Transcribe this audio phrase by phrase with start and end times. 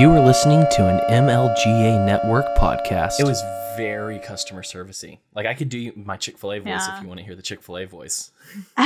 [0.00, 3.20] You are listening to an MLGA Network podcast.
[3.20, 3.42] It was
[3.76, 5.18] very customer servicey.
[5.34, 6.96] Like I could do my Chick Fil A voice Yeah.
[6.96, 8.30] if you want to hear the Chick Fil A voice.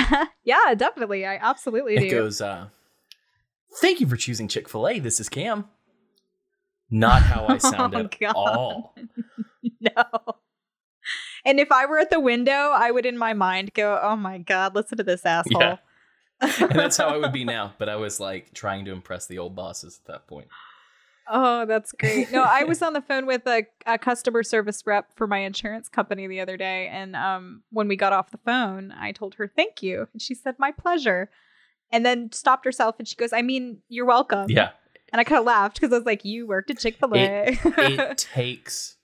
[0.44, 1.24] yeah, definitely.
[1.24, 2.04] I absolutely do.
[2.06, 2.66] It goes, uh,
[3.80, 4.98] "Thank you for choosing Chick Fil A.
[4.98, 5.66] This is Cam."
[6.90, 8.34] Not how I sound Oh, at God.
[8.34, 8.96] all.
[9.80, 10.02] no.
[11.44, 14.38] And if I were at the window, I would in my mind go, "Oh my
[14.38, 15.76] god, listen to this asshole." Yeah.
[16.40, 17.74] And that's how I would be now.
[17.78, 20.48] But I was like trying to impress the old bosses at that point.
[21.28, 22.30] Oh, that's great.
[22.30, 25.88] No, I was on the phone with a, a customer service rep for my insurance
[25.88, 26.88] company the other day.
[26.88, 30.08] And um, when we got off the phone, I told her, thank you.
[30.12, 31.30] And she said, my pleasure.
[31.90, 34.50] And then stopped herself and she goes, I mean, you're welcome.
[34.50, 34.70] Yeah,
[35.12, 37.58] And I kind of laughed because I was like, you worked at Chick fil A.
[37.64, 38.96] it takes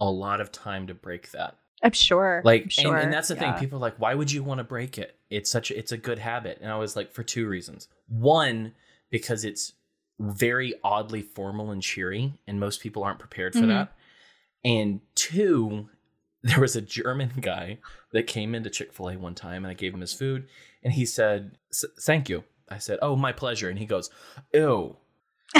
[0.00, 1.56] a lot of time to break that.
[1.82, 2.42] I'm sure.
[2.44, 2.94] like I'm sure.
[2.94, 3.52] and, and that's the yeah.
[3.52, 5.92] thing people are like why would you want to break it it's such a, it's
[5.92, 8.72] a good habit and i was like for two reasons one
[9.10, 9.74] because it's
[10.18, 13.68] very oddly formal and cheery and most people aren't prepared for Mhm.
[13.68, 13.92] that.
[14.64, 15.88] And two
[16.42, 17.78] there was a german guy
[18.12, 20.46] that came into chick-fil-a one time and i gave him his food
[20.82, 21.58] and he said
[22.00, 22.44] thank you.
[22.70, 23.68] I said oh my pleasure.
[23.68, 24.10] And he goes
[24.54, 24.96] ew.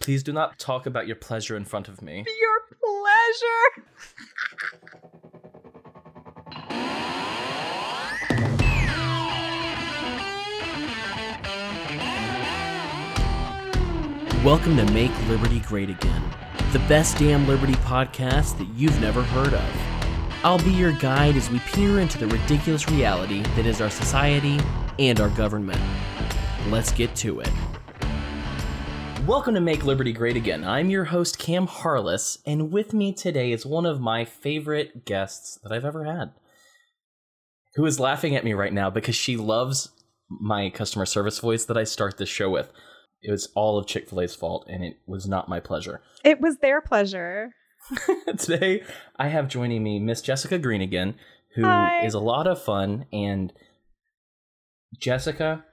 [0.00, 2.24] Please do not talk about your pleasure in front of me.
[2.40, 3.88] Your pleasure.
[14.46, 16.22] Welcome to Make Liberty Great Again,
[16.70, 19.76] the best damn Liberty podcast that you've never heard of.
[20.44, 24.60] I'll be your guide as we peer into the ridiculous reality that is our society
[25.00, 25.80] and our government.
[26.68, 27.50] Let's get to it.
[29.26, 30.62] Welcome to Make Liberty Great Again.
[30.62, 35.58] I'm your host, Cam Harless, and with me today is one of my favorite guests
[35.64, 36.30] that I've ever had,
[37.74, 39.88] who is laughing at me right now because she loves
[40.28, 42.70] my customer service voice that I start this show with.
[43.22, 46.00] It was all of Chick fil A's fault, and it was not my pleasure.
[46.24, 47.52] It was their pleasure.
[48.38, 48.82] Today,
[49.16, 51.14] I have joining me Miss Jessica Green again,
[51.54, 52.06] who is Hi.
[52.06, 53.06] a lot of fun.
[53.12, 53.52] And
[54.98, 55.64] Jessica,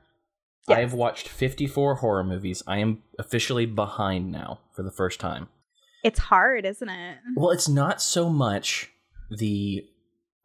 [0.68, 0.78] Yes.
[0.78, 2.64] I have watched 54 horror movies.
[2.66, 5.50] I am officially behind now for the first time.
[6.06, 7.18] It's hard, isn't it?
[7.36, 8.92] Well, it's not so much
[9.30, 9.84] the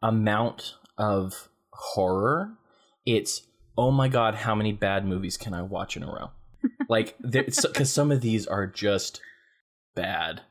[0.01, 2.57] amount of horror,
[3.05, 3.43] it's
[3.77, 6.31] oh my god, how many bad movies can I watch in a row?
[6.89, 9.21] Like, because some of these are just
[9.95, 10.41] bad.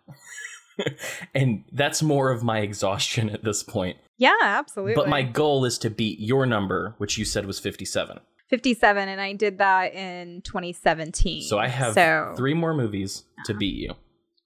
[1.34, 3.96] and that's more of my exhaustion at this point.
[4.16, 4.94] Yeah, absolutely.
[4.94, 8.20] But my goal is to beat your number, which you said was 57.
[8.48, 11.42] 57 and I did that in 2017.
[11.42, 13.58] So I have so, three more movies to uh-huh.
[13.58, 13.94] beat you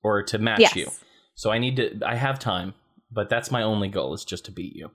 [0.03, 0.77] or to match yes.
[0.77, 0.89] you.
[1.35, 2.75] So I need to, I have time,
[3.11, 4.91] but that's my only goal is just to beat you.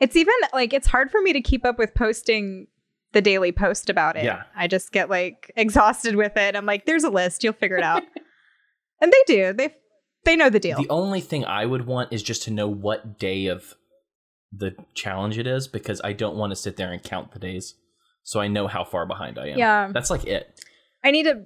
[0.00, 2.68] It's even like it's hard for me to keep up with posting
[3.12, 4.24] the daily post about it.
[4.24, 4.42] Yeah.
[4.54, 6.56] I just get like exhausted with it.
[6.56, 8.02] I'm like, there's a list, you'll figure it out.
[9.00, 9.52] and they do.
[9.52, 9.74] They
[10.24, 10.82] they know the deal.
[10.82, 13.74] The only thing I would want is just to know what day of
[14.52, 17.74] the challenge it is because I don't want to sit there and count the days.
[18.22, 19.58] So I know how far behind I am.
[19.58, 19.90] Yeah.
[19.92, 20.60] That's like it.
[21.04, 21.44] I need to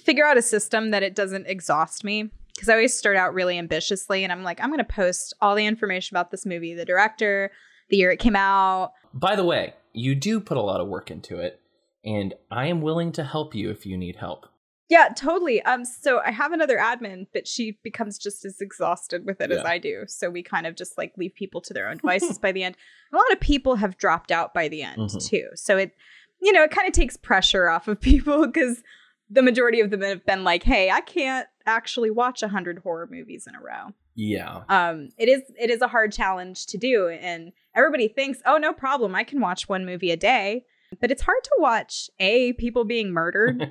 [0.00, 3.56] figure out a system that it doesn't exhaust me because I always start out really
[3.56, 6.84] ambitiously and I'm like, I'm going to post all the information about this movie, the
[6.84, 7.50] director,
[7.88, 8.92] the year it came out.
[9.14, 11.60] By the way, you do put a lot of work into it,
[12.04, 14.46] and I am willing to help you if you need help.
[14.88, 15.60] Yeah, totally.
[15.62, 19.62] Um, so I have another admin, but she becomes just as exhausted with it as
[19.62, 20.04] I do.
[20.06, 22.74] So we kind of just like leave people to their own devices by the end.
[23.12, 25.28] A lot of people have dropped out by the end Mhm.
[25.28, 25.48] too.
[25.56, 25.94] So it,
[26.40, 28.82] you know, it kind of takes pressure off of people because
[29.28, 33.06] the majority of them have been like, "Hey, I can't actually watch a hundred horror
[33.10, 34.62] movies in a row." Yeah.
[34.68, 38.72] Um, it is it is a hard challenge to do, and everybody thinks, "Oh, no
[38.72, 40.64] problem, I can watch one movie a day."
[41.00, 43.70] But it's hard to watch a people being murdered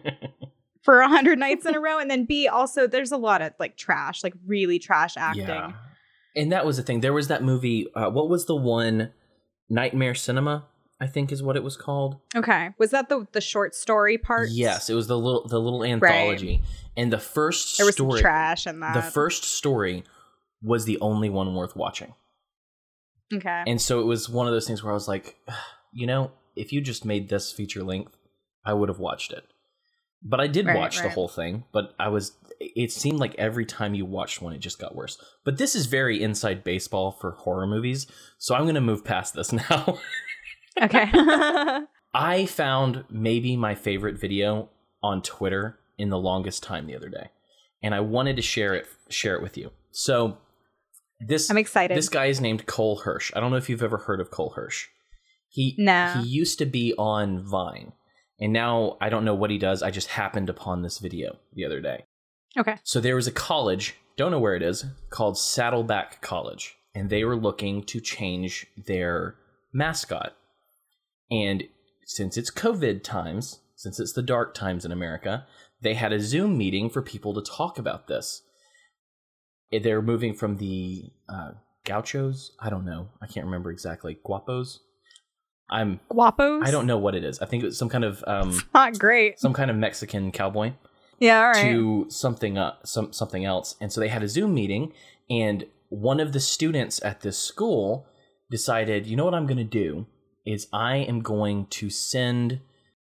[0.84, 3.52] for a hundred nights in a row, and then B also there's a lot of
[3.60, 5.48] like trash, like really trash acting.
[5.48, 5.74] Yeah.
[6.34, 7.02] And that was the thing.
[7.02, 7.88] There was that movie.
[7.94, 9.12] Uh, what was the one?
[9.70, 10.66] Nightmare Cinema,
[11.02, 12.22] I think, is what it was called.
[12.34, 14.48] Okay, was that the the short story part?
[14.50, 16.62] Yes, it was the little the little anthology.
[16.96, 18.94] And the first there was story, trash in that.
[18.94, 20.06] the first story
[20.62, 22.14] was the only one worth watching.
[23.34, 25.38] okay, And so it was one of those things where I was like,
[25.92, 28.16] you know, if you just made this feature length,
[28.66, 29.46] I would have watched it.
[30.24, 33.66] But I did Right, watch the whole thing, but I was it seemed like every
[33.66, 35.22] time you watched one it just got worse.
[35.46, 38.08] But this is very inside baseball for horror movies,
[38.40, 40.00] so I'm going to move past this now.
[40.82, 41.06] okay,
[42.16, 44.70] I found maybe my favorite video
[45.04, 47.30] on Twitter in the longest time the other day,
[47.84, 49.70] and I wanted to share it share it with you.
[49.92, 50.40] So
[51.20, 51.98] this I'm excited.
[51.98, 53.32] this guy is named Cole Hirsch.
[53.36, 54.88] I don't know if you've ever heard of Cole Hirsch.
[55.50, 56.14] He No.
[56.22, 57.94] he used to be on Vine,
[58.40, 59.82] And now I don't know what he does.
[59.82, 62.06] I just happened upon this video the other day.
[62.58, 62.76] Okay.
[62.84, 67.24] So there was a college, don't know where it is, called Saddleback College, and they
[67.24, 69.36] were looking to change their
[69.74, 70.36] mascot.
[71.32, 71.64] And
[72.06, 75.46] since it's COVID times, since it's the dark times in America,
[75.82, 78.42] they had a Zoom meeting for people to talk about this.
[79.72, 81.52] Eh, They're moving from the uh,
[81.86, 82.52] gauchos.
[82.60, 83.10] I don't know.
[83.22, 84.18] I can't remember exactly.
[84.26, 84.80] Guapos.
[85.70, 86.00] I'm.
[86.10, 86.66] Guapos.
[86.66, 87.40] I don't know what it is.
[87.40, 89.40] I think it was some kind of um, Not great.
[89.40, 90.74] some kind of Mexican cowboy
[91.20, 91.40] Yeah.
[91.40, 91.62] All right.
[91.64, 93.76] to something uh, some something else.
[93.82, 94.94] And so they had a Zoom meeting,
[95.30, 98.08] and one of the students at this school
[98.50, 100.06] decided, you know what I'm going to do
[100.46, 102.62] is I am going to send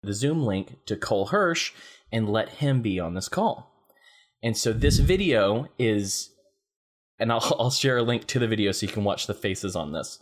[0.03, 1.71] the Zoom link to Cole Hirsch
[2.11, 3.71] and let him be on this call.
[4.43, 6.31] And so this video is,
[7.19, 9.75] and I'll I'll share a link to the video so you can watch the faces
[9.75, 10.19] on this.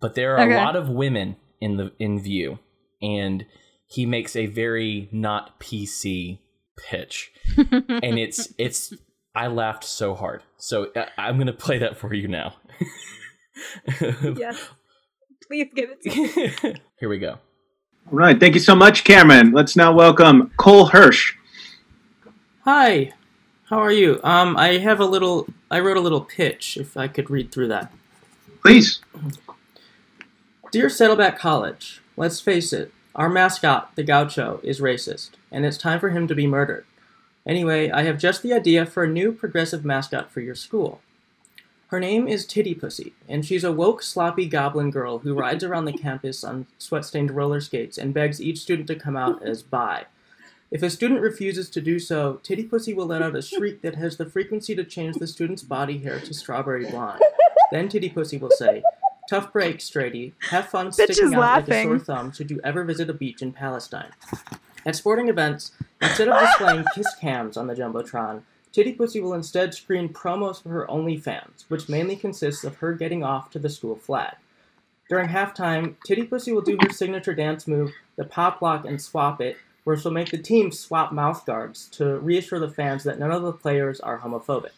[0.00, 0.54] But there are Okay.
[0.54, 2.58] a lot of women in the in view,
[3.00, 3.46] and
[3.86, 6.40] he makes a very not PC
[6.76, 8.92] pitch and it's it's
[9.34, 10.42] I laughed so hard.
[10.58, 12.54] So uh, I'm gonna play that for you now.
[14.00, 14.68] yes.
[15.46, 16.74] Please give it to me.
[16.98, 17.32] Here we go.
[18.10, 18.38] All right.
[18.38, 19.52] Thank you so much, Cameron.
[19.52, 21.34] Let's now welcome Cole Hirsch.
[22.64, 23.12] Hi,
[23.64, 24.20] how are you?
[24.22, 25.46] Um, I have a little.
[25.70, 26.76] I wrote a little pitch.
[26.76, 27.92] If I could read through that.
[28.62, 29.00] Please.
[30.70, 32.92] Dear Saddleback College, let's face it.
[33.14, 36.84] Our mascot, the Gaucho, is racist, and it's time for him to be murdered.
[37.46, 41.00] Anyway, I have just the idea for a new progressive mascot for your school.
[41.88, 45.84] Her name is Titty Pussy, and she's a woke, sloppy goblin girl who rides around
[45.84, 50.06] the campus on sweat-stained roller skates and begs each student to come out as bi.
[50.70, 53.96] If a student refuses to do so, Titty Pussy will let out a shriek that
[53.96, 57.20] has the frequency to change the student's body hair to strawberry blonde.
[57.70, 58.82] Then Titty Pussy will say,
[59.28, 60.34] Tough break, Strady.
[60.50, 63.52] Have fun sticking out like a sore thumb should you ever visit a beach in
[63.52, 64.10] Palestine.
[64.84, 65.72] At sporting events,
[66.02, 70.68] instead of displaying kiss cams on the Jumbotron, Titty Pussy will instead screen promos for
[70.70, 74.34] her OnlyFans, which mainly consists of her getting off to the school flag.
[75.08, 79.40] During halftime, Titty Pussy will do her signature dance move, the pop lock and swap
[79.40, 83.30] it, where she'll make the team swap mouth guards to reassure the fans that none
[83.30, 84.70] of the players are homophobic.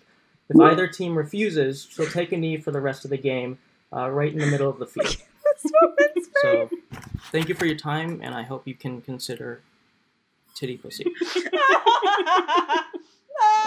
[0.49, 3.59] If either team refuses, she'll take a knee for the rest of the game,
[3.93, 5.07] uh, right in the middle of the field.
[6.15, 6.69] this So,
[7.33, 9.63] thank you for your time, and I hope you can consider
[10.55, 11.05] Titty Pussy.
[11.37, 11.43] All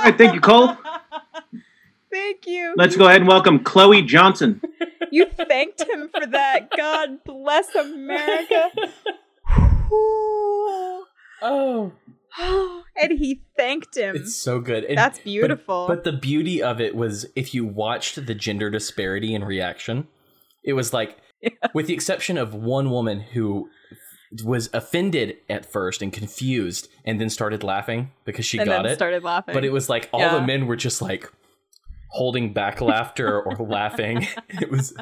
[0.03, 0.17] right.
[0.17, 0.77] Thank you, Cole.
[2.11, 2.73] Thank you.
[2.77, 4.61] Let's go ahead and welcome Chloe Johnson.
[5.11, 6.69] You thanked him for that.
[6.75, 8.71] God bless America.
[9.91, 11.05] Ooh.
[11.41, 11.93] Oh,
[13.01, 14.15] and he thanked him.
[14.15, 14.83] it's so good.
[14.85, 15.85] And- That's beautiful.
[15.87, 20.07] But, the beauty of it was if you watched the gender disparity in reaction,
[20.63, 21.17] it was like,
[21.73, 23.69] with the exception of one woman who
[24.43, 28.91] was offended at first and confused and then started laughing because she and got then
[28.91, 28.95] it.
[28.95, 29.53] started laughing.
[29.55, 30.35] but it was like all Yeah.
[30.39, 31.31] the men were just like
[32.09, 34.27] holding back laughter or laughing.
[34.49, 34.93] It was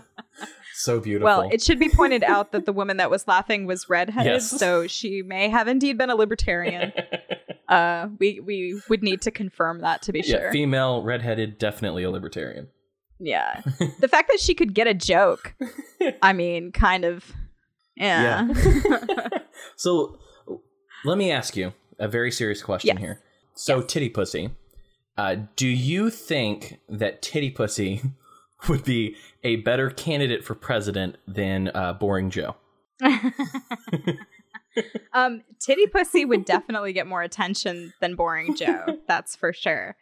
[0.80, 1.26] so beautiful.
[1.26, 4.50] well, it should be pointed out that the woman that was laughing was redheaded, Yes.
[4.50, 6.94] so she may have indeed been a libertarian.
[7.68, 10.52] uh, we we would need to confirm that to be yeah, sure.
[10.52, 12.68] female, redheaded, definitely a libertarian.
[13.20, 13.62] Yeah.
[14.00, 15.56] the fact that she could get a joke,
[16.22, 17.34] I mean, kind of.
[17.96, 18.48] Yeah.
[19.76, 20.20] so
[21.04, 23.00] let me ask you a very serious question Yes.
[23.00, 23.22] here.
[23.56, 24.52] So, Titty Pussy,
[25.18, 28.02] uh, do you think that Titty Pussy
[28.68, 32.56] would be a better candidate for president than uh, Boring Jo?
[35.14, 39.00] um, Titty Pussy would definitely get more attention than Boring Jo.
[39.08, 39.96] That's for sure.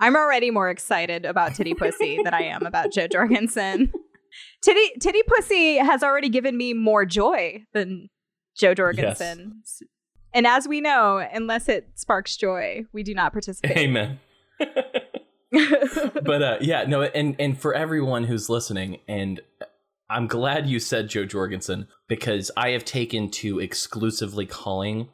[0.00, 3.92] I'm already more excited about Titty Pussy than I am about Jo Jorgensen.
[4.62, 8.08] Titty Titty Pussy has already given me more joy than
[8.56, 9.62] Jo Jorgensen.
[10.32, 13.76] And as we know, unless it sparks joy, we do not participate.
[13.76, 14.20] Amen.
[16.22, 19.40] but uh, yeah, no, and and for everyone who's listening, and
[20.10, 25.08] I'm glad you said Jo Jorgensen because I have taken to exclusively calling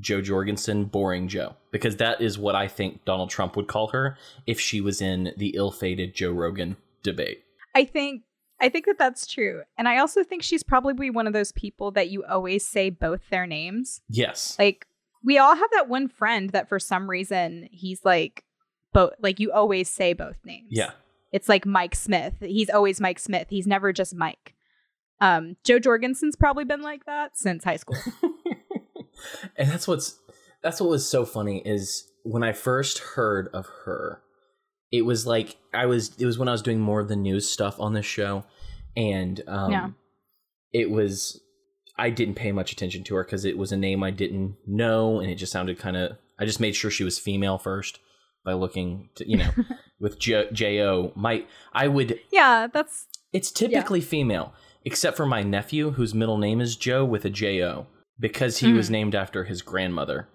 [0.00, 4.16] Jo Jorgensen boring Jo because that is what I think Donald Trump would call her
[4.46, 7.44] if she was in the ill-fated Joe Rogan debate.
[7.74, 8.22] I think
[8.60, 9.62] I think that that's true.
[9.76, 13.20] And I also think she's probably one of those people that you always say both
[13.30, 14.00] their names.
[14.08, 14.56] Yes.
[14.58, 14.86] Like
[15.22, 18.44] we all have that one friend that for some reason he's like
[18.94, 20.68] both like you always say both names.
[20.70, 20.92] Yeah.
[21.32, 22.34] It's like Mike Smith.
[22.40, 23.48] He's always Mike Smith.
[23.50, 24.54] He's never just Mike.
[25.20, 27.96] Um Jo Jorgensen's probably been like that since high school.
[29.56, 30.18] and that's what's
[30.62, 34.22] that's what was so funny is when I first heard of her,
[34.90, 37.50] it was like I was it was when I was doing more of the news
[37.50, 38.44] stuff on this show,
[38.96, 39.90] and um, Yeah.
[40.72, 41.40] it was
[41.98, 45.20] I didn't pay much attention to her because it was a name I didn't know,
[45.20, 46.16] and it just sounded kind of.
[46.38, 48.00] I just made sure she was female first
[48.44, 49.50] by looking, to, you know,
[50.00, 51.12] with J- J O.
[51.14, 52.18] My I would.
[52.30, 54.52] Yeah, that's It's typically female,
[54.84, 57.86] except for my nephew, whose middle name is Joe with a J O,
[58.18, 58.92] because he was Hmm.
[58.92, 60.28] named after his grandmother.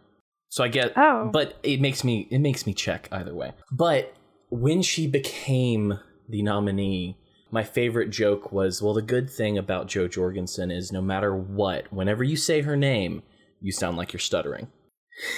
[0.50, 1.30] So I get, Oh.
[1.32, 3.54] but it makes me it makes me check either way.
[3.72, 4.14] But
[4.50, 7.18] when she became the nominee,
[7.52, 11.92] my favorite joke was, well, the good thing about Jo Jorgensen is no matter what,
[11.94, 13.22] whenever you say her name,
[13.62, 14.68] you sound like you're stuttering.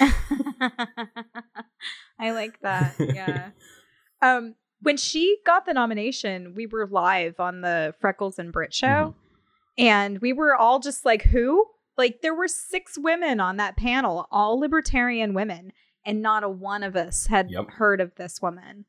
[2.18, 2.94] I like that.
[2.98, 3.50] Yeah.
[4.22, 8.86] um, when she got the nomination, we were live on the Freckles and Brit show,
[8.88, 9.14] Mhm.
[9.78, 11.66] and we were all just like, "Who?"
[11.96, 15.72] Like there were six women on that panel, all libertarian women,
[16.04, 17.70] and not a one of us had Yep.
[17.72, 18.86] heard of this woman.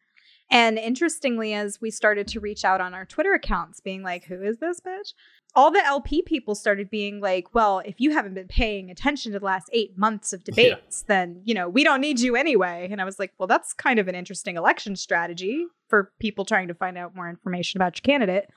[0.50, 4.42] And interestingly, as we started to reach out on our Twitter accounts, being like, "Who
[4.42, 5.14] is this bitch?"
[5.56, 9.40] All the LP people started being like, well, if you haven't been paying attention to
[9.40, 10.46] the last eight months of Yeah.
[10.46, 12.88] debates, then, you know, we don't need you anyway.
[12.92, 16.68] And I was like, well, that's kind of an interesting election strategy for people trying
[16.70, 18.50] to find out more information about your candidate.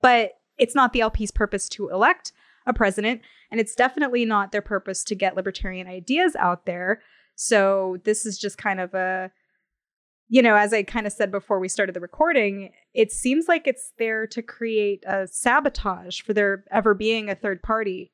[0.00, 2.32] But it's not the LP's purpose to elect
[2.66, 3.22] a president.
[3.50, 7.02] And it's definitely not their purpose to get libertarian ideas out there.
[7.34, 9.32] So this is just kind of a,
[10.28, 13.66] you know, as I kind of said before we started the recording, it seems like
[13.66, 18.10] it's there to create a sabotage for there ever being a third party.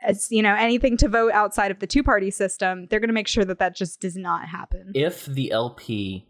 [0.00, 3.14] As you know, anything to vote outside of the two party system, they're going to
[3.14, 4.92] make sure that that just does not happen.
[4.94, 6.26] If the LP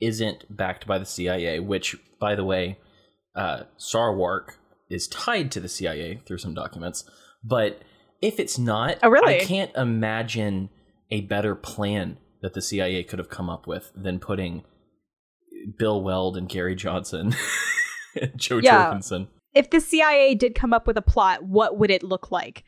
[0.00, 2.78] isn't backed by the CIA, which, by the way,
[3.34, 4.56] uh, Sarwark
[4.88, 7.04] is tied to the CIA through some documents,
[7.42, 7.82] but
[8.20, 9.40] if it's not, Oh, really?
[9.40, 10.70] I can't imagine
[11.10, 14.64] a better plan that the CIA could have come up with than putting
[15.78, 17.34] Bill Weld and Gary Johnson,
[18.20, 18.84] and Jo Yeah.
[18.84, 19.28] Jorgensen.
[19.54, 22.64] if the CIA did come up with a plot, what would it look like?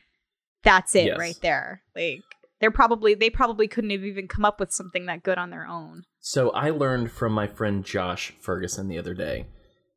[0.63, 1.17] That's it Yes.
[1.19, 1.81] right there.
[1.95, 2.21] Like
[2.61, 5.67] they're probably they probably couldn't have even come up with something that good on their
[5.67, 6.03] own.
[6.21, 9.47] So I learned from my friend Josh Ferguson the other day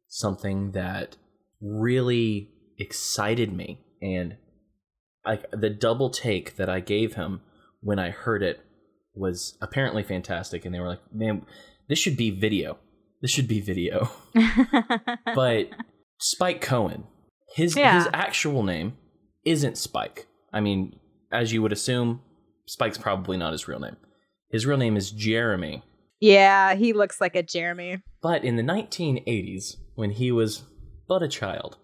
[0.08, 1.16] something that
[1.60, 4.36] really excited me and
[5.26, 7.40] like the double take that I gave him
[7.80, 8.60] when I heard it
[9.18, 11.44] was apparently fantastic and they were like, "Man,
[11.88, 12.78] this should be video.
[13.20, 14.10] This should be video."
[15.34, 15.70] but
[16.20, 17.04] Spike Cohen,
[17.54, 17.96] his Yeah.
[17.98, 18.96] his actual name
[19.44, 20.26] isn't Spike.
[20.52, 20.98] I mean,
[21.32, 22.20] as you would assume,
[22.66, 23.96] Spike's probably not his real name.
[24.50, 25.82] His real name is Jeremy.
[26.20, 28.02] yeah, he looks like a Jeremy.
[28.22, 30.64] But in the 1980s, when he was
[31.08, 31.76] but a child,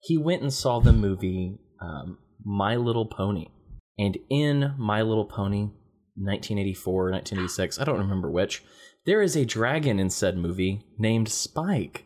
[0.00, 3.46] he went and saw the movie um, My Little Pony.
[3.98, 5.70] And in My Little Pony,
[6.20, 8.62] 1984 1986, I don't remember which,
[9.04, 12.04] there is a dragon in said movie named Spike.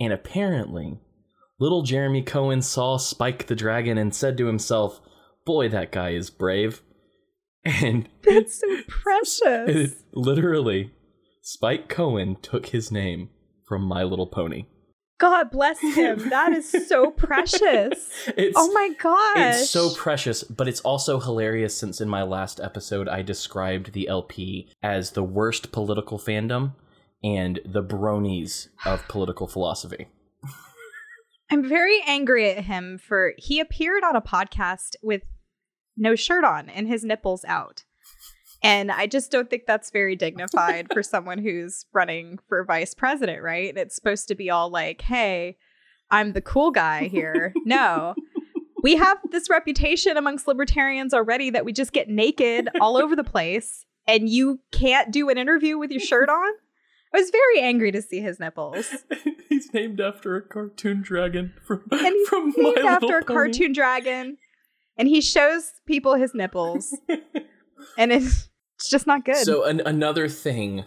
[0.00, 0.98] And apparently,
[1.60, 5.00] little Jeremy Cohen saw Spike the dragon and said to himself,
[5.44, 6.82] Boy, that guy is brave.
[7.64, 9.94] And That's so precious.
[10.12, 10.92] literally,
[11.42, 13.30] Spike Cohen took his name
[13.66, 14.66] from My Little Pony.
[15.22, 16.30] God bless him.
[16.30, 18.10] That is so precious.
[18.36, 19.60] It's, Oh my gosh.
[19.60, 24.08] It's so precious, but it's also hilarious since in my last episode I described the
[24.08, 26.72] LP as the worst political fandom
[27.22, 30.08] and the bronies of political philosophy.
[31.48, 35.22] I'm very angry at him for he appeared on a podcast with
[35.96, 37.84] no shirt on and his nipples out.
[38.62, 43.42] And I just don't think that's very dignified for someone who's running for vice president,
[43.42, 43.76] right?
[43.76, 45.56] It's supposed to be all like, hey,
[46.10, 47.52] I'm the cool guy here.
[47.64, 48.14] No.
[48.82, 53.22] We have this reputation amongst libertarians already that we just get naked all over the
[53.22, 56.52] place and you can't do an interview with your shirt on.
[57.14, 58.92] I was very angry to see his nipples.
[59.48, 63.72] he's named after a cartoon dragon from, and he's from named My after a cartoon
[63.72, 64.38] dragon
[64.98, 66.92] and he shows people his nipples
[67.96, 68.48] and it's,
[68.82, 70.84] it's just not good So an- another thing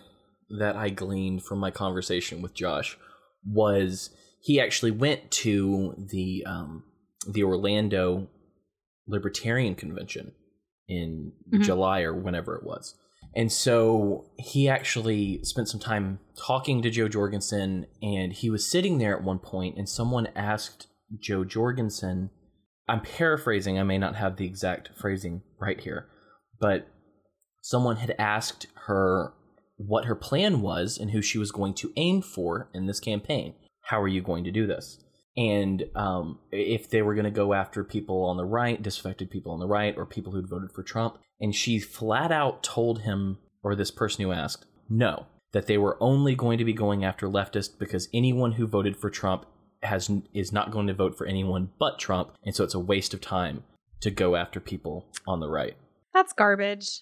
[0.60, 2.98] that I gleaned from my conversation with Josh
[3.46, 4.10] was
[4.42, 6.84] he actually went to the um,
[7.28, 8.28] the Orlando
[9.08, 10.34] Libertarian Convention
[10.88, 11.64] in Mhm.
[11.64, 12.96] July or whenever it was.
[13.36, 18.98] And so he actually spent some time talking to Jo Jorgensen and he was sitting
[19.00, 20.88] there at one point and someone asked
[21.20, 22.30] Jo Jorgensen
[22.88, 26.08] I'm paraphrasing, I may not have the exact phrasing right here,
[26.60, 26.88] but
[27.66, 29.34] someone had asked her
[29.78, 33.56] what her plan was and who she was going to aim for in this campaign.
[33.82, 35.00] How are you going to do this?
[35.36, 39.52] And um, if they were going to go after people on the right, disaffected people
[39.52, 41.18] on the right, or people who'd voted for Trump.
[41.42, 45.98] And she flat out told him, or this person who asked, no, that they were
[46.00, 49.48] only going to be going after leftists because anyone who voted for Trump
[49.82, 53.14] has is not going to vote for anyone but Trump, and so it's a waste
[53.14, 53.64] of time
[54.02, 55.76] to go after people on the right
[56.14, 57.02] That's garbage.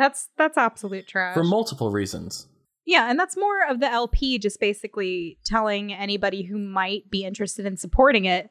[0.00, 1.34] That's that's absolute trash.
[1.34, 2.48] for multiple reasons.
[2.86, 7.66] yeah, and that's more of the LP just basically telling anybody who might be interested
[7.66, 8.50] in supporting it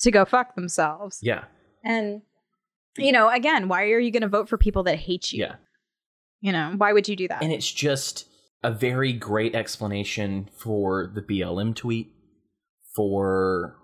[0.00, 1.18] to go fuck themselves.
[1.22, 1.44] Yeah,
[1.84, 2.20] And
[2.96, 5.44] you know, again, why are you going to vote for people that hate you?
[5.44, 5.54] yeah.
[6.40, 7.42] You know, why would you do that?
[7.42, 8.28] And it's just
[8.62, 12.12] a very great explanation for the BLM tweet,
[12.94, 13.76] for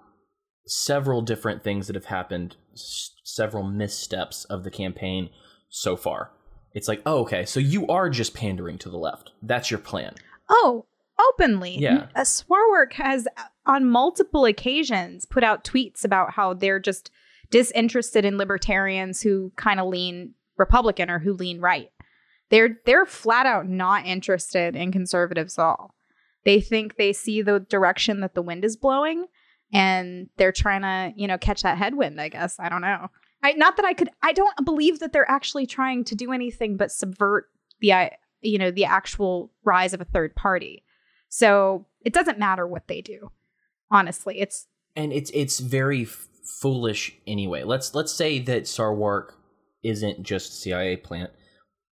[0.67, 5.31] several different things that have happened, s- several missteps of the campaign
[5.69, 6.31] so far.
[6.75, 9.31] It's like, oh, okay, so you are just pandering to the left.
[9.43, 10.15] That's your plan.
[10.49, 10.87] Oh,
[11.19, 11.79] openly.
[11.79, 12.09] Yeah.
[12.15, 17.11] Uh, Sarwark has, uh, on multiple occasions, put out tweets about how they're just
[17.51, 21.91] disinterested in libertarians who kind of lean Republican or who lean right.
[22.51, 25.95] They're they're flat out not interested in conservatives at all.
[26.45, 29.27] They think they see the direction that the wind is blowing,
[29.73, 32.21] and they're trying to you know catch that headwind.
[32.21, 33.09] I guess I don't know.
[33.45, 34.09] I not that I could.
[34.23, 38.09] I don't believe that they're actually trying to do anything but subvert the uh,
[38.41, 40.83] you know the actual rise of a third party.
[41.29, 43.31] So it doesn't matter what they do.
[43.91, 46.27] Honestly, it's and it's it's very f-
[46.63, 47.65] foolish anyway.
[47.65, 49.35] Let's let's say that Sarwark
[49.83, 51.31] isn't just CIA plant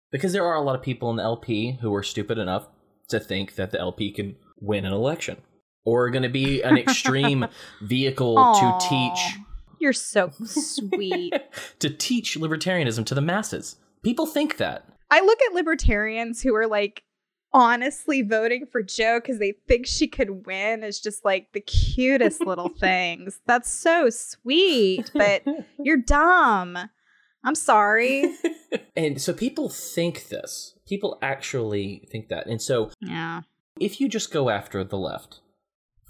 [0.10, 2.67] because there are a lot of people in the LP who are stupid enough
[3.10, 5.36] to think that the LP can win an election
[5.84, 7.46] or are going to be an extreme
[7.81, 9.38] vehicle to teach
[9.81, 11.33] You're so sweet.
[11.79, 13.75] to teach libertarianism to the masses.
[14.03, 14.85] People think that.
[15.09, 17.03] I look at libertarians who are like
[17.53, 22.45] honestly voting for Jo because they think she could win as just like the cutest
[22.45, 23.39] little things.
[23.45, 25.43] That's so sweet, but
[25.79, 26.77] you're dumb.
[27.43, 28.35] I'm sorry.
[28.95, 30.75] and so people think this.
[30.88, 32.45] People actually think that.
[32.45, 33.41] And so Yeah.
[33.79, 35.41] if you just go after the left,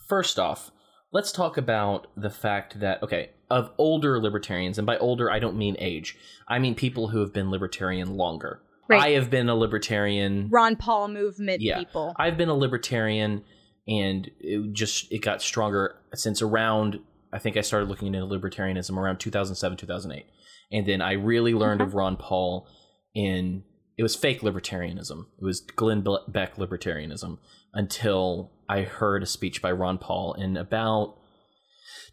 [0.09, 0.71] first off,
[1.12, 5.58] let's talk about the fact that, okay, of older libertarians, and by older, I don't
[5.58, 8.62] mean age, I mean people who have been libertarian longer.
[8.88, 9.02] Right.
[9.02, 10.50] I have been a libertarian.
[10.50, 11.80] Ron Paul movement Yeah.
[11.80, 12.13] people.
[12.17, 13.43] I've been a libertarian,
[13.88, 17.00] and it just it got stronger since around.
[17.34, 20.26] I think I started looking into libertarianism around 2007, 2008,
[20.71, 22.67] and then I really learned of Ron Paul
[23.13, 23.63] in
[23.97, 25.26] it was fake libertarianism.
[25.39, 27.38] It was Glenn Beck libertarianism
[27.73, 31.17] until I heard a speech by Ron Paul in about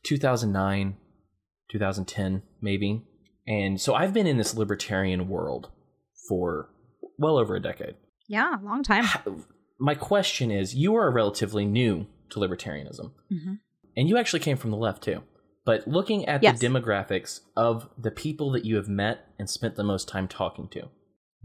[0.04, 0.96] 2009,
[1.70, 3.04] 2010, maybe.
[3.46, 5.70] And so I've been in this libertarian world
[6.28, 6.70] for
[7.18, 7.94] well over a decade.
[8.30, 9.04] yeah, long time.
[9.80, 13.58] My question is you are relatively new to libertarianism, Mhm.
[13.96, 15.22] and you actually came from the left too.
[15.64, 16.58] But looking at Yes.
[16.60, 20.68] the demographics of the people that you have met and spent the most time talking
[20.70, 20.88] to,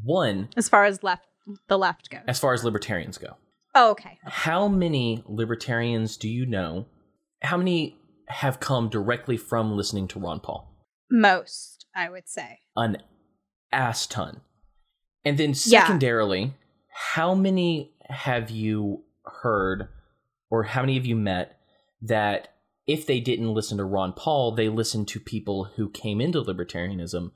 [0.04, 1.26] one, As far as left
[1.68, 2.22] the left goes.
[2.28, 3.38] as far as libertarians go,
[3.76, 4.20] Oh, okay.
[4.24, 6.86] how many libertarians do you know?
[7.42, 10.70] How many have come directly from listening to Ron Paul?
[11.10, 12.60] Most, I would say.
[12.76, 12.98] An
[13.72, 14.42] ass ton.
[15.26, 15.82] And then Yeah.
[15.82, 16.54] secondarily,
[16.90, 19.88] how many have you heard
[20.50, 21.60] or how many have you met
[22.02, 22.50] that
[22.86, 27.32] if they didn't listen to Ron Paul, they listened to people who came into libertarianism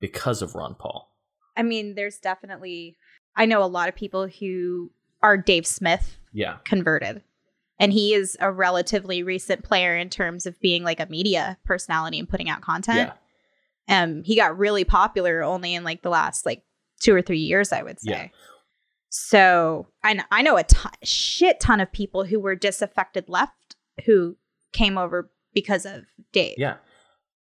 [0.00, 1.10] because of Ron Paul?
[1.56, 2.96] I mean, there's definitely
[3.36, 4.90] I know a lot of people who
[5.22, 6.56] are Dave Smith Yeah.
[6.64, 7.22] converted.
[7.78, 12.18] And he is a relatively recent player in terms of being like a media personality
[12.18, 13.10] and putting out content.
[13.88, 14.02] Yeah.
[14.02, 16.62] Um he got really popular only in like the last like
[17.00, 18.10] 2 or 3 years, I would say.
[18.10, 18.28] Yeah.
[19.10, 23.76] So, I know, I know a ton, shit ton of people who were disaffected left
[24.06, 24.36] who
[24.72, 26.54] came over because of Dave.
[26.56, 26.76] Yeah.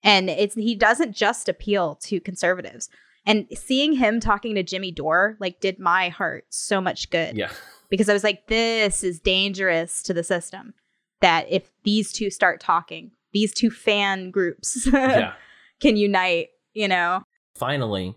[0.02, 2.90] and it's he doesn't just appeal to conservatives
[3.26, 7.50] and seeing him talking to jimmy dore like did my heart so much good Yeah.
[7.88, 10.74] because i was like this is dangerous to the system
[11.20, 15.34] that if these two start talking these two fan groups yeah.
[15.80, 17.22] can unite you know
[17.56, 18.16] Finally,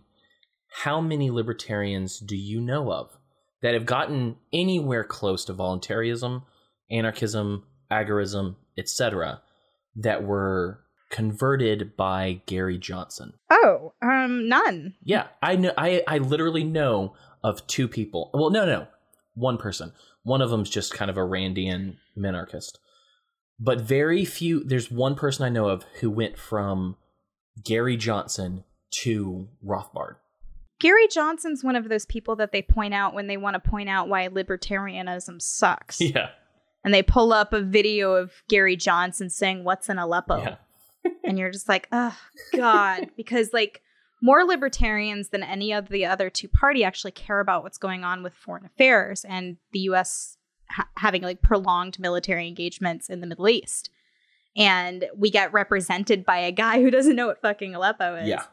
[0.83, 3.15] how many libertarians do you know of
[3.61, 6.41] that have gotten anywhere close to voluntarism,
[6.89, 9.41] anarchism, agorism, etc.,
[9.95, 13.33] that were converted by Gary Johnson?
[13.49, 15.73] oh um none Yeah, I know.
[15.77, 18.31] I I literally know of two people.
[18.33, 18.87] Well, no, no,
[19.35, 19.93] one person.
[20.23, 22.73] One of them's just kind of a Randian minarchist,
[23.59, 24.63] but very few.
[24.63, 26.97] There's one person I know of who went from
[27.63, 28.63] Gary Johnson
[29.03, 30.15] to Rothbard.
[30.79, 33.89] gary johnson's one of those people that they point out when they want to point
[33.89, 36.29] out why libertarianism sucks Yeah,
[36.85, 40.55] and they pull up a video of gary johnson saying what's in aleppo yeah,
[41.27, 42.17] and you're just like, oh
[42.55, 43.81] God, because like
[44.21, 48.23] more libertarians than any of the other two party actually care about what's going on
[48.23, 50.37] with foreign affairs and the U.S.
[50.71, 53.89] Ha- having like prolonged military engagements in the Middle East.
[54.55, 58.27] and we get represented by a guy who doesn't know what fucking Aleppo is.
[58.27, 58.43] Yeah.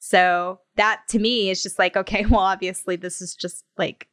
[0.00, 4.08] So that to me is just like, okay, well, obviously this is just like,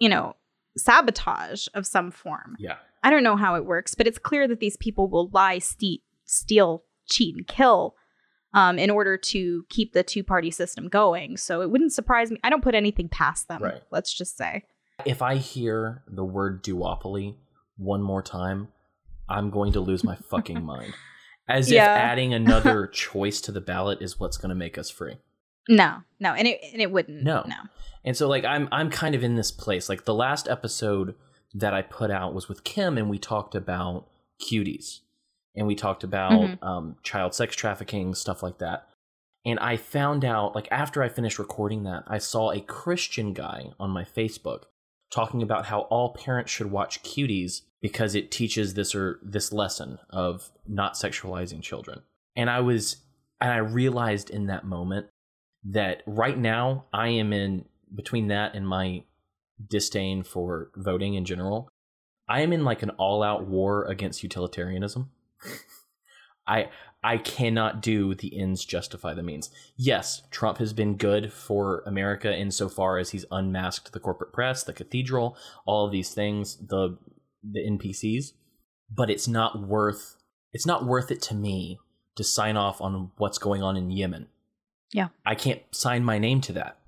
[0.00, 0.34] you know,
[0.76, 2.56] sabotage of some form.
[2.58, 2.76] Yeah.
[3.02, 6.02] I don't know how it works, but it's clear that these people will lie, ste-
[6.24, 7.94] steal, cheat, and kill
[8.54, 11.36] um, in order to keep the two party system going.
[11.36, 12.38] So it wouldn't surprise me.
[12.42, 13.62] I don't put anything past them.
[13.62, 13.82] Right.
[13.90, 14.64] Let's just say.
[15.04, 17.36] If I hear the word duopoly
[17.76, 18.68] one more time,
[19.28, 20.94] I'm going to lose my fucking mind.
[21.48, 21.94] As Yeah.
[21.94, 25.16] if adding another choice to the ballot is what's going to make us free.
[25.68, 27.22] No, no, and it and it wouldn't.
[27.22, 27.44] No.
[27.46, 27.54] no.
[28.04, 29.88] And so like I'm I'm kind of in this place.
[29.90, 31.14] Like the last episode
[31.54, 34.06] that I put out was with Kim and we talked about
[34.40, 35.00] cuties.
[35.58, 36.62] And we talked about Mhm.
[36.62, 38.88] um, child sex trafficking, stuff like that.
[39.44, 43.72] And I found out, like after I finished recording that, I saw a Christian guy
[43.78, 44.64] on my Facebook
[45.10, 49.98] talking about how all parents should watch cuties because it teaches this or this lesson
[50.10, 52.02] of not sexualizing children.
[52.36, 52.96] And I was
[53.40, 55.06] and I realized in that moment
[55.64, 59.04] that right now I am in between that and my
[59.68, 61.68] disdain for voting in general,
[62.28, 65.10] I am in like an all-out war against utilitarianism.
[66.46, 66.68] I
[67.02, 69.50] I cannot do the ends justify the means.
[69.76, 74.72] Yes, Trump has been good for America insofar as he's unmasked the corporate press, the
[74.72, 76.98] cathedral, all of these things, the
[77.42, 78.32] the NPCs,
[78.92, 80.16] but it's not worth
[80.52, 81.78] it's not worth it to me
[82.16, 84.26] to sign off on what's going on in Yemen.
[84.92, 85.08] Yeah.
[85.24, 86.78] I can't sign my name to that.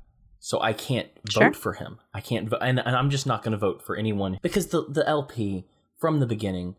[0.40, 1.44] So I can't Sure.
[1.44, 1.98] vote for him.
[2.14, 4.86] I can't vote and, and I'm just not going to vote for anyone because the
[4.88, 5.66] the LP
[6.00, 6.74] from the beginning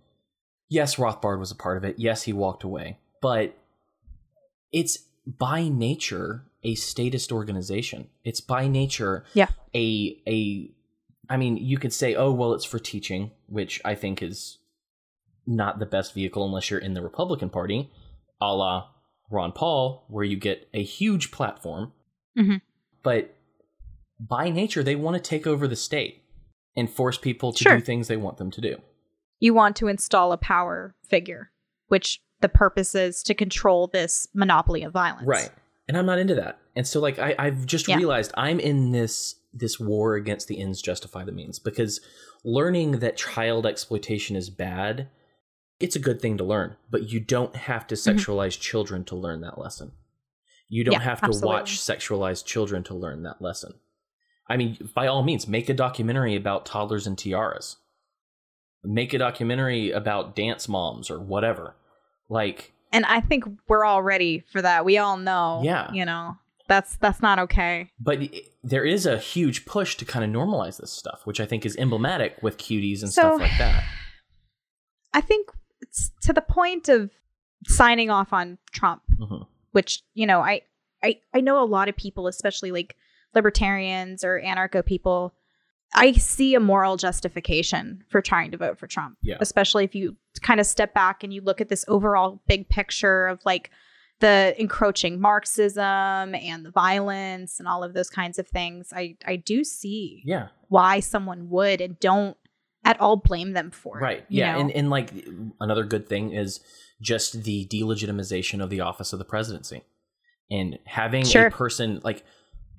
[0.72, 2.00] yes, Rothbard was a part of it.
[2.00, 2.98] Yes, he walked away.
[3.22, 3.56] But
[4.72, 8.08] it's by nature a statist organization.
[8.24, 9.50] It's by nature Yeah.
[9.76, 10.72] a a
[11.30, 14.58] I mean, you could say, "Oh, well, it's for teaching," which I think is
[15.48, 17.90] not the best vehicle unless you're in the Republican Party,
[18.42, 18.90] a la
[19.30, 21.94] Ron Paul, where you get a huge platform.
[22.38, 22.62] Mhm.
[23.04, 23.34] But
[24.20, 26.24] by nature, they want to take over the state
[26.76, 27.78] and force people to Sure.
[27.78, 28.82] do things they want them to do.
[29.42, 31.52] You want to install a power figure,
[31.88, 35.28] which the purpose is to control this monopoly of violence.
[35.28, 35.50] Right.
[35.90, 36.60] And I'm not into that.
[36.76, 37.98] And so like I, I've just Yeah.
[37.98, 42.00] realized I'm in this this war against the ends justify the means because
[42.46, 45.10] learning that child exploitation is bad,
[45.82, 49.42] it's a good thing to learn, but you don't have to sexualize children to learn
[49.42, 49.92] that lesson.
[50.70, 51.02] You don't Mm-hmm.
[51.02, 51.48] Yeah, have to absolutely.
[51.54, 53.74] watch sexualized children to learn that lesson.
[54.48, 57.76] I mean, by all means, make a documentary about toddlers and tiaras.
[58.84, 61.76] Make a documentary about dance moms or whatever.
[62.30, 64.86] Like, And I think we're all ready for that.
[64.86, 65.62] We all know.
[65.64, 65.92] Yeah.
[65.92, 67.92] You know, that's that's not okay.
[68.00, 68.20] but
[68.64, 71.76] there is a huge push to kind of normalize this stuff, which I think is
[71.78, 73.84] emblematic with cuties and So- stuff like that.
[75.14, 75.50] I think
[75.82, 77.12] it's to the point of
[77.68, 79.46] signing off on Trump, Mhm.
[79.72, 80.62] which, you know, I,
[81.04, 82.96] I I know a lot of people, especially like
[83.36, 85.34] libertarians or anarcho people,
[85.94, 89.18] I see a moral justification for trying to vote for Trump.
[89.22, 89.38] Yeah.
[89.40, 93.28] Especially if you kind of step back and you look at this overall big picture
[93.28, 93.72] of like
[94.22, 95.82] the encroaching Marxism
[96.36, 98.94] and the violence and all of those kinds of things.
[98.96, 102.38] I I do see Yeah, why someone would and don't
[102.86, 104.02] at all blame them for it.
[104.02, 104.26] right.
[104.30, 104.60] Yeah, know?
[104.62, 105.12] and and like
[105.60, 106.60] another good thing is
[107.02, 109.84] just the delegitimization of the office of the presidency,
[110.52, 111.48] and having Sure.
[111.48, 112.24] a person like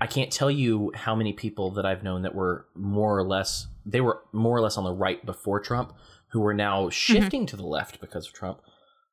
[0.03, 3.69] I can't tell you how many people that I've known that were more or less
[3.87, 5.93] they were more or less on the right before Trump,
[6.33, 6.91] who are now mm-hmm.
[6.91, 8.63] shifting to the left because of Trump.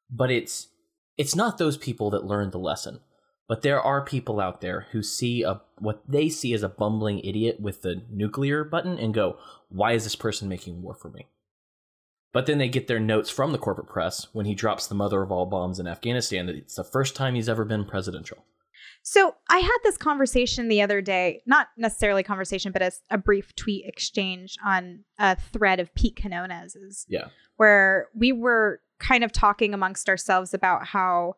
[0.09, 0.69] But it's
[1.15, 3.01] it's not those people that learned the lesson.
[3.47, 7.19] But there are people out there who see a what they see as a bumbling
[7.19, 9.37] idiot with the nuclear button and go,
[9.69, 11.27] "Why is this person making war for me?"
[12.33, 15.21] But then they get their notes from the corporate press when he drops the mother
[15.21, 18.43] of all bombs in Afghanistan that it's the first time he's ever been presidential.
[19.03, 23.55] So I had this conversation the other day, not necessarily conversation, but a, a brief
[23.55, 27.27] tweet exchange on a thread of Pete Quiñones's, Yeah.
[27.57, 31.35] where we were kind of talking amongst ourselves about how,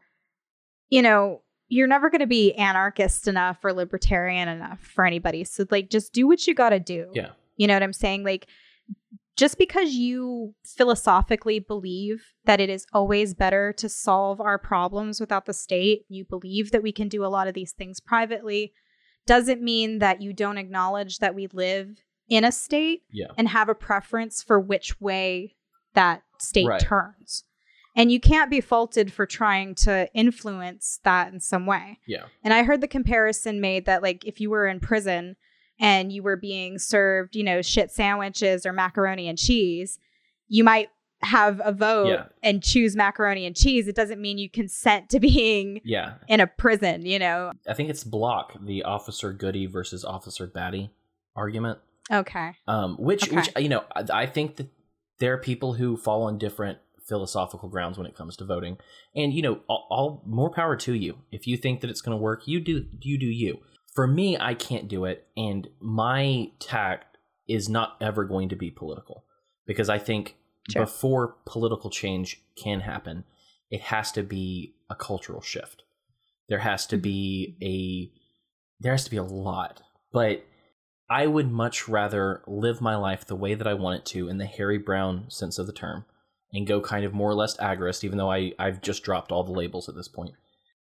[0.90, 5.44] you know, you're never going to be anarchist enough or libertarian enough for anybody.
[5.46, 7.10] So like, just do what you got to do.
[7.14, 7.30] Yeah.
[7.56, 8.24] You know what I'm saying?
[8.26, 8.48] Like,
[9.38, 15.46] just because you philosophically believe that it is always better to solve our problems without
[15.46, 18.74] the state, you believe that we can do a lot of these things privately,
[19.26, 23.28] doesn't mean that you don't acknowledge that we live in a state Yeah.
[23.38, 25.56] and have a preference for which way
[25.94, 26.82] that state Right.
[26.82, 27.44] turns.
[27.96, 32.00] And you can't be faulted for trying to influence that in some way.
[32.08, 32.26] Yeah.
[32.44, 35.36] And I heard the comparison made that like if you were in prison
[35.82, 40.00] and you were being served, you know, shit sandwiches or macaroni and cheese,
[40.48, 40.88] you might
[41.24, 42.26] have a vote Yeah.
[42.42, 46.48] and choose macaroni and cheese, it doesn't mean you consent to being Yeah, in a
[46.48, 47.52] prison, you know?
[47.68, 50.92] I think it's Block, the Officer Goody versus Officer Batty
[51.36, 51.80] argument.
[52.12, 52.54] Okay.
[52.68, 53.36] Um, which, Okay.
[53.36, 54.68] which you know, I, I think that
[55.20, 58.78] there are people who fall on different philosophical grounds when it comes to voting,
[59.16, 61.18] and you know, all, all more power to you.
[61.32, 63.60] If you think that it's going to work, you do you do you.
[63.94, 68.72] For me, I can't do it, and my tact is not ever going to be
[68.72, 69.26] political
[69.66, 70.38] because I think
[70.70, 70.84] Sure.
[70.84, 73.24] before political change can happen,
[73.70, 75.84] it has to be a cultural shift.
[76.50, 77.02] There has to mm-hmm.
[77.02, 78.22] be a
[78.82, 80.44] there has to be a lot, but
[81.10, 84.38] I would much rather live my life the way that I want it to in
[84.38, 86.06] the Harry Browne sense of the term
[86.52, 89.44] and go kind of more or less agorist, even though I, I've just dropped all
[89.44, 90.34] the labels at this point.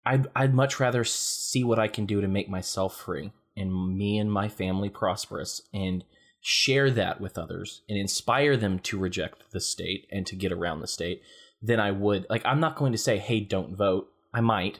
[0.10, 4.17] I'd, I'd much rather see what I can do to make myself free and me
[4.17, 6.04] and my family prosperous and
[6.41, 10.80] share that with others and inspire them to reject the state and to get around
[10.80, 11.22] the state
[11.62, 12.26] than I would.
[12.30, 14.10] Like, I'm not going to say, hey, don't vote.
[14.34, 14.80] I might,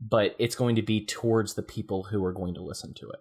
[0.00, 3.20] but it's going to be towards the people who are going to listen to it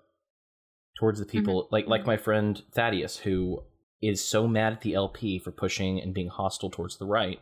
[0.96, 1.74] towards the people mm-hmm.
[1.76, 2.12] like like mm-hmm.
[2.12, 3.64] my friend Thaddeus who
[4.02, 7.40] is so mad at the LP for pushing and being hostile towards the right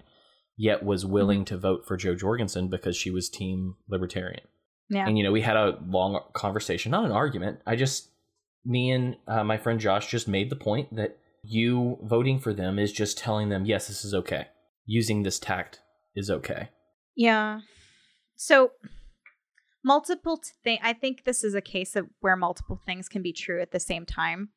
[0.58, 4.46] yet was willing to vote for Jo Jorgensen because she was team libertarian.
[4.90, 5.08] Yeah.
[5.08, 7.60] And you know, we had a long conversation, not an argument.
[7.66, 8.10] I just
[8.66, 12.78] me and uh, my friend Josh just made the point that you voting for them
[12.78, 14.48] is just telling them yes, this is okay.
[14.86, 15.80] Using this tact
[16.16, 16.70] is okay.
[17.16, 17.62] Yeah.
[18.36, 18.72] So
[19.84, 23.62] multiple thing I think this is a case of where multiple things can be true
[23.62, 24.50] at the same time.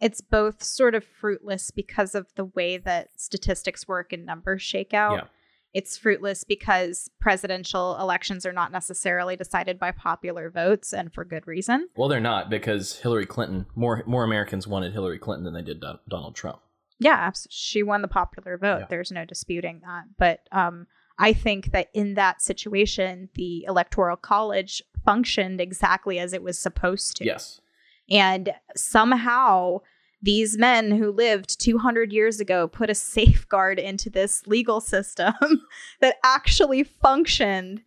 [0.00, 4.92] It's both sort of fruitless because of the way that statistics work and numbers shake
[4.92, 5.14] out.
[5.14, 5.24] Yeah.
[5.72, 11.46] It's fruitless because presidential elections are not necessarily decided by popular votes and for good
[11.46, 11.88] reason.
[11.96, 15.80] Well, they're not because Hillary Clinton more more Americans wanted Hillary Clinton than they did
[15.80, 16.60] Don- Donald Trump.
[16.98, 18.80] Yeah, she won the popular vote.
[18.80, 18.86] Yeah.
[18.88, 20.04] There's no disputing that.
[20.18, 20.86] But um,
[21.18, 27.16] I think that in that situation, the electoral college functioned exactly as it was supposed
[27.16, 27.24] to.
[27.24, 27.60] Yes.
[28.10, 29.80] And somehow
[30.22, 35.34] these men who lived 200 years ago put a safeguard into this legal system
[36.00, 37.82] that actually functioned.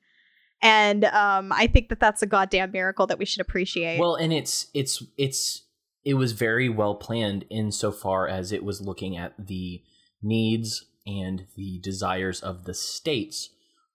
[0.62, 3.99] And um, I think that that's a goddamn miracle that we should appreciate.
[3.99, 5.63] Well, and it's it's it's
[6.03, 9.82] it was very well planned insofar as it was looking at the
[10.21, 13.49] needs and the desires of the states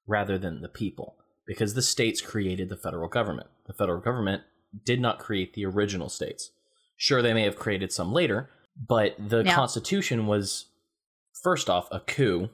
[0.06, 3.48] rather than the people because the states created the federal government.
[3.66, 4.42] The federal government
[4.84, 6.50] did not create the original states.
[6.96, 8.50] Sure, they may have created some later,
[8.88, 9.44] but the.
[9.44, 10.66] Constitution was
[11.42, 12.48] first off a coup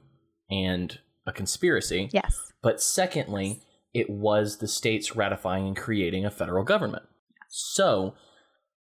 [0.50, 2.08] and a conspiracy.
[2.12, 2.52] yes.
[2.62, 3.62] But secondly,
[3.94, 7.04] it was the states ratifying and creating a federal government.
[7.48, 8.14] So,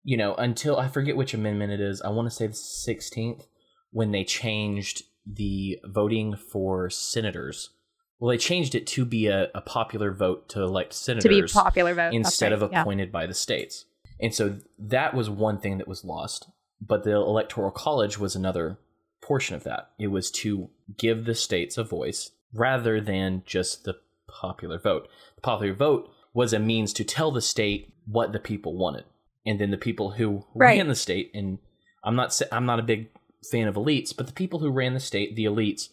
[0.04, 3.44] you know, until I forget which amendment it is, I want to say the 16th,
[3.92, 7.72] when they changed the voting for senators.
[8.20, 11.62] Well, they changed it to be a, a popular vote to elect senators To be
[11.64, 12.14] popular vote.
[12.14, 12.82] instead right, of yeah.
[12.82, 13.86] appointed by the states.
[14.22, 16.50] And so that was one thing that was lost.
[16.82, 18.80] But the Electoral College was another
[19.22, 19.90] portion of that.
[20.00, 23.96] It was to give the states a voice rather than just the
[24.30, 25.08] popular vote.
[25.36, 29.04] The popular vote was a means to tell the state what the people wanted.
[29.46, 30.78] And then the people who Right.
[30.78, 31.60] ran the state and
[32.04, 33.10] I'm not I'm not a big
[33.52, 35.90] fan of elites, but the people who ran the state, the elites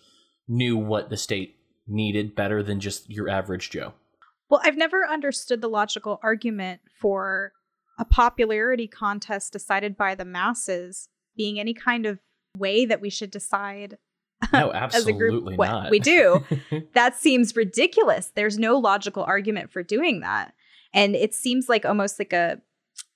[0.49, 3.95] knew what the state needed better than just your average Joe.
[4.49, 7.53] Well, I've never understood the logical argument for
[7.99, 12.19] a popularity contest decided by the masses being any kind of
[12.57, 13.97] way that we should decide
[14.53, 15.91] No, as a group absolutely what not.
[15.91, 16.45] we do.
[16.95, 18.33] that seems ridiculous.
[18.35, 20.53] There's no logical argument for doing that.
[20.93, 22.61] And it seems like almost like a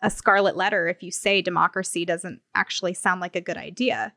[0.03, 4.13] a scarlet letter if you say democracy doesn't actually sound like a good idea.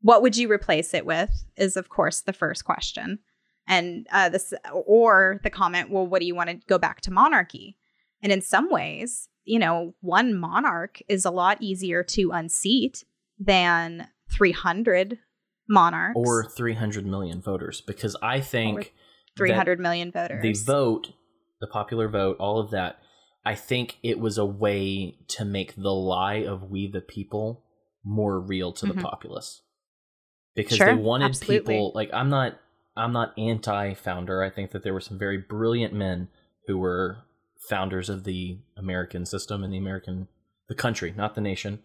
[0.00, 3.18] What would you replace it with is of course the first question.
[3.68, 7.10] And uh this or the comment, well, what do you want to go back to
[7.12, 7.76] monarchy?
[8.22, 13.04] And in some ways, you know, one monarch is a lot easier to unseat
[13.38, 15.18] than 300
[15.68, 18.94] monarchs or 300 million voters because I think
[19.36, 20.42] three that hundred million voters.
[20.42, 21.12] the vote,
[21.60, 22.98] the popular vote, all of that,
[23.44, 27.64] I think it was a way to make the lie of we the people
[28.04, 28.94] more real to Mhm.
[28.96, 29.62] the populace.
[30.54, 31.58] Because Sure, they wanted absolutely.
[31.74, 32.58] people like I'm not
[32.98, 34.42] I'm not anti founder.
[34.42, 36.28] I think that there were some very brilliant men
[36.66, 37.18] who were
[37.58, 40.28] founders of the American system and the American
[40.68, 41.80] the country, not the nation.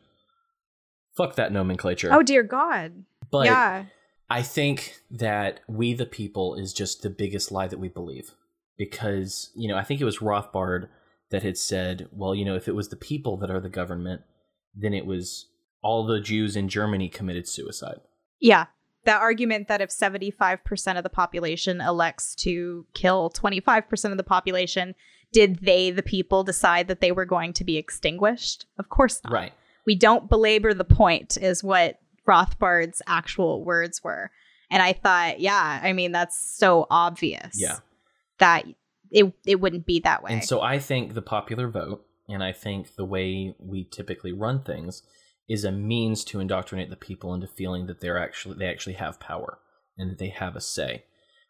[1.15, 2.09] Fuck that nomenclature.
[2.11, 3.05] Oh dear God!
[3.33, 3.85] but yeah,
[4.29, 8.31] I think that we the people is just the biggest lie that we believe.
[8.77, 10.87] Because, you know, I think it was Rothbard
[11.29, 14.21] that had said, well, you know, if it was the people that are the government,
[14.75, 15.47] then it was
[15.83, 18.01] all the Jews in Germany committed suicide.
[18.39, 18.65] yeah,
[19.05, 24.95] that argument that if 75% of the population elects to kill 25% of the population,
[25.31, 28.65] did they, the people, decide that they were going to be extinguished?
[28.77, 29.33] Of course not.
[29.33, 29.53] Right.
[29.85, 34.31] We don't belabor the point, is what Rothbard's actual words were.
[34.69, 37.59] And I thought, yeah, I mean, that's so obvious.
[37.59, 37.79] Yeah.
[38.39, 38.65] That
[39.11, 40.31] it, it wouldn't be that way.
[40.31, 44.63] And so I think the popular vote, and I think the way we typically run
[44.63, 45.03] things,
[45.49, 49.19] is a means to indoctrinate the people into feeling that they're actually they actually have
[49.19, 49.59] power
[49.97, 51.03] and that they have a say.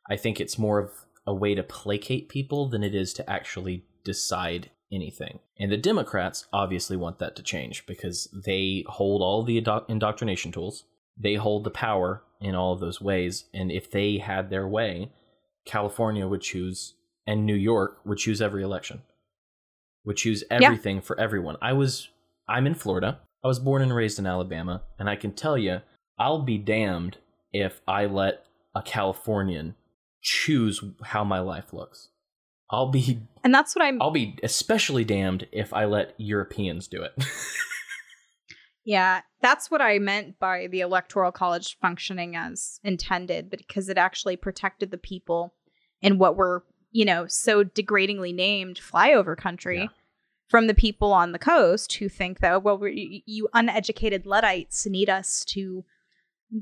[0.09, 0.91] I think it's more of
[1.25, 5.39] a way to placate people than it is to actually decide anything.
[5.59, 10.51] And the Democrats obviously want that to change because they hold all the indo- indoctrination
[10.51, 10.83] tools.
[11.17, 13.45] They hold the power in all of those ways.
[13.53, 15.11] And if they had their way,
[15.65, 19.01] California would choose and New York would choose every election,
[20.03, 21.55] would choose everything for everyone.
[21.61, 22.09] I was,
[22.49, 23.19] I'm in Florida.
[23.43, 24.83] I was born and raised in Alabama.
[24.97, 25.81] And I can tell you,
[26.17, 27.17] I'll be damned
[27.51, 29.75] if I let a Californian
[30.21, 32.09] choose how my life looks.
[32.69, 37.03] I'll be and that's what I'm I'll be especially damned if I let Europeans do
[37.03, 37.13] it.
[38.85, 44.35] Yeah, that's what I meant by the electoral college functioning as intended, because it actually
[44.35, 45.53] protected the people
[46.01, 49.87] in what were, you know, so degradingly named flyover country Yeah.
[50.53, 54.85] From the people on the coast who think that, oh, well, we you uneducated Luddites
[54.85, 55.83] need us to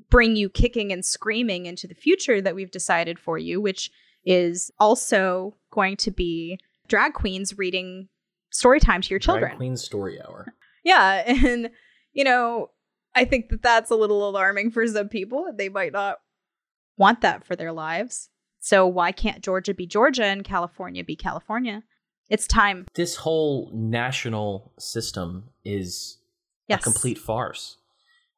[0.09, 3.91] bring you kicking and screaming into the future that we've decided for you, which
[4.23, 8.07] is also going to be drag queens reading
[8.49, 9.49] story time to your children.
[9.49, 10.53] Drag Queen Story Hour.
[10.85, 11.69] Yeah, and
[12.13, 12.69] you know,
[13.13, 15.51] I think that that's a little alarming for some people.
[15.53, 16.19] They might not
[16.95, 18.29] want that for their lives.
[18.61, 21.83] So why can't Georgia be Georgia and California be California?
[22.31, 22.85] It's time.
[22.95, 26.17] This whole national system is
[26.69, 26.79] Yes.
[26.79, 27.75] a complete farce.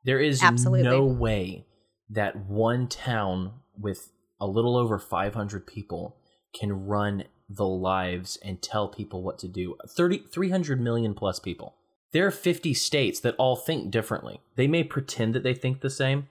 [0.04, 0.82] There is Absolutely.
[0.82, 1.68] no way
[2.10, 6.18] that one town with a little over 500 people
[6.60, 9.76] can run the lives and tell people what to do.
[9.88, 11.76] 30, 300 million plus people.
[12.14, 14.42] There are 50 states that all think differently.
[14.56, 16.28] They may pretend that they think the same,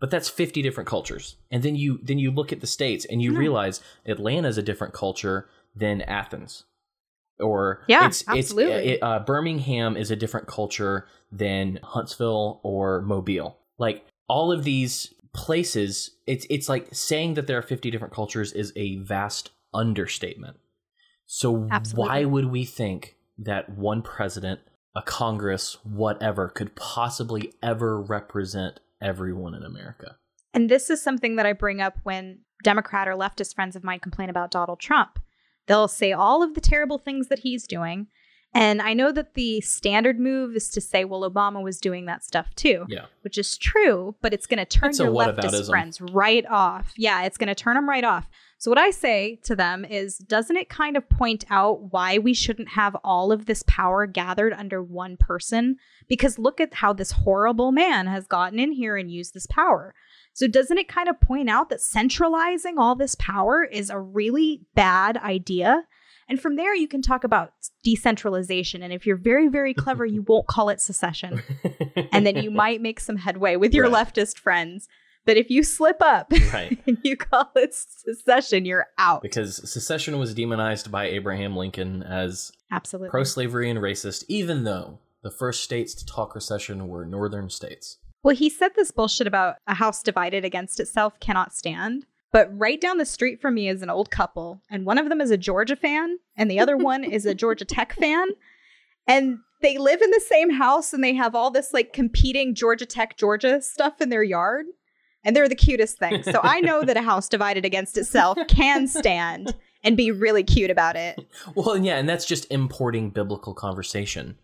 [0.00, 1.36] but that's 50 different cultures.
[1.50, 3.38] And then you then you look at the states and you Hmm.
[3.38, 3.80] realize
[4.44, 6.64] is a different culture than Athens.
[7.38, 8.72] Or Yeah, it's, absolutely.
[8.72, 13.58] It's, it, uh, Birmingham is a different culture than Huntsville or Mobile.
[13.78, 18.52] Like all of these places, it's it's like saying that there are 50 different cultures
[18.52, 20.56] is a vast understatement.
[21.26, 22.08] So Absolutely.
[22.08, 24.60] why would we think that one president,
[24.94, 30.16] a Congress, whatever, could possibly ever represent everyone in America?
[30.54, 34.00] And this is something that I bring up when Democrat or leftist friends of mine
[34.00, 35.18] complain about Donald Trump.
[35.66, 38.08] They'll say all of the terrible things that he's doing.
[38.54, 42.24] And I know that the standard move is to say, well, Obama was doing that
[42.24, 42.86] stuff too.
[42.88, 43.04] Yeah.
[43.20, 46.94] which is true, but it's going to turn your leftist friends right off.
[46.96, 48.26] Yeah, it's going to turn them right off.
[48.58, 52.32] So, what I say to them is, doesn't it kind of point out why we
[52.32, 55.76] shouldn't have all of this power gathered under one person?
[56.08, 59.94] Because look at how this horrible man has gotten in here and used this power.
[60.36, 64.60] So, doesn't it kind of point out that centralizing all this power is a really
[64.74, 65.84] bad idea?
[66.28, 68.82] And from there, you can talk about decentralization.
[68.82, 71.42] And if you're very, very clever, you won't call it secession
[72.12, 74.06] and then you might make some headway with your Right.
[74.06, 74.88] leftist friends.
[75.24, 76.78] But if you slip up Right.
[76.86, 79.22] and you call it secession, you're out.
[79.22, 83.08] because secession was demonized by Abraham Lincoln as Absolutely.
[83.08, 87.96] pro slavery and racist, even though the first states to talk recession were northern states.
[88.26, 92.06] Well, he said this bullshit about a house divided against itself cannot stand.
[92.32, 95.20] But right down the street from me is an old couple, and one of them
[95.20, 98.30] is a Georgia fan, and the other one is a Georgia Tech fan.
[99.06, 102.84] And they live in the same house, and they have all this like competing Georgia
[102.84, 104.66] Tech, Georgia stuff in their yard.
[105.22, 106.24] And they're the cutest thing.
[106.24, 110.72] So I know that a house divided against itself can stand and be really cute
[110.72, 111.20] about it.
[111.54, 114.36] Well, yeah, and that's just importing biblical conversation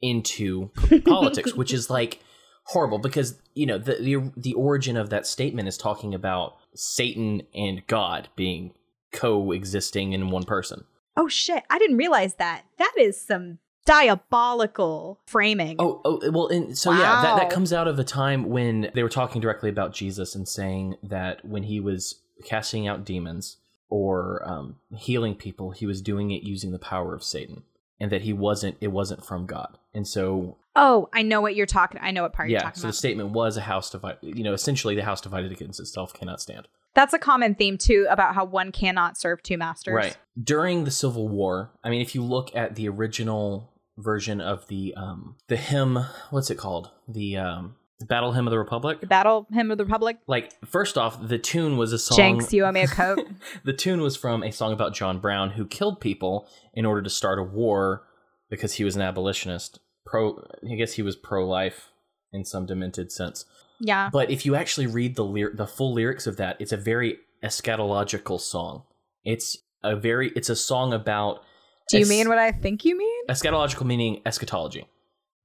[0.00, 0.70] into
[1.04, 2.20] politics, which is like
[2.68, 7.42] horrible because you know the, the the origin of that statement is talking about Satan
[7.54, 8.74] and God being
[9.12, 10.84] coexisting in one person.
[11.16, 12.64] Oh shit, I didn't realize that.
[12.78, 15.76] That is some diabolical framing.
[15.78, 19.02] Oh, oh well, and so yeah, that, that comes out of a time when they
[19.02, 23.56] were talking directly about Jesus and saying that when he was casting out demons
[23.88, 27.62] or um, healing people, he was doing it using the power of Satan,
[28.00, 28.76] and that he wasn't.
[28.80, 32.00] It wasn't from God, and so Oh, I know what you're talking.
[32.00, 32.62] I know what part you're yeah.
[32.62, 34.18] talking So the statement was a house divided.
[34.22, 36.68] You know, essentially, the house divided against itself cannot stand.
[36.94, 39.94] That's a common theme too about how one cannot serve two masters.
[39.94, 40.16] Right.
[40.40, 44.94] During the Civil War, I mean, if you look at the original version of the
[44.96, 45.98] um the hymn,
[46.30, 46.90] what's it called?
[47.08, 47.74] The um
[48.06, 49.00] Battle Hymn of the Republic.
[49.00, 50.18] The Battle Hymn of the Republic.
[50.26, 52.16] Like first off, the tune was a song.
[52.16, 53.20] Jenks, you owe me a coat.
[53.64, 57.10] the tune was from a song about John Brown who killed people in order to
[57.10, 58.04] start a war
[58.50, 59.80] because he was an abolitionist.
[60.06, 61.90] Pro, I guess he was pro-life
[62.32, 63.44] in some demented sense.
[63.80, 64.08] yeah.
[64.12, 67.18] But if you actually read the lyr- the full lyrics of that, it's a very
[67.44, 68.84] eschatological song.
[69.24, 71.42] It's a very it's a song about
[71.88, 73.26] Do you es- mean what I think you mean?
[73.28, 74.86] eschatological meaning eschatology,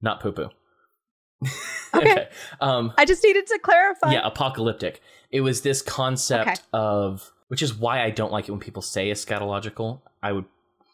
[0.00, 0.48] not poo poo.
[1.94, 2.28] Okay.
[2.60, 4.12] Um I just needed to clarify.
[4.12, 5.00] yeah, apocalyptic.
[5.30, 6.60] It was this concept Okay.
[6.72, 10.00] of which is why I don't like it when people say eschatological.
[10.22, 10.46] I would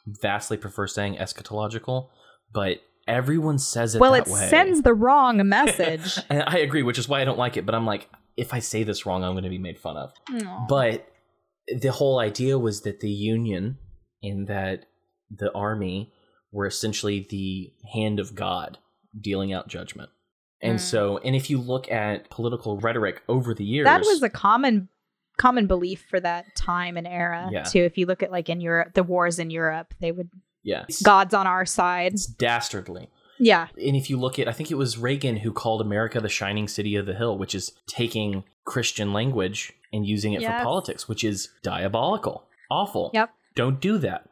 [0.07, 2.09] vastly prefer saying eschatological,
[2.53, 2.79] but
[3.09, 4.49] everyone says it well, it way.
[4.49, 6.19] sends the wrong message.
[6.29, 8.59] and I agree, which is why I don't like it, but I'm like if I
[8.59, 10.13] say this wrong, I'm going to be made fun of.
[10.33, 10.67] Aw.
[10.69, 11.07] But
[11.69, 13.79] the whole idea was that the Union
[14.23, 14.87] and that
[15.31, 16.13] the army
[16.53, 18.79] were essentially the hand of God
[19.19, 20.11] dealing out judgment.
[20.63, 20.81] And Mm.
[20.81, 24.89] so, and if you look at political rhetoric over the years, that was a common
[25.39, 27.63] common belief for that time and era Yeah.
[27.63, 27.81] too.
[27.81, 30.29] If you look at like in Europe, the wars in Europe, they would
[30.63, 32.13] yeah, God's on our side.
[32.13, 33.09] it's dastardly.
[33.39, 33.69] Yeah.
[33.83, 36.69] And if you look at, I think it was Reagan who called America the shining
[36.69, 40.61] city of the hill, which is taking Christian language and using it Yes.
[40.61, 43.11] for politics, which is diabolical, awful.
[43.15, 43.31] Yep.
[43.57, 44.29] Don't do that.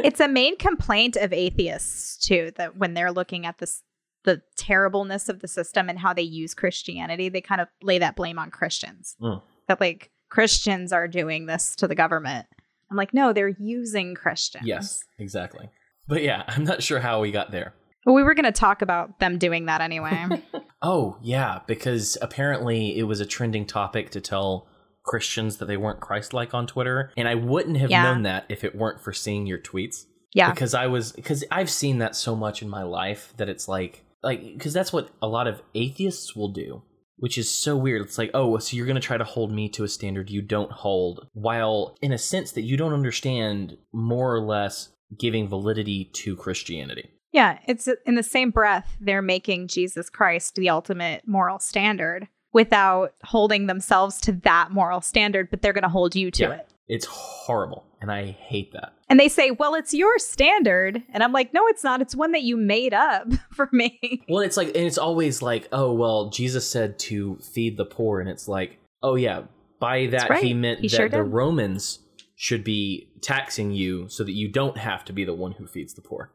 [0.00, 3.84] it's a main complaint of atheists too that when they're looking at this
[4.24, 8.16] the terribleness of the system and how they use christianity they kind of lay that
[8.16, 9.42] blame on christians Mm.
[9.68, 12.46] that like christians are doing this to the government
[12.90, 15.68] i'm like no they're using christians Yes, exactly.
[16.08, 17.74] But yeah, I'm not sure how we got there.
[18.04, 20.26] but we were going to talk about them doing that anyway
[20.84, 24.66] Oh, yeah, because apparently it was a trending topic to tell
[25.04, 27.12] Christians that they weren't Christ like on Twitter.
[27.16, 28.02] And I wouldn't have Yeah.
[28.02, 30.06] known that if it weren't for seeing your tweets.
[30.34, 33.68] yeah Because I was, because I've seen that so much in my life that it's
[33.68, 36.82] like, like, because that's what a lot of atheists will do,
[37.16, 38.02] which is so weird.
[38.02, 40.42] It's like, oh, so you're going to try to hold me to a standard you
[40.42, 46.06] don't hold, while in a sense that you don't understand more or less giving validity
[46.14, 47.10] to Christianity.
[47.32, 53.12] yeah it's in the same breath they're making jesus christ the ultimate moral standard without
[53.24, 56.52] holding themselves to that moral standard but they're going to hold you to Yeah.
[56.52, 58.92] it It's horrible, and I hate that.
[59.08, 61.02] And they say, well, it's your standard.
[61.12, 62.02] And I'm like, no, it's not.
[62.02, 64.24] It's one that you made up for me.
[64.28, 68.20] Well, it's like, and it's always like, oh, well, Jesus said to feed the poor,
[68.20, 69.42] and it's like, oh yeah,
[69.80, 70.42] by that right.
[70.42, 71.22] he meant He that sure the.
[71.22, 72.00] Romans
[72.36, 75.94] should be taxing you so that you don't have to be the one who feeds
[75.94, 76.32] the poor.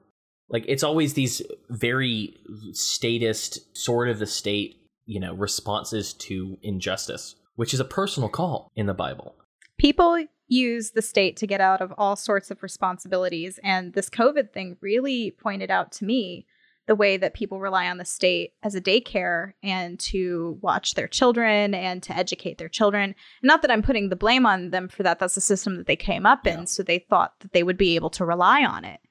[0.50, 2.34] Like it's always these very
[2.72, 4.76] statist, sort of the state,
[5.06, 9.36] you know, responses to injustice, which is a personal call in the Bible.
[9.78, 13.60] People use the state to get out of all sorts of responsibilities.
[13.64, 16.46] And this COVID thing really pointed out to me
[16.86, 21.08] the way that people rely on the state as a daycare and to watch their
[21.08, 23.04] children and to educate their children.
[23.10, 25.20] And not that I'm putting the blame on them for that.
[25.20, 26.60] That's the system that they came up Yeah.
[26.60, 26.68] in.
[26.68, 29.02] So they thought that they would be able to rely on it.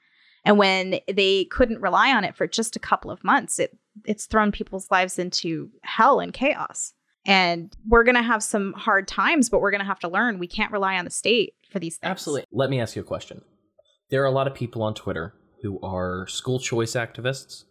[0.42, 3.76] And when they couldn't rely on it for just a couple of months, it
[4.06, 6.94] it's thrown people's lives into hell and chaos.
[7.26, 10.38] And we're going to have some hard times, but we're going to have to learn
[10.38, 12.10] we can't rely on the state for these things.
[12.10, 12.46] Absolutely.
[12.52, 13.42] Let me ask you a question.
[14.10, 17.64] There are a lot of people on Twitter who are school choice activists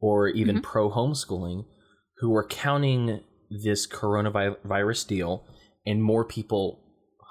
[0.00, 0.62] or even Mhm.
[0.62, 1.64] pro homeschooling
[2.18, 5.44] who are counting this coronavirus deal
[5.84, 6.78] and more people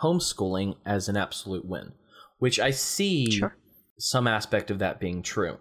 [0.02, 1.94] homeschooling as an absolute win,
[2.40, 3.56] which I see Sure.
[3.98, 5.58] some aspect of that being true.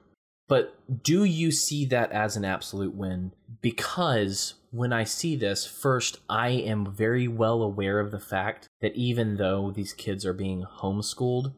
[0.50, 0.74] But
[1.04, 3.30] do you see that as an absolute win?
[3.60, 8.96] Because when I see this, first, I am very well aware of the fact that
[8.96, 11.54] even though these kids are being homeschooled,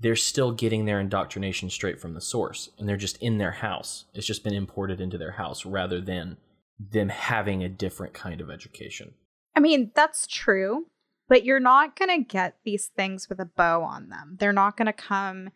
[0.00, 4.06] they're still getting their indoctrination straight from the source and they're just in their house.
[4.14, 6.36] It's just been imported into their house rather than
[6.76, 9.14] them having a different kind of education.
[9.54, 10.86] I mean, that's true,
[11.28, 14.38] but you're not going to get these things with a bow on them.
[14.40, 15.50] They're not going to come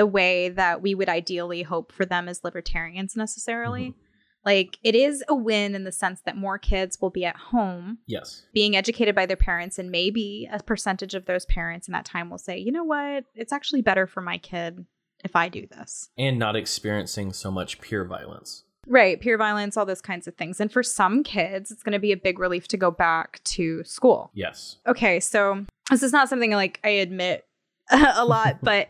[0.00, 3.90] the way that we would ideally hope for them as libertarians necessarily.
[3.90, 4.00] Mm-hmm.
[4.46, 7.98] Like, it is a win in the sense that more kids will be at home
[8.06, 8.46] Yes.
[8.54, 12.30] being educated by their parents, and maybe a percentage of those parents in that time
[12.30, 14.86] will say, you know what, it's actually better for my kid
[15.22, 16.08] if I do this.
[16.16, 18.64] And not experiencing so much peer violence.
[18.86, 20.60] Right, peer violence, all those kinds of things.
[20.60, 23.84] And for some kids, it's going to be a big relief to go back to
[23.84, 24.30] school.
[24.32, 24.78] Yes.
[24.86, 27.44] Okay, so this is not something like I admit
[27.90, 28.88] a lot, but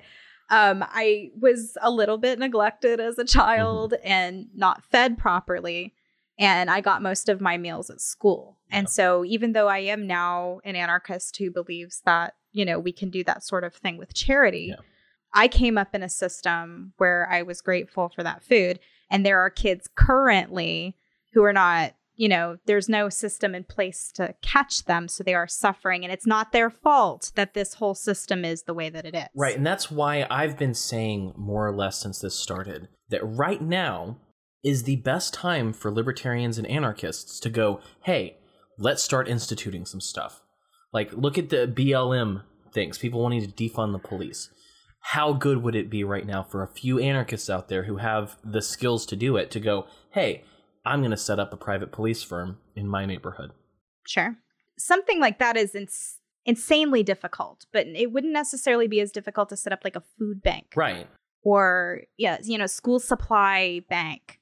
[0.50, 5.94] um, I was a little bit neglected as a child and not fed properly.
[6.38, 8.58] And I got most of my meals at school.
[8.70, 12.92] And so, even though I am now an anarchist who believes that, you know, we
[12.92, 14.82] can do that sort of thing with charity, Yeah.
[15.34, 18.80] I came up in a system where I was grateful for that food.
[19.10, 20.96] And there are kids currently
[21.32, 25.08] who are not, you know, there's no system in place to catch them.
[25.08, 26.04] So they are suffering.
[26.04, 29.28] And it's not their fault that this whole system is the way that it is.
[29.34, 29.56] Right.
[29.56, 34.18] And that's why I've been saying more or less since this started that right now
[34.62, 38.36] is the best time for libertarians and anarchists to go, hey,
[38.76, 40.42] let's start instituting some stuff.
[40.92, 42.42] Like, look at the BLM
[42.74, 44.50] things, people wanting to defund the police.
[45.00, 48.36] How good would it be right now for a few anarchists out there who have
[48.44, 50.44] the skills to do it to go, hey,
[50.84, 53.52] I'm going to set up a private police firm in my neighborhood?
[54.06, 54.36] Sure.
[54.78, 59.56] Something like that is ins- insanely difficult, but it wouldn't necessarily be as difficult to
[59.56, 60.72] set up like a food bank.
[60.74, 61.06] Right.
[61.42, 64.40] Or, yeah, you know, school supply bank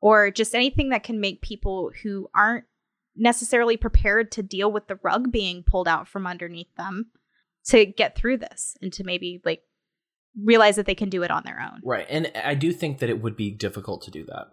[0.00, 2.64] or just anything that can make people who aren't
[3.16, 7.10] necessarily prepared to deal with the rug being pulled out from underneath them
[7.66, 9.62] to get through this and to maybe like
[10.40, 11.80] realize that they can do it on their own.
[11.84, 12.06] Right.
[12.08, 14.48] And I do think that it would be difficult to do that.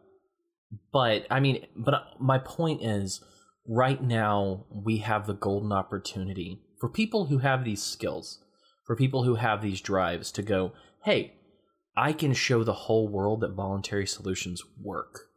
[0.92, 3.24] But I mean, but uh, my point is
[3.68, 8.40] right now we have the golden opportunity for people who have these skills,
[8.86, 11.34] for people who have these drives to go, hey,
[11.98, 15.28] I can show the whole world that voluntary solutions work.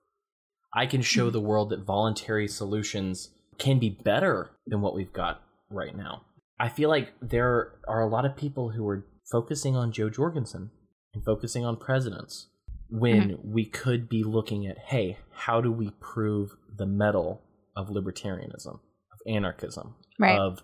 [0.74, 1.32] I can show mm-hmm.
[1.32, 6.22] the world that voluntary solutions can be better than what we've got right now.
[6.60, 10.70] I feel like there are a lot of people who are focusing on Jo Jorgensen
[11.14, 12.48] and focusing on presidents
[12.90, 13.52] when mm-hmm.
[13.52, 17.42] we could be looking at hey, how do we prove the mettle
[17.76, 20.38] of libertarianism, of anarchism, right.
[20.38, 20.62] of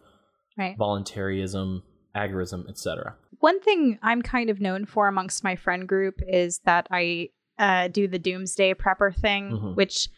[0.59, 0.77] right.
[0.77, 1.83] voluntarism,
[2.17, 3.17] agorism, etc.
[3.41, 7.89] One thing I'm kind of known for amongst my friend group is that I uh,
[7.89, 9.75] do the doomsday prepper thing, mm-hmm.
[9.75, 10.09] which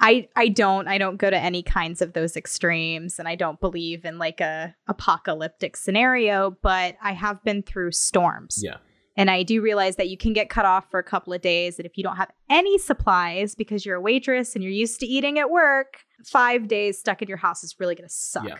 [0.00, 3.60] I I don't I don't go to any kinds of those extremes, and I don't
[3.60, 6.56] believe in like a apocalyptic scenario.
[6.62, 8.60] But I have been through storms.
[8.62, 8.76] Yeah.
[9.16, 11.78] And I do realize that you can get cut off for a couple of days.
[11.78, 15.06] And if you don't have any supplies because you're a waitress and you're used to
[15.06, 18.48] eating at work, five days stuck in your house is really going to suck.
[18.48, 18.58] Yeah.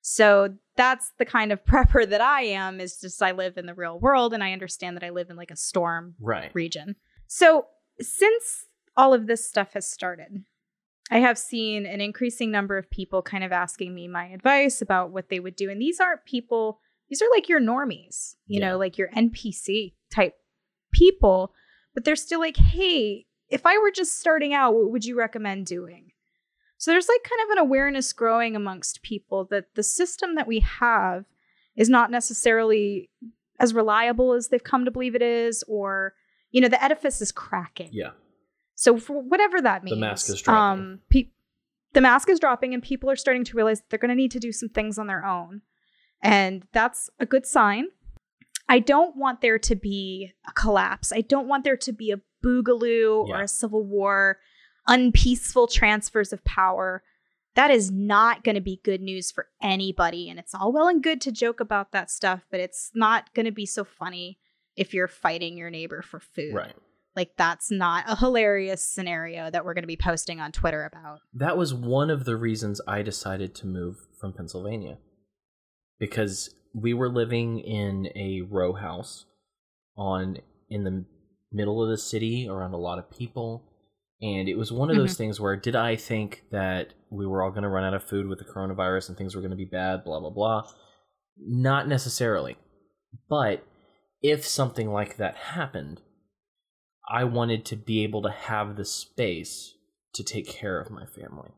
[0.00, 3.74] So that's the kind of prepper that I am, is just I live in the
[3.74, 6.50] real world and I understand that I live in like a storm right.
[6.52, 6.96] region.
[7.28, 7.66] So,
[8.00, 10.44] since all of this stuff has started,
[11.10, 15.10] I have seen an increasing number of people kind of asking me my advice about
[15.10, 15.70] what they would do.
[15.70, 16.80] And these aren't people,
[17.12, 18.70] these are like your normies, you yeah.
[18.70, 20.34] know, like your NPC type
[20.94, 21.52] people,
[21.92, 25.66] but they're still like, hey, if I were just starting out, what would you recommend
[25.66, 26.12] doing?
[26.78, 30.60] So there's like kind of an awareness growing amongst people that the system that we
[30.60, 31.26] have
[31.76, 33.10] is not necessarily
[33.60, 36.14] as reliable as they've come to believe it is, or
[36.50, 37.90] you know, the edifice is cracking.
[37.92, 38.12] Yeah.
[38.74, 40.82] So for whatever that means, the mask is dropping.
[40.82, 41.28] Um, pe-
[41.92, 44.30] the mask is dropping, and people are starting to realize that they're going to need
[44.30, 45.60] to do some things on their own,
[46.22, 47.88] and that's a good sign.
[48.68, 51.12] I don't want there to be a collapse.
[51.12, 53.36] I don't want there to be a boogaloo yeah.
[53.36, 54.38] or a civil war,
[54.86, 57.02] unpeaceful transfers of power.
[57.54, 60.30] That is not going to be good news for anybody.
[60.30, 63.46] And it's all well and good to joke about that stuff, but it's not going
[63.46, 64.38] to be so funny
[64.74, 66.54] if you're fighting your neighbor for food.
[66.54, 66.74] Right.
[67.14, 71.20] Like that's not a hilarious scenario that we're going to be posting on Twitter about.
[71.34, 74.96] That was one of the reasons I decided to move from Pennsylvania.
[75.98, 79.26] Because we were living in a row house
[79.96, 80.38] on
[80.70, 81.04] in the
[81.52, 83.68] middle of the city around a lot of people
[84.22, 85.18] and it was one of those mm-hmm.
[85.18, 88.26] things where did I think that we were all going to run out of food
[88.26, 90.62] with the coronavirus and things were going to be bad blah blah blah
[91.36, 92.56] not necessarily
[93.28, 93.64] but
[94.22, 96.00] if something like that happened,
[97.08, 99.74] I wanted to be able to have the space
[100.14, 101.50] to take care of my family.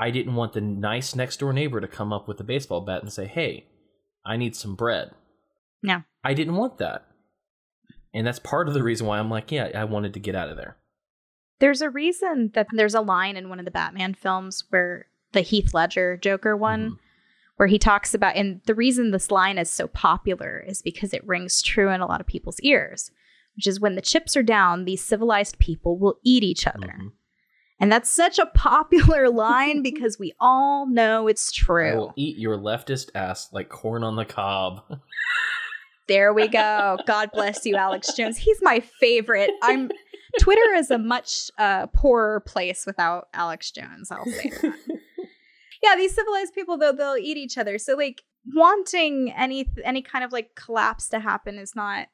[0.00, 3.02] I didn't want the nice next door neighbor to come up with a baseball bat
[3.02, 3.66] and say, Hey,
[4.24, 5.10] I need some bread.
[5.82, 6.02] No.
[6.24, 7.06] I didn't want that.
[8.14, 10.48] And that's part of the reason why I'm like, yeah, I wanted to get out
[10.48, 10.76] of there.
[11.60, 15.42] There's a reason that there's a line in one of the Batman films where the
[15.42, 16.86] Heath Ledger Joker one.
[16.86, 17.04] Mm-hmm
[17.60, 21.22] where he talks about, and the reason this line is so popular is because it
[21.26, 23.10] rings true in a lot of people's ears,
[23.54, 26.86] which is when the chips are down, these civilized people will eat each other.
[26.86, 27.08] Mm-hmm.
[27.80, 31.90] And that's such a popular line because we all know it's true.
[31.90, 34.82] I will eat your leftist ass like corn on the cob.
[36.06, 36.98] there we go.
[37.06, 38.36] God bless you, Alex Jones.
[38.36, 39.50] He's my favorite.
[39.62, 39.90] I'm
[40.38, 44.10] Twitter is a much uh, poorer place without Alex Jones.
[44.12, 44.74] I'll say that
[45.82, 47.78] yeah, these civilized people though they'll eat each other.
[47.78, 48.22] So like
[48.54, 52.08] wanting any any kind of like collapse to happen is not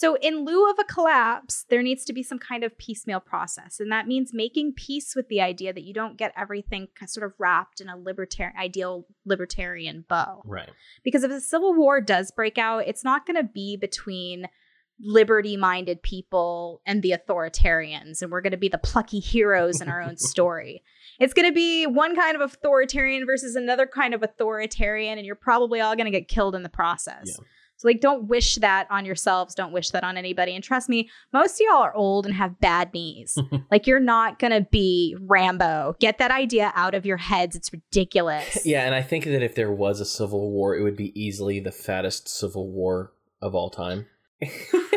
[0.00, 3.80] so in lieu of a collapse, there needs to be some kind of piecemeal process.
[3.80, 7.34] And that means making peace with the idea that you don't get everything sort of
[7.38, 10.40] wrapped in a libertarian ideal libertarian bow.
[10.46, 10.70] Right.
[11.04, 14.46] Because if a civil war does break out, it's not going to be between
[15.02, 19.90] liberty minded people and the authoritarians, and we're going to be the plucky heroes in
[19.90, 20.82] our own story.
[21.18, 25.34] It's going to be one kind of authoritarian versus another kind of authoritarian, and you're
[25.34, 27.26] probably all going to get killed in the process.
[27.26, 27.44] Yeah.
[27.80, 29.54] So, like, don't wish that on yourselves.
[29.54, 30.54] Don't wish that on anybody.
[30.54, 33.38] And trust me, most of y'all are old and have bad knees.
[33.70, 35.96] like, you're not going to be Rambo.
[35.98, 37.56] Get that idea out of your heads.
[37.56, 38.58] It's ridiculous.
[38.70, 41.58] Yeah, and I think that if there was a civil war, it would be easily
[41.58, 44.06] the fattest civil war of all time.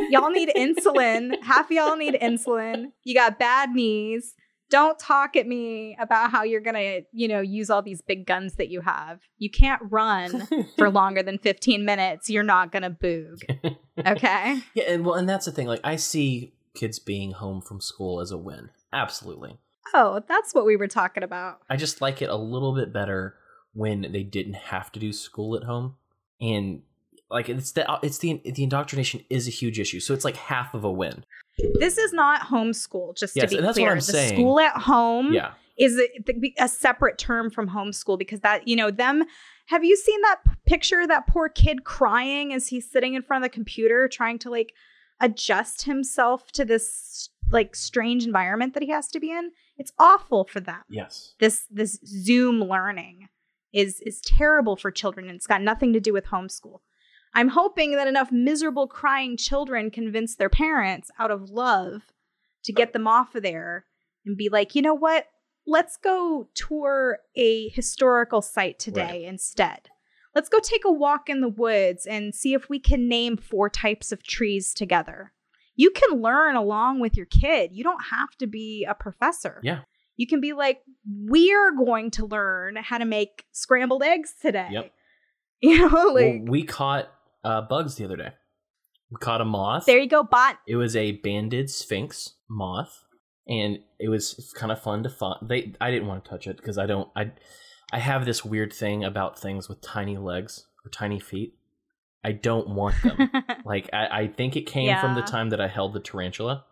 [0.09, 1.41] y'all need insulin.
[1.41, 2.91] Half of y'all need insulin.
[3.03, 4.35] You got bad knees.
[4.73, 8.25] Don't talk at me about how you're going to, you know, use all these big
[8.25, 9.19] guns that you have.
[9.37, 10.47] You can't run
[10.79, 12.27] for longer than 15 minutes.
[12.27, 13.77] You're not going to boog.
[14.03, 14.61] Okay?
[14.73, 15.67] Yeah, and well, and that's the thing.
[15.67, 18.71] Like, I see kids being home from school as a win.
[18.91, 19.59] Absolutely.
[19.93, 21.59] Oh, that's what we were talking about.
[21.69, 23.35] I just like it a little bit better
[23.73, 25.97] when they didn't have to do school at home,
[26.41, 26.81] and
[27.29, 29.99] like it's the it's the the indoctrination is a huge issue.
[29.99, 31.25] So it's like half of a win.
[31.79, 33.91] This is not homeschool, just Yes, to be that's what clear.
[33.91, 34.33] I'm the saying.
[34.35, 38.91] school at home Yeah, is a, a separate term from homeschool because that, you know,
[38.91, 39.23] them.
[39.67, 43.43] Have you seen that picture of that poor kid crying as he's sitting in front
[43.45, 44.73] of the computer trying to like
[45.21, 49.51] adjust himself to this like strange environment that he has to be in?
[49.77, 50.81] It's awful for them.
[50.89, 51.35] yes.
[51.39, 53.29] This this Zoom learning
[53.73, 56.79] is is terrible for children and it's got nothing to do with homeschool.
[57.35, 62.03] I'm hoping that enough miserable crying children convince their parents out of love
[62.63, 63.85] to get them off of there
[64.25, 65.27] and be like, you know what?
[65.65, 69.89] Let's go tour a historical site today instead.
[70.35, 73.69] Let's go take a walk in the woods and see if we can name four
[73.69, 75.31] types of trees together.
[75.75, 77.71] You can learn along with your kid.
[77.73, 79.59] You don't have to be a professor.
[79.63, 79.81] Yeah.
[80.15, 84.69] You can be like, we're going to learn how to make scrambled eggs today.
[84.71, 84.91] Yep.
[85.63, 87.09] You know, Well, like we caught
[87.43, 88.29] uh, bugs the other day.
[89.11, 89.85] We caught a moth.
[89.85, 90.57] there you go, bot.
[90.67, 93.03] It was a banded sphinx moth,
[93.47, 95.37] and it was kind of fun to fun.
[95.41, 97.09] They, I didn't want to touch it because I don't.
[97.15, 97.31] I,
[97.91, 101.55] I have this weird thing about things with tiny legs or tiny feet.
[102.23, 103.29] I don't want them.
[103.65, 106.63] like I, I think it came from the time that I held the tarantula,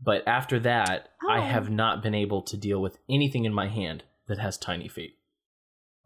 [0.00, 1.42] but after that, I Oh.
[1.42, 5.16] have not been able to deal with anything in my hand that has tiny feet.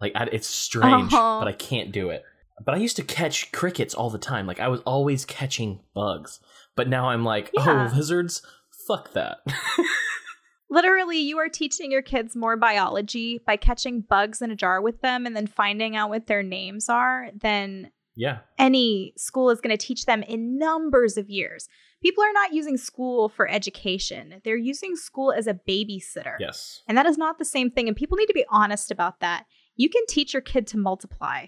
[0.00, 1.38] Like I, it's strange, Oh.
[1.40, 2.24] but I can't do it.
[2.62, 4.46] But I used to catch crickets all the time.
[4.46, 6.40] Like I was always catching bugs.
[6.76, 7.90] But now I'm like, oh, Yeah.
[7.92, 8.42] oh, lizards,
[8.86, 9.38] fuck that.
[10.70, 15.00] Literally, you are teaching your kids more biology by catching bugs in a jar with
[15.02, 19.76] them and then finding out what their names are than yeah, any school is going
[19.76, 21.68] to teach them in numbers of years.
[22.02, 26.36] People are not using school for education, they're using school as a babysitter.
[26.40, 27.86] yes, And that is not the same thing.
[27.88, 29.44] And people need to be honest about that.
[29.76, 31.46] You can teach your kid to multiply.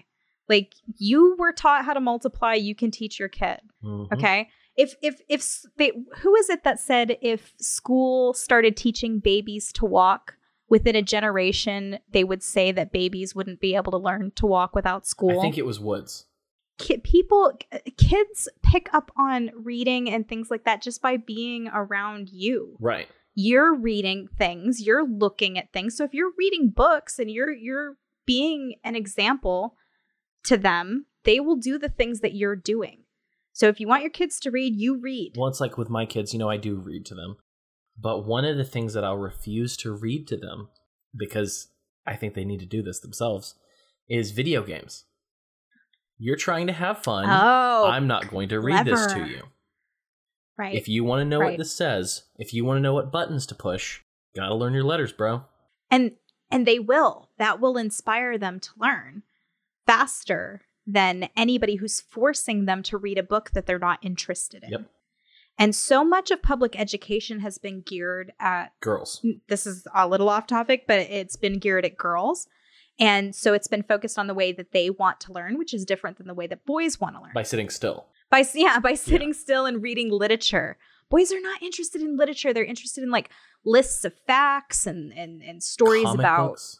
[0.49, 3.59] Like you were taught how to multiply, you can teach your kid.
[3.83, 4.11] Mhm.
[4.13, 4.49] Okay.
[4.75, 9.85] If if if they who is it that said if school started teaching babies to
[9.85, 10.35] walk
[10.69, 14.75] within a generation, they would say that babies wouldn't be able to learn to walk
[14.75, 15.39] without school.
[15.39, 16.25] I think it was Woods.
[16.77, 17.53] Ki- people
[17.97, 23.07] kids pick up on reading and things like that just by being around you Right.
[23.33, 27.97] you're reading things you're looking at things so if you're reading books and you're you're
[28.27, 29.75] being an example
[30.47, 33.03] to them they will do the things that you're doing
[33.53, 36.05] so if you want your kids to read you read Well, it's like with my
[36.05, 37.37] kids, you know, I do read to them.
[37.99, 40.69] But one of the things that I'll refuse to read to them
[41.17, 41.69] because
[42.05, 43.55] I think they need to do this themselves
[44.07, 45.05] is video games.
[46.19, 47.25] You're trying to have fun.
[47.27, 49.43] oh I'm not going to read this to you.
[50.57, 51.51] right If you want to know Right.
[51.51, 54.01] what this says, if you want to know what buttons to push,
[54.35, 55.45] gotta learn your letters, bro.
[55.89, 56.11] and
[56.51, 59.23] and they will that will inspire them to learn
[59.87, 64.69] faster than anybody who's forcing them to read a book that they're not interested in
[64.71, 64.91] Yep.
[65.57, 69.25] and so much of public education has been geared at Girls.
[69.49, 72.47] this is a little off topic, but it's been geared at girls.
[72.99, 75.85] And so it's been focused on the way that they want to learn, which is
[75.85, 77.31] different than the way that boys want to learn.
[77.33, 78.07] By sitting still.
[78.31, 80.77] By yeah, by sitting still and reading literature.
[81.09, 82.53] Boys are not interested in literature.
[82.53, 83.29] They're interested in like
[83.63, 86.79] lists of facts and and, and stories Comic about books,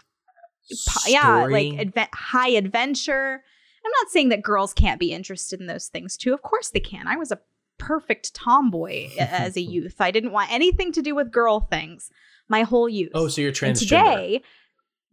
[0.87, 3.43] po- yeah, like adve- high adventure.
[3.85, 6.33] I'm not saying that girls can't be interested in those things too.
[6.33, 7.07] Of course they can.
[7.07, 7.39] I was a
[7.77, 9.95] perfect tomboy as a youth.
[9.99, 12.09] I didn't want anything to do with girl things
[12.49, 13.11] my whole youth.
[13.13, 13.79] Oh, so you're And transgender.
[13.79, 14.41] today,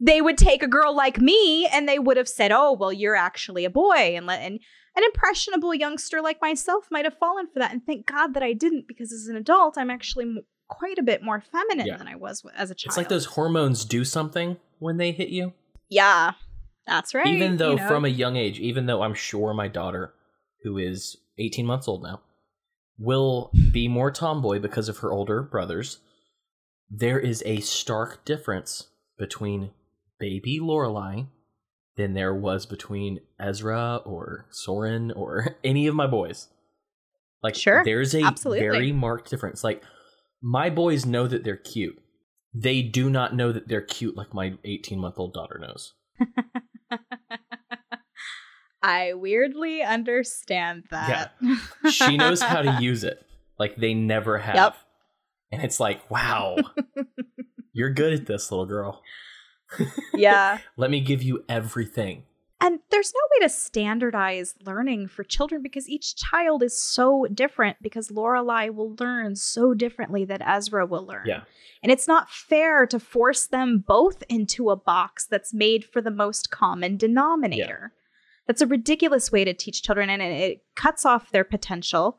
[0.01, 3.15] they would take a girl like me and they would have said, "Oh, well, you're
[3.17, 4.59] actually a boy," and let and
[4.97, 7.73] an impressionable youngster like myself might have fallen for that.
[7.73, 10.37] And thank God that I didn't, because as an adult, I'm actually
[10.69, 11.97] quite a bit more feminine Yeah.
[11.97, 12.91] than I was as a child.
[12.91, 15.53] It's like those hormones do something when they hit you.
[15.89, 16.33] Yeah,
[16.87, 17.27] that's right.
[17.27, 17.89] even though you know?
[17.89, 20.15] from a young age, even though I'm sure my daughter,
[20.63, 22.21] who is 18 months old now,
[22.99, 25.99] will be more tomboy because of her older brothers.
[26.91, 28.89] There is a stark difference
[29.19, 29.71] between
[30.19, 31.27] baby Lorelai
[31.97, 36.49] than there was between Ezra or Soren or any of my boys.
[37.43, 38.61] Like Sure, there's a absolutely.
[38.61, 39.63] very marked difference.
[39.63, 39.83] Like
[40.45, 41.99] my boys know that they're cute.
[42.53, 45.95] They do not know that they're cute like my 18 month old daughter knows.
[48.83, 51.33] I weirdly understand that.
[51.41, 51.57] Yeah.
[51.91, 53.25] She knows how to use it.
[53.59, 54.55] Like they never have.
[54.55, 54.77] Yep.
[55.51, 56.57] And it's like, wow,
[57.73, 59.03] you're good at this, little girl.
[60.15, 60.59] yeah.
[60.77, 62.25] Let me give you everything.
[62.61, 67.77] And there's no way to standardize learning for children because each child is so different
[67.83, 71.27] because Lorelai will learn so differently that Ezra will learn.
[71.27, 71.43] Yeah.
[71.83, 76.11] And it's not fair to force them both into a box that's made for the
[76.11, 77.93] most common denominator.
[78.47, 82.19] That's a ridiculous way to teach children and it cuts off their potential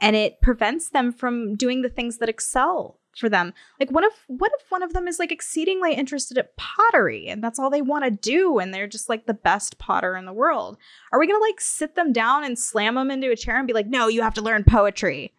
[0.00, 3.52] and it prevents them from doing the things that excel for them.
[3.80, 7.42] Like what if what if one of them is like exceedingly interested at pottery and
[7.42, 10.32] that's all they want to do and they're just like the best potter in the
[10.32, 10.76] world?
[11.12, 13.66] Are we going to like sit them down and slam them into a chair and
[13.66, 15.32] be like, "No, you have to learn poetry."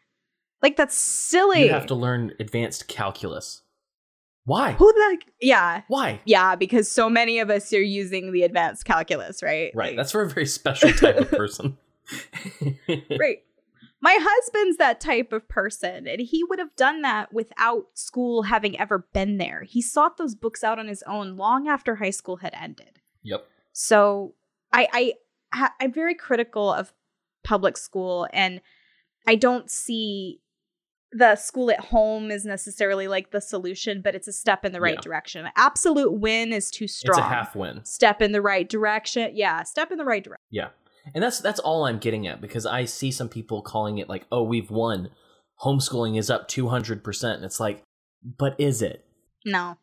[0.61, 1.65] Like that's silly.
[1.65, 3.61] You have to learn advanced calculus.
[4.45, 4.71] Why?
[4.73, 5.81] Who the yeah.
[5.87, 6.21] Why?
[6.25, 9.71] Yeah, because so many of us are using the advanced calculus, right?
[9.75, 9.87] Right.
[9.89, 11.77] Like- That's for a very special type of person.
[13.19, 13.43] right.
[13.99, 18.79] My husband's that type of person, and he would have done that without school having
[18.79, 19.63] ever been there.
[19.63, 22.99] He sought those books out on his own long after high school had ended.
[23.23, 23.45] Yep.
[23.73, 24.35] So
[24.71, 25.13] I,
[25.51, 26.93] I I'm very critical of
[27.43, 28.61] public school, and
[29.27, 30.41] I don't see
[31.11, 34.81] the school at home is necessarily like the solution, but it's a step in the
[34.81, 35.01] right Yeah.
[35.01, 35.47] direction.
[35.55, 37.17] Absolute win is too strong.
[37.17, 37.83] It's a half win.
[37.85, 39.31] Step in the right direction.
[39.33, 40.43] Yeah, step in the right direction.
[40.51, 40.67] Yeah.
[41.13, 44.25] And that's that's all I'm getting at because I see some people calling it like,
[44.31, 45.09] "Oh, we've won.
[45.63, 47.83] Homeschooling is up 200%." And it's like,
[48.23, 49.05] "But is it?"
[49.45, 49.77] No.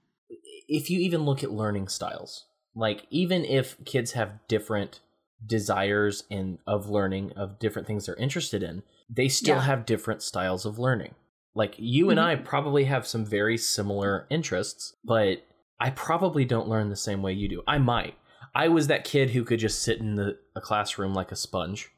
[0.68, 5.00] if you even look at learning styles, like even if kids have different
[5.46, 9.62] desires and of learning of different things they're interested in, they still Yeah.
[9.62, 11.14] have different styles of learning.
[11.54, 12.28] Like you and mm-hmm.
[12.28, 15.44] I probably have some very similar interests, but
[15.78, 17.62] I probably don't learn the same way you do.
[17.66, 18.14] I might.
[18.54, 21.90] I was that kid who could just sit in the a classroom like a sponge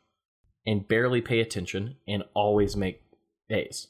[0.66, 3.02] and barely pay attention and always make
[3.50, 3.88] A's.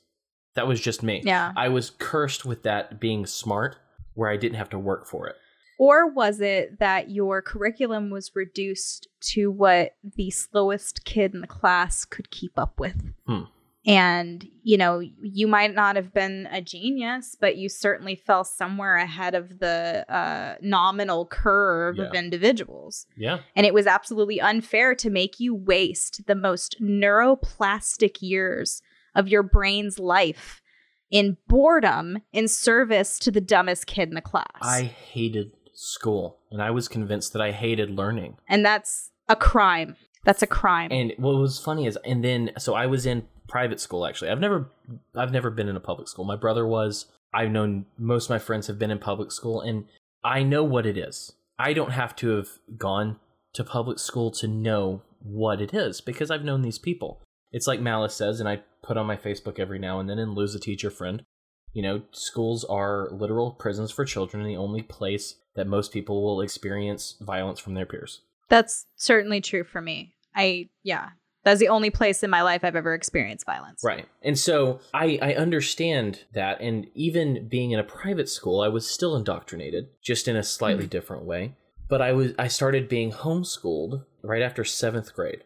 [0.54, 1.22] That was just me.
[1.24, 1.52] Yeah.
[1.56, 3.76] I was cursed with that being smart
[4.14, 5.36] where I didn't have to work for it.
[5.78, 11.46] Or was it that your curriculum was reduced to what the slowest kid in the
[11.46, 13.12] class could keep up with?
[13.26, 13.42] Hmm.
[13.86, 18.96] And, you know, you might not have been a genius, but you certainly fell somewhere
[18.96, 23.06] ahead of the uh, nominal curve of individuals.
[23.16, 23.38] Yeah.
[23.54, 28.82] And it was absolutely unfair to make you waste the most neuroplastic years
[29.14, 30.62] of your brain's life
[31.10, 34.46] in boredom in service to the dumbest kid in the class.
[34.60, 38.36] I hated school and I was convinced that I hated learning.
[38.48, 39.96] and that's a crime.
[40.24, 40.90] That's a crime.
[40.90, 44.30] And what was funny is and then so I was in private school actually.
[44.30, 44.70] I've never
[45.14, 46.24] I've never been in a public school.
[46.24, 47.06] My brother was.
[47.34, 49.84] I've known most of my friends have been in public school and
[50.24, 51.32] I know what it is.
[51.58, 53.18] I don't have to have gone
[53.54, 57.22] to public school to know what it is because I've known these people.
[57.52, 60.34] It's like Malice says and I put on my Facebook every now and then and
[60.34, 61.24] lose a teacher friend.
[61.72, 66.22] You know, schools are literal prisons for children and the only place that most people
[66.22, 68.22] will experience violence from their peers.
[68.48, 70.14] that's certainly true for me.
[70.34, 71.10] I, yeah,
[71.46, 73.80] that's the only place in my life I've ever experienced violence.
[73.84, 74.08] Right.
[74.20, 76.60] And so I, I understand that.
[76.60, 80.86] And even being in a private school, I was still indoctrinated, just in a slightly
[80.86, 80.90] hmm.
[80.90, 81.54] different way.
[81.88, 85.44] But I was I started being homeschooled right after seventh grade.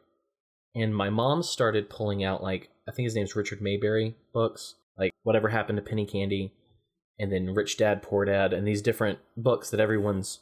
[0.75, 5.13] And my mom started pulling out like I think his name's Richard Maybury books, like
[5.23, 6.55] Whatever Happened to Penny Candy,
[7.19, 10.39] and then Rich Dad Poor Dad, and these different books that everyone's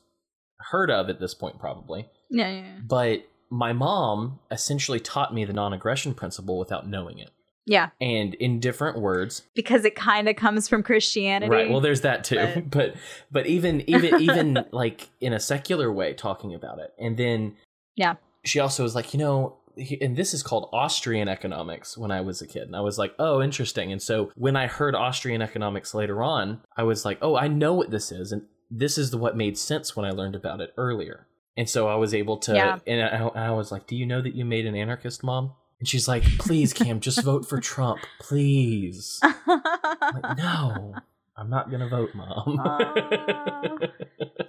[0.70, 2.08] heard of at this point probably.
[2.30, 2.78] Yeah, yeah, yeah.
[2.86, 7.30] But my mom essentially taught me the non-aggression principle without knowing it
[7.66, 11.50] Yeah, and in different words because it kind of comes from Christianity.
[11.50, 12.94] right well there's that too But- but
[13.30, 17.56] but even even even like in a secular way talking about it and then
[17.96, 18.14] Yeah.
[18.44, 19.56] she also was like you know
[20.00, 22.62] and this is called Austrian economics when I was a kid.
[22.62, 23.92] And I was like, oh, interesting.
[23.92, 27.74] And so when I heard Austrian economics later on, I was like, oh, I know
[27.74, 28.32] what this is.
[28.32, 28.42] And
[28.72, 31.27] this is the, what made sense when I learned about it earlier.
[31.58, 32.78] And so I was able to, Yeah.
[32.86, 35.52] and I, I was like, do you know that you made an anarchist, mom?
[35.80, 39.20] And she's like, please, Cam, just vote for Trump, please.
[39.22, 40.94] I'm like, no,
[41.36, 42.58] I'm not going to vote, mom.
[42.60, 43.76] Aw.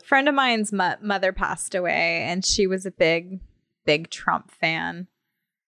[0.05, 3.39] friend of mine's mo- mother passed away and she was a big
[3.85, 5.07] big trump fan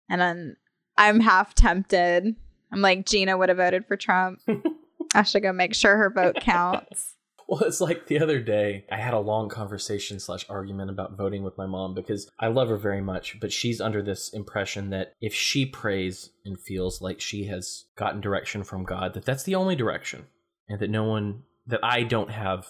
[0.10, 0.56] and then
[0.98, 2.36] i'm half tempted
[2.72, 4.42] I'm like, Gina would have voted for Trump.
[5.16, 7.16] I should go make sure her vote counts.
[7.50, 11.44] Well, it's like the other day, I had a long conversation slash argument about voting
[11.44, 15.14] with my mom because I love her very much, but she's under this impression that
[15.22, 19.56] if she prays and feels like she has gotten direction from God, that that's the
[19.56, 20.26] only direction,
[20.68, 22.68] and that no one, that I don't have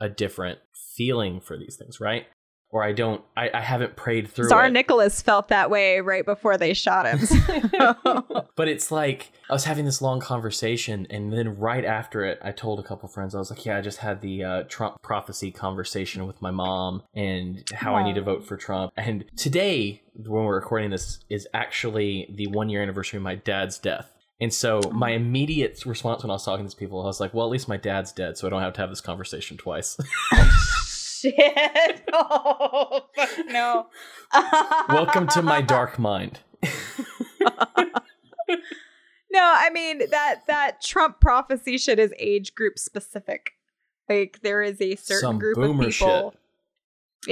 [0.00, 0.58] a different
[0.96, 2.26] feeling for these things, right?
[2.74, 4.72] Or I don't, I, I haven't prayed through Tsar it.
[4.72, 7.20] Nicholas felt that way right before they shot him.
[8.56, 12.50] but it's like I was having this long conversation, and then right after it, I
[12.50, 15.52] told a couple friends, I was like, "Yeah, I just had the uh, Trump prophecy
[15.52, 20.44] conversation with my mom, and how I need to vote for Trump." And today, when
[20.44, 24.10] we're recording this, is actually the one year anniversary of my dad's death.
[24.40, 27.32] And so my immediate response when I was talking to these people, I was like,
[27.32, 29.96] "Well, at least my dad's dead, so I don't have to have this conversation twice."
[31.24, 32.02] Shit.
[32.12, 33.86] Oh, fuck no.
[34.88, 36.40] Welcome to my dark mind.
[39.32, 43.52] No, I mean that that Trump prophecy shit is age group specific.
[44.08, 46.30] Like there is a certain Some group of people.
[46.32, 46.40] shit.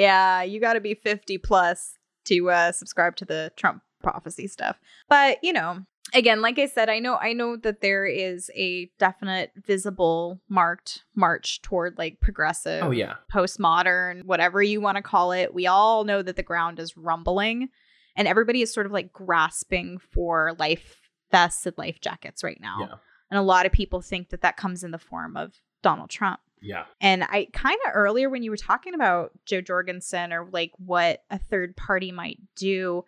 [0.02, 4.80] Yeah, you got to be 50 plus to uh subscribe to the Trump prophecy stuff.
[5.08, 5.84] But, you know,
[6.14, 11.04] again, like I said, I know I know that there is a definite visible marked
[11.14, 15.54] march toward like progressive Oh yeah, postmodern, whatever you want to call it.
[15.54, 17.68] We all know that the ground is rumbling
[18.16, 21.00] and everybody is sort of like grasping for life
[21.30, 22.76] vests and life jackets right now.
[22.80, 22.94] yeah,
[23.30, 26.40] And a lot of people think that that comes in the form of Donald Trump.
[26.60, 26.84] yeah.
[27.00, 31.22] And I kind of earlier when you were talking about Jo Jorgensen or like what
[31.30, 33.04] a third party might do,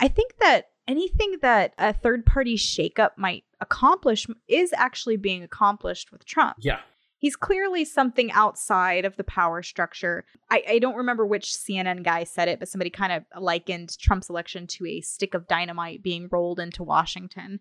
[0.00, 6.10] I think that anything that a third party shakeup might accomplish is actually being accomplished
[6.10, 6.80] with Trump Yeah,
[7.18, 10.24] he's clearly something outside of the power structure.
[10.50, 14.30] I, I don't remember which CNN guy said it, but somebody kind of likened Trump's
[14.30, 17.60] election to a stick of dynamite being rolled into Washington.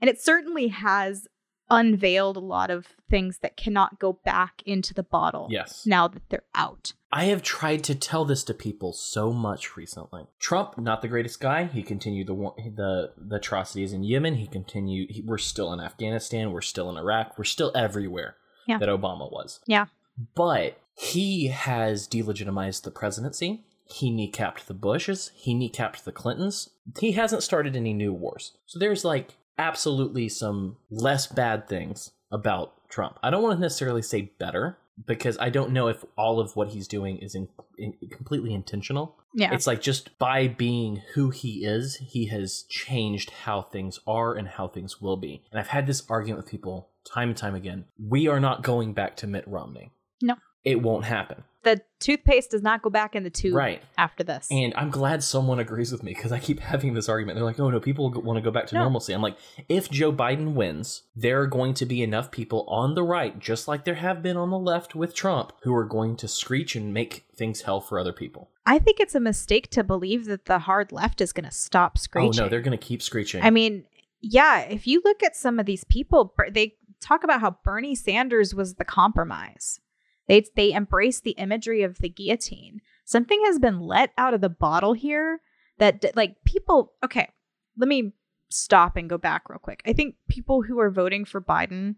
[0.00, 1.26] And it certainly has
[1.70, 5.84] unveiled a lot of things that cannot go back into the bottle yes.
[5.86, 6.92] now that they're out.
[7.10, 10.26] I have tried to tell this to people so much recently.
[10.38, 11.64] Trump, not the greatest guy.
[11.64, 14.34] He continued the war- the the atrocities in Yemen.
[14.34, 15.10] He continued.
[15.10, 16.52] He, we're still in Afghanistan.
[16.52, 17.38] We're still in Iraq.
[17.38, 18.78] We're still everywhere Yeah.
[18.78, 19.60] that Obama was.
[19.66, 19.86] Yeah.
[20.34, 23.64] But he has delegitimized the presidency.
[23.86, 25.30] He kneecapped the Bushes.
[25.34, 26.68] He kneecapped the Clintons.
[27.00, 28.52] He hasn't started any new wars.
[28.66, 33.18] So there's like absolutely some less bad things about Trump.
[33.22, 36.68] I don't want to necessarily say better because I don't know if all of what
[36.68, 39.16] he's doing is in, in, completely intentional.
[39.34, 39.52] Yeah.
[39.52, 44.48] It's like just by being who he is, he has changed how things are and
[44.48, 45.44] how things will be.
[45.50, 47.84] And I've had this argument with people time and time again.
[47.98, 49.92] We are not going back to Mitt Romney.
[50.22, 50.34] No.
[50.64, 51.44] It won't happen.
[51.76, 53.82] The toothpaste does not go back in the tube Right.
[53.96, 54.46] after this.
[54.50, 57.36] And I'm glad someone agrees with me because I keep having this argument.
[57.36, 58.82] They're like, oh no, people want to go back to No.
[58.82, 59.12] normalcy.
[59.12, 59.36] I'm like,
[59.68, 63.68] if Joe Biden wins, there are going to be enough people on the right, just
[63.68, 66.94] like there have been on the left with Trump, who are going to screech and
[66.94, 68.50] make things hell for other people.
[68.66, 71.96] I think it's a mistake to believe that the hard left is going to stop
[71.98, 72.40] screeching.
[72.40, 73.42] Oh no, they're going to keep screeching.
[73.42, 73.84] I mean,
[74.20, 78.54] yeah, if you look at some of these people, they talk about how Bernie Sanders
[78.54, 79.80] was the compromise.
[80.28, 82.80] They they embrace the imagery of the guillotine.
[83.04, 85.40] Something has been let out of the bottle here
[85.78, 87.30] that like people, okay,
[87.76, 88.12] let me
[88.50, 89.82] stop and go back real quick.
[89.86, 91.96] I think people who are voting for Biden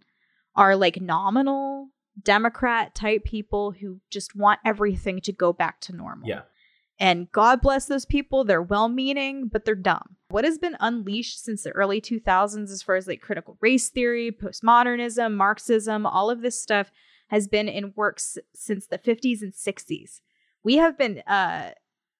[0.54, 1.88] are like nominal
[2.22, 6.28] Democrat type people who just want everything to go back to normal.
[6.28, 6.42] Yeah.
[6.98, 8.44] And God bless those people.
[8.44, 10.16] They're well meaning, but they're dumb.
[10.28, 14.30] What has been unleashed since the early 2000s, as far as like critical race theory,
[14.30, 16.90] postmodernism, Marxism, all of this stuff
[17.30, 20.20] has been in works since the 50s and 60s.
[20.62, 21.70] We have been uh,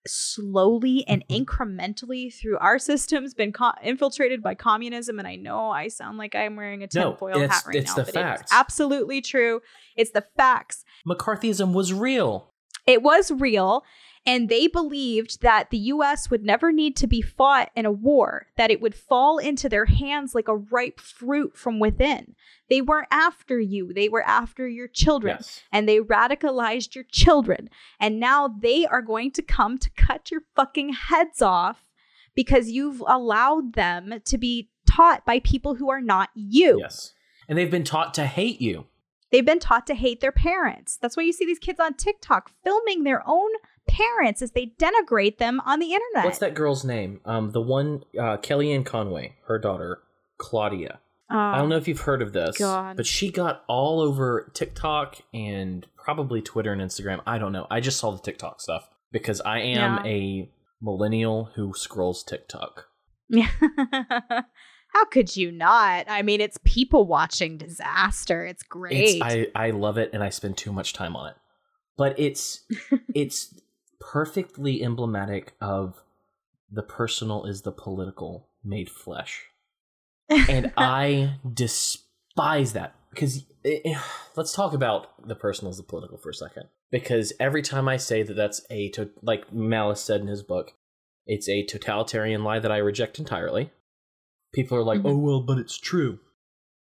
[0.06, 5.18] slowly and incrementally through our systems been co- infiltrated by communism.
[5.18, 8.02] And I know I sound like I'm wearing a tinfoil it's- hat right it's now,
[8.02, 8.40] the but facts.
[8.42, 9.60] it's absolutely true.
[9.96, 10.84] It's the facts.
[11.06, 12.52] McCarthyism was real.
[12.86, 13.84] It was real.
[14.26, 18.46] And they believed that the US would never need to be fought in a war,
[18.56, 22.34] that it would fall into their hands like a ripe fruit from within.
[22.68, 25.36] They weren't after you, they were after your children.
[25.38, 25.62] Yes.
[25.72, 27.70] And they radicalized your children.
[27.98, 31.86] And now they are going to come to cut your fucking heads off
[32.34, 36.78] because you've allowed them to be taught by people who are not you.
[36.80, 37.14] Yes.
[37.48, 38.86] And they've been taught to hate you.
[39.30, 40.98] They've been taught to hate their parents.
[41.00, 43.50] That's why you see these kids on TikTok filming their own
[43.88, 46.24] parents as they denigrate them on the internet.
[46.24, 47.20] What's that girl's name?
[47.24, 50.00] Um, the one uh, Kellyanne Conway, her daughter
[50.38, 51.00] Claudia.
[51.32, 52.96] I don't know if you've heard of this, God.
[52.96, 57.20] but she got all over TikTok and probably Twitter and Instagram.
[57.24, 57.68] I don't know.
[57.70, 60.10] I just saw the TikTok stuff because I am Yeah.
[60.10, 60.50] a
[60.82, 62.86] millennial who scrolls TikTok.
[63.28, 63.48] Yeah.
[64.92, 66.06] How could you not?
[66.08, 68.44] I mean, it's people watching disaster.
[68.44, 69.20] It's great.
[69.20, 71.36] It's, I I love it, and I spend too much time on it.
[71.96, 72.64] But it's
[73.14, 73.54] it's
[74.00, 76.02] perfectly emblematic of
[76.70, 79.46] the personal is the political made flesh,
[80.28, 83.44] and I despise that because
[84.36, 86.64] let's talk about the personal is the political for a second.
[86.90, 90.72] Because every time I say that that's a to, like Malice said in his book,
[91.26, 93.70] it's a totalitarian lie that I reject entirely.
[94.52, 95.10] People are like, Mhm.
[95.10, 96.18] "Oh well, but it's true."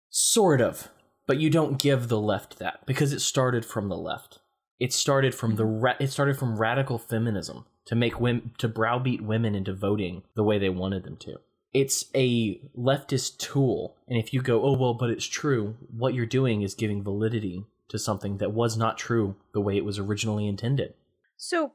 [0.10, 0.90] Sort of,
[1.28, 4.39] but you don't give the left that because it started from the left.
[4.80, 5.82] It started from the mm-hmm.
[5.82, 10.44] ra- it started from radical feminism to make women to browbeat women into voting the
[10.44, 11.40] way they wanted them to.
[11.74, 16.26] It's a leftist tool, and if you go, "Oh well, but it's true," what you're
[16.26, 20.48] doing is giving validity to something that was not true the way it was originally
[20.48, 20.94] intended.
[21.36, 21.74] So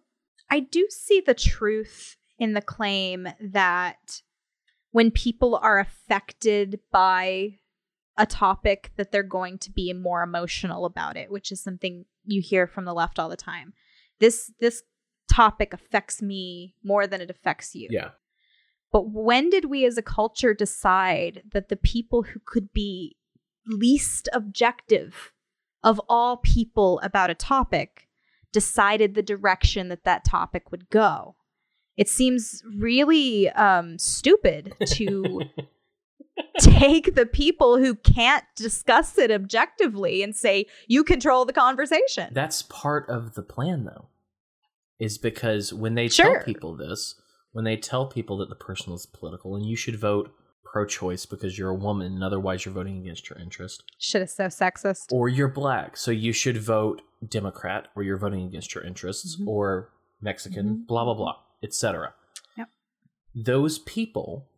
[0.51, 4.23] I do see the truth in the claim that
[4.93, 7.59] when people are affected by
[8.17, 12.41] a topic that they're going to be more emotional about it, which is something you
[12.41, 13.73] hear from the left all the time.
[14.21, 14.83] This this
[15.33, 17.89] topic affects me more than it affects you.
[17.91, 18.11] Yeah.
[18.93, 23.17] But when did we as a culture decide that the people who could be
[23.67, 25.33] least objective
[25.83, 28.09] of all people about a topic
[28.53, 31.35] decided the direction that that topic would go?
[31.97, 35.41] It seems really um, stupid to
[36.59, 42.28] take the people who can't discuss it objectively and say, you control the conversation.
[42.32, 44.09] That's part of the plan, though,
[44.99, 46.37] is because when they Sure.
[46.37, 47.14] tell people this,
[47.53, 50.32] when they tell people that the personal is political and you should vote
[50.64, 54.32] pro choice because you're a woman and otherwise you're voting against your interest, Shit is
[54.35, 55.12] so sexist.
[55.12, 59.47] or you're black, so you should vote Democrat or you're voting against your interests, Mhm.
[59.47, 60.87] or Mexican, Mhm.
[60.89, 62.14] blah, blah, blah, etc.
[62.57, 62.68] Yep.
[63.37, 64.49] Those people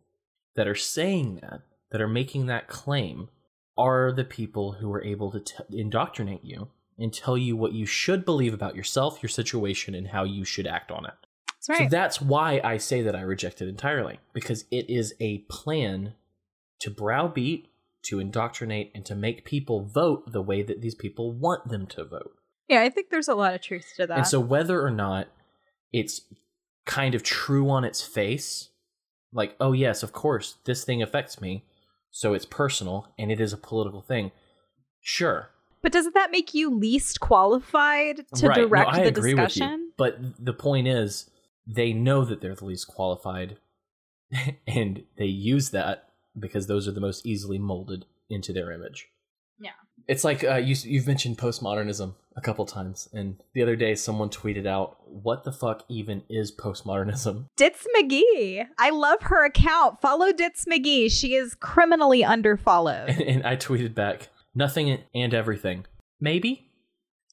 [0.57, 3.29] that are saying that, that are making that claim,
[3.77, 7.85] are the people who are able to t- indoctrinate you and tell you what you
[7.85, 11.13] should believe about yourself, your situation, and how you should act on it.
[11.47, 11.89] That's right.
[11.89, 16.15] So that's why I say that I reject it entirely because it is a plan
[16.79, 17.67] to browbeat,
[18.05, 22.03] to indoctrinate, and to make people vote the way that these people want them to
[22.03, 22.33] vote.
[22.67, 24.17] yeah, I think there's a lot of truth to that.
[24.17, 25.27] And so whether or not
[25.93, 26.21] it's
[26.85, 28.69] kind of true on its face,
[29.37, 31.63] like, oh yes, of course, this thing affects me,
[32.11, 34.31] so it's personal and it is a political thing.
[34.99, 35.49] Sure.
[35.81, 38.57] But doesn't that make you least qualified to Right.
[38.57, 39.45] No, direct I the agree with you.
[39.45, 39.91] discussion?
[39.97, 41.29] But the point is,
[41.67, 43.57] they know that they're the least qualified,
[44.67, 49.07] and they use that because those are the most easily molded into their image.
[49.59, 49.71] Yeah.
[50.07, 54.29] It's like uh, you, you've mentioned postmodernism a couple times, and the other day someone
[54.29, 58.65] tweeted out, "What the fuck even is postmodernism?" Ditz McGee.
[58.77, 59.99] I love her account.
[59.99, 61.11] Follow Ditz McGee.
[61.11, 63.09] She is criminally underfollowed.
[63.09, 65.85] And, and I tweeted back, "Nothing and everything,
[66.21, 66.67] maybe."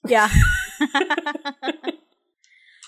[0.08, 0.28] yeah.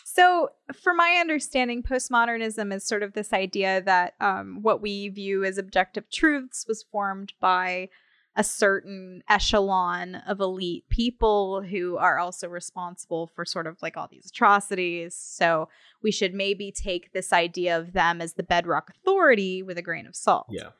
[0.04, 5.44] so, for my understanding, postmodernism is sort of this idea that um, what we view
[5.44, 7.88] as objective truths was formed by
[8.36, 14.08] a certain echelon of elite people who are also responsible for sort of like all
[14.08, 15.14] these atrocities.
[15.14, 15.68] So,
[16.02, 20.06] we should maybe take this idea of them as the bedrock authority with a grain
[20.06, 20.70] of salt Yeah.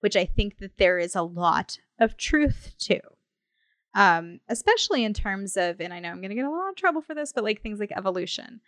[0.00, 3.00] which I think that there is a lot of truth to.
[3.94, 6.76] Um, especially in terms of, and I know I'm going to get a lot of
[6.76, 8.60] trouble for this, but like things like evolution.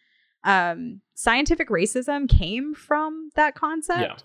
[0.42, 4.00] Um, scientific racism came from that concept.
[4.00, 4.16] Yeah.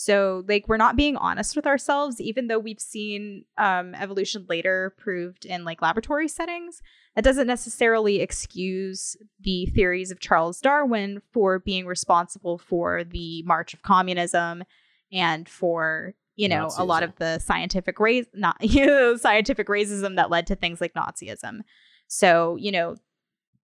[0.00, 4.94] So, like, we're not being honest with ourselves, even though we've seen um, evolution later
[4.96, 6.80] proved in like laboratory settings.
[7.16, 13.74] That doesn't necessarily excuse the theories of Charles Darwin for being responsible for the march
[13.74, 14.62] of communism
[15.10, 20.14] and for you know a lot of the scientific race not you know, scientific racism
[20.14, 21.62] that led to things like Nazism.
[22.06, 22.94] So you know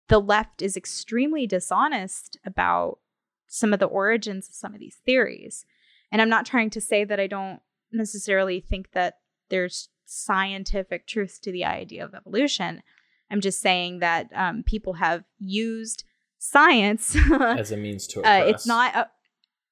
[0.08, 2.98] the left is extremely dishonest about
[3.46, 5.64] some of the origins of some of these theories.
[6.12, 7.61] And I'm not trying to say that I don't
[7.92, 9.14] necessarily think that
[9.48, 12.82] there's scientific truth to the idea of evolution.
[13.30, 16.04] I'm just saying that um, people have used
[16.38, 17.16] science.
[17.30, 19.08] As a means to uh, it's not a,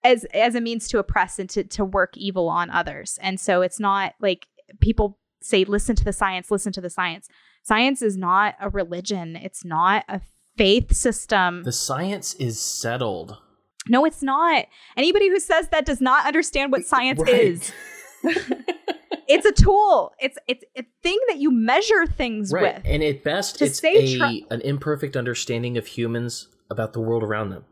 [0.04, 3.18] as as a means to oppress and to to work evil on others.
[3.20, 4.46] And so it's not like
[4.80, 6.52] people say, "Listen to the science.
[6.52, 7.28] Listen to the science."
[7.64, 9.34] Science is not a religion.
[9.34, 10.20] It's not a
[10.56, 11.64] faith system.
[11.64, 13.36] The science is settled.
[13.88, 14.66] No, it's not.
[14.96, 17.34] Anybody who says that does not understand what science Right.
[17.34, 17.72] is.
[19.28, 20.12] It's a tool.
[20.18, 22.76] It's it's a thing that you measure things right.
[22.76, 22.82] with.
[22.86, 27.50] And at best, it's a, tru- an imperfect understanding of humans about the world around
[27.50, 27.64] them.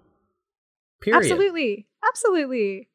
[1.00, 1.18] Period.
[1.18, 1.86] Absolutely.
[2.06, 2.88] Absolutely.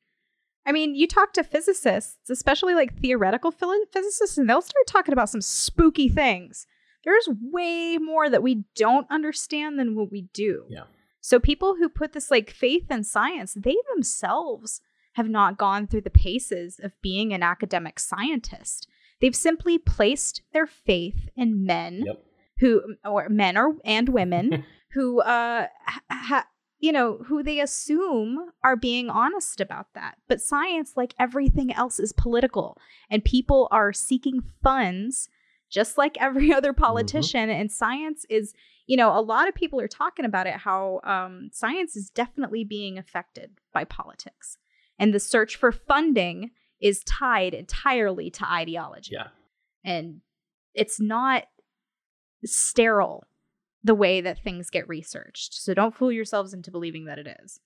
[0.65, 5.29] I mean, you talk to physicists, especially like theoretical physicists, and they'll start talking about
[5.29, 6.67] some spooky things.
[7.03, 10.65] There's way more that we don't understand than what we do.
[10.69, 10.83] Yeah.
[11.21, 14.81] So people who put this like faith in science, they themselves
[15.13, 18.87] have not gone through the paces of being an academic scientist.
[19.19, 22.23] They've simply placed their faith in men Yep.
[22.59, 25.67] who or men or and women who uh
[26.09, 26.45] ha,
[26.79, 31.99] you know who they assume are being honest about that but science like everything else
[31.99, 32.77] is political
[33.09, 35.29] and people are seeking funds
[35.69, 38.53] just like every other politician and science is
[38.91, 42.63] you know a lot of people are talking about it how um, science is definitely
[42.63, 44.57] being affected by politics
[44.99, 49.27] and the search for funding is tied entirely to ideology Yeah.
[49.85, 50.21] and
[50.73, 51.43] it's not
[52.45, 53.23] sterile
[53.83, 55.53] the way that things get researched.
[55.55, 57.59] So don't fool yourselves into believing that it is.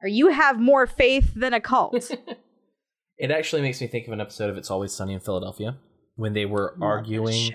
[0.00, 2.10] Or you have more faith than a cult.
[3.16, 5.76] It actually makes me think of an episode of It's Always Sunny in Philadelphia
[6.16, 7.52] when they were Love arguing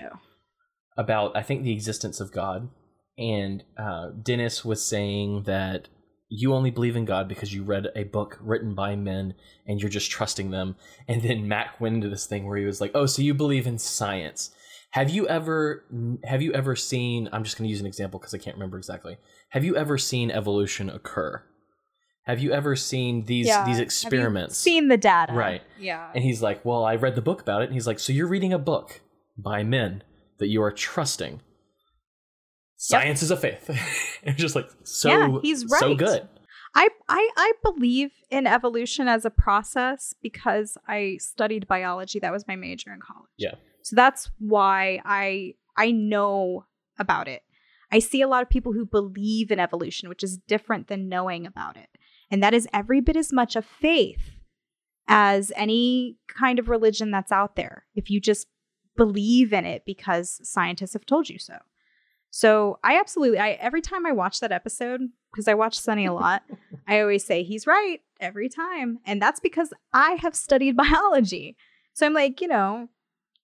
[0.96, 2.70] about, I think, the existence of God.
[3.20, 5.88] And uh, Dennis was saying that
[6.28, 9.34] you only believe in God because you read a book written by men
[9.66, 10.76] and you're just trusting them.
[11.06, 13.66] And then Mac went into this thing where he was like, "Oh, so you believe
[13.66, 14.50] in science?
[14.92, 15.84] Have you ever
[16.24, 17.28] have you ever seen?
[17.32, 19.18] I'm just going to use an example because I can't remember exactly.
[19.50, 21.42] Have you ever seen evolution occur?
[22.24, 23.64] Have you ever seen these Yeah.
[23.64, 24.56] these Have you experiments?
[24.56, 25.32] seen the data.
[25.32, 25.62] Right.
[25.78, 26.10] Yeah.
[26.14, 27.66] And he's like, Well, I read the book about it.
[27.66, 29.00] And he's like, So you're reading a book
[29.36, 30.02] by men
[30.38, 31.40] that you are trusting.
[32.82, 33.68] Science is a faith.
[34.22, 35.80] it's just like so Yeah, he's right.
[35.80, 36.26] so good.
[36.74, 42.20] I, I I believe in evolution as a process because I studied biology.
[42.20, 43.28] That was my major in college.
[43.36, 43.54] Yeah.
[43.82, 46.64] So that's why I I know
[46.98, 47.42] about it.
[47.92, 51.46] I see a lot of people who believe in evolution, which is different than knowing
[51.46, 51.88] about it.
[52.30, 54.36] And that is every bit as much a faith
[55.06, 57.84] as any kind of religion that's out there.
[57.94, 58.46] If you just
[58.96, 61.56] believe in it because scientists have told you so.
[62.30, 65.00] So I absolutely I every time I watch that episode,
[65.32, 66.42] because I watch Sunny a lot,
[66.88, 68.98] I always say he's right every time.
[69.04, 71.56] And that's because I have studied biology.
[71.92, 72.88] So I'm like, you know,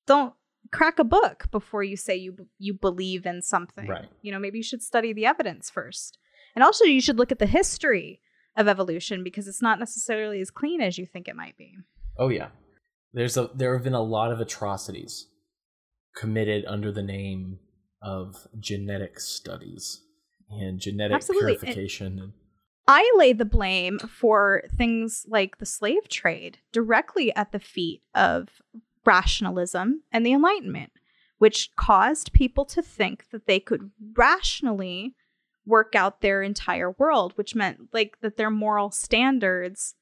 [0.06, 0.34] don't
[0.72, 3.88] crack a book before you say you you believe in something.
[3.88, 4.08] Right.
[4.22, 6.18] You know, maybe you should study the evidence first.
[6.54, 8.20] And also you should look at the history
[8.56, 11.76] of evolution because it's not necessarily as clean as you think it might be.
[12.16, 12.48] Oh yeah.
[13.12, 15.26] There's a there have been a lot of atrocities
[16.14, 17.58] committed under the name
[18.06, 20.02] of genetic studies
[20.48, 21.56] and genetic Absolutely.
[21.56, 22.32] Purification and
[22.88, 28.62] I lay the blame for things like the slave trade directly at the feet of
[29.04, 30.92] rationalism and the Enlightenment,
[31.38, 35.16] which caused people to think that they could rationally
[35.66, 39.96] work out their entire world, which meant like that their moral standards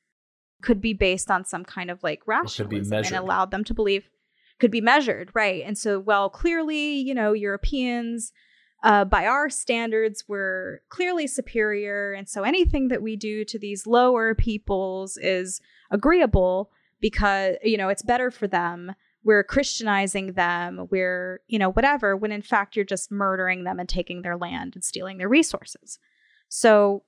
[0.60, 4.10] could be based on some kind of like rationalism and allowed them to believe
[4.60, 5.62] could be measured, right?
[5.66, 8.32] And so, well, clearly, you know, Europeans
[8.84, 12.12] uh, by our standards, we're clearly superior.
[12.12, 17.88] And so anything that we do to these lower peoples is agreeable because, you know,
[17.88, 18.94] it's better for them.
[19.24, 20.86] We're Christianizing them.
[20.90, 24.74] We're, you know, whatever, when in fact you're just murdering them and taking their land
[24.74, 25.98] and stealing their resources.
[26.50, 27.04] So,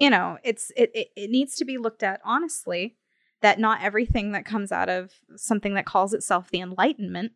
[0.00, 2.96] you know, it's it, it, it needs to be looked at honestly
[3.44, 7.32] that not everything that comes out of something that calls itself the Enlightenment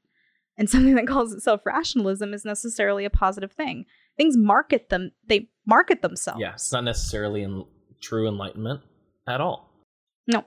[0.56, 3.84] and something that calls itself rationalism is necessarily a positive thing.
[4.16, 6.40] Things market them, they market themselves.
[6.40, 7.66] yeah, it's not necessarily in
[8.00, 8.80] true enlightenment
[9.28, 9.70] at all.
[10.26, 10.46] No,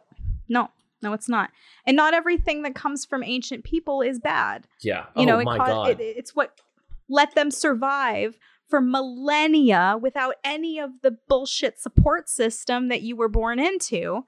[0.49, 0.71] no,
[1.03, 1.51] no, it's not.
[1.85, 4.67] And not everything that comes from ancient people is bad.
[4.81, 5.05] Yeah.
[5.15, 5.89] You oh know, it my god.
[5.91, 6.59] it, it's what
[7.07, 13.29] let them survive for millennia without any of the bullshit support system that you were
[13.29, 14.23] born into.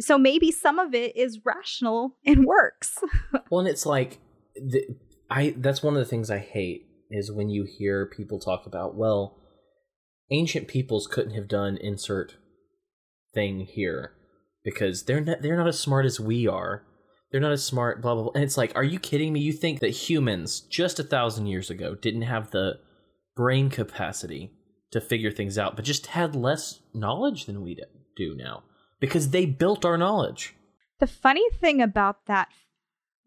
[0.00, 2.98] So maybe some of it is rational and works.
[3.50, 4.18] Well, and it's like
[4.54, 4.84] the,
[5.28, 8.94] I that's one of the things I hate is when you hear people talk about,
[8.94, 9.38] well,
[10.30, 12.36] ancient peoples couldn't have done insert
[13.34, 14.12] thing here
[14.64, 16.84] because they're not they're not as smart as we are.
[17.32, 18.32] They're not as smart, blah blah blah.
[18.34, 19.40] And it's like, are you kidding me?
[19.40, 22.74] You think that humans just a thousand years ago didn't have the
[23.34, 24.52] brain capacity
[24.92, 27.76] to figure things out, but just had less knowledge than we
[28.16, 28.62] do now
[29.00, 30.54] because they built our knowledge.
[30.98, 32.48] The funny thing about that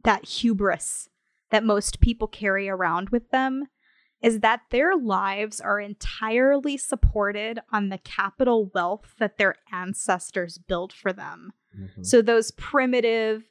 [0.03, 1.09] that hubris
[1.49, 3.67] that most people carry around with them
[4.21, 10.93] is that their lives are entirely supported on the capital wealth that their ancestors built
[10.93, 11.53] for them.
[11.77, 12.05] Mhm.
[12.05, 13.43] So those primitive,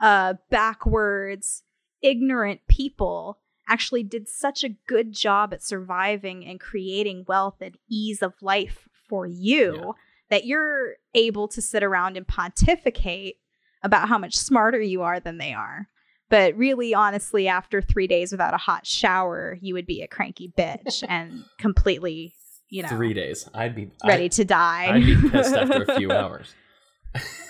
[0.00, 1.62] uh, backwards,
[2.02, 8.22] ignorant people actually did such a good job at surviving and creating wealth and ease
[8.22, 9.92] of life for you Yeah.
[10.32, 13.36] That you're able to sit around and pontificate
[13.82, 15.88] about how much smarter you are than they are.
[16.30, 20.50] But really, honestly, after three days without a hot shower, you would be a cranky
[20.56, 22.32] bitch and completely,
[22.70, 23.46] you know, Three days.
[23.52, 24.90] I'd be ready I, to die.
[24.94, 26.54] I'd be pissed after a few hours.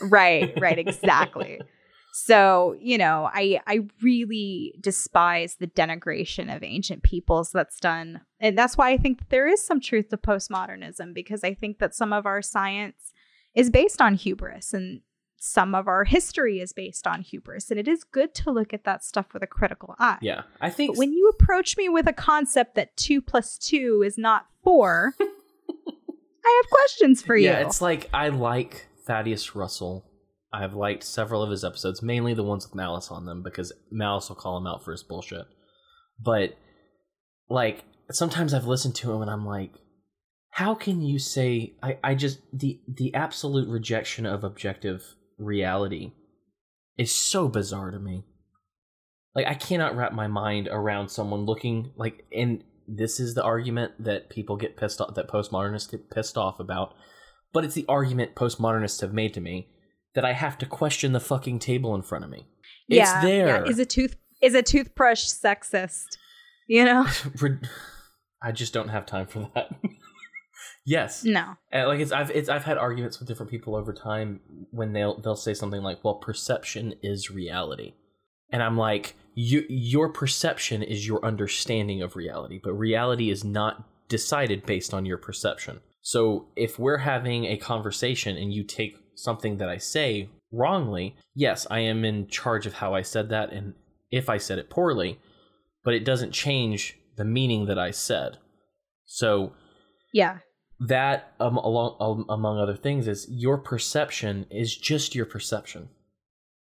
[0.01, 1.61] right, right, exactly.
[2.15, 8.21] So, you know, I I really despise the denigration of ancient peoples that's done.
[8.39, 11.95] And that's why I think there is some truth to postmodernism because I think that
[11.95, 13.13] some of our science
[13.55, 15.01] is based on hubris and
[15.39, 17.71] some of our history is based on hubris.
[17.71, 20.19] And it is good to look at that stuff with a critical eye.
[20.21, 20.43] Yeah.
[20.61, 24.19] I think But when you approach me with a concept that two plus two is
[24.19, 27.47] not four, I have questions for you.
[27.47, 30.05] Yeah, it's like I like Thaddeus Russell.
[30.53, 34.29] I've liked several of his episodes, mainly the ones with Malice on them, because Malice
[34.29, 35.47] will call him out for his bullshit.
[36.21, 36.57] But
[37.49, 39.73] like sometimes I've listened to him and I'm like,
[40.51, 46.13] how can you say I, I just the the absolute rejection of objective reality
[46.99, 48.25] is so bizarre to me.
[49.35, 53.93] Like I cannot wrap my mind around someone looking like and this is the argument
[54.05, 56.95] that people get pissed off that postmodernists get pissed off about
[57.53, 59.69] but it's the argument postmodernists have made to me
[60.15, 62.47] that I have to question the fucking table in front of me.
[62.89, 63.47] It's yeah, there.
[63.47, 63.71] yeah.
[63.71, 66.19] Is a tooth is a toothbrush sexist?
[66.67, 67.07] You know?
[68.43, 69.71] I just don't have time for that.
[70.85, 71.57] yes, No.
[71.73, 74.41] Uh, like it's I've it's I've had arguments with different people over time
[74.71, 77.95] when they'll they'll say something like, "Well, perception is reality,"
[78.51, 83.89] and I'm like, "You your perception is your understanding of reality, but reality is not
[84.09, 89.59] decided based on your perception." So if we're having a conversation and you take something
[89.59, 93.75] that I say wrongly, yes, I am in charge of how I said that and
[94.11, 95.19] if I said it poorly,
[95.85, 98.39] but it doesn't change the meaning that I said.
[99.05, 99.53] So
[100.13, 100.39] Yeah.
[100.81, 105.89] that um, along um, among other things is your perception is just your perception.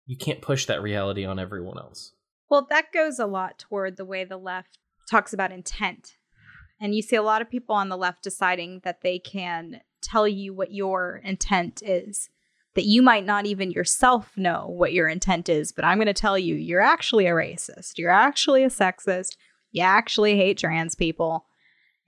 [0.07, 2.13] You can't push that reality on everyone else.
[2.49, 4.79] Well, that goes a lot toward the way the left
[5.11, 6.17] talks about intent.
[6.81, 10.27] And you see a lot of people on the left deciding that they can tell
[10.27, 12.29] you what your intent is,
[12.75, 16.13] that you might not even yourself know what your intent is, but I'm going to
[16.15, 17.99] tell you, you're actually a racist.
[17.99, 19.37] You're actually a sexist.
[19.73, 21.47] You actually hate trans people.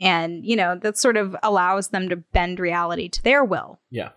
[0.00, 4.10] And, you know, that sort of allows them to bend reality to their will Yeah.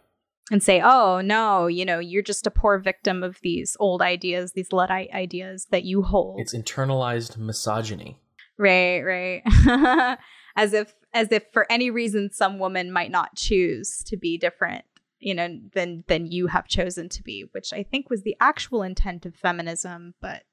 [0.52, 4.54] and say, oh, no, you know, you're just a poor victim of these old ideas,
[4.54, 6.40] these Luddite ideas that you hold.
[6.40, 8.20] It's internalized misogyny.
[8.58, 10.18] Right, right.
[10.56, 14.86] as if as if for any reason some woman might not choose to be different,
[15.20, 18.84] you know, than than you have chosen to be, which I think was the actual
[18.84, 20.44] intent of feminism, but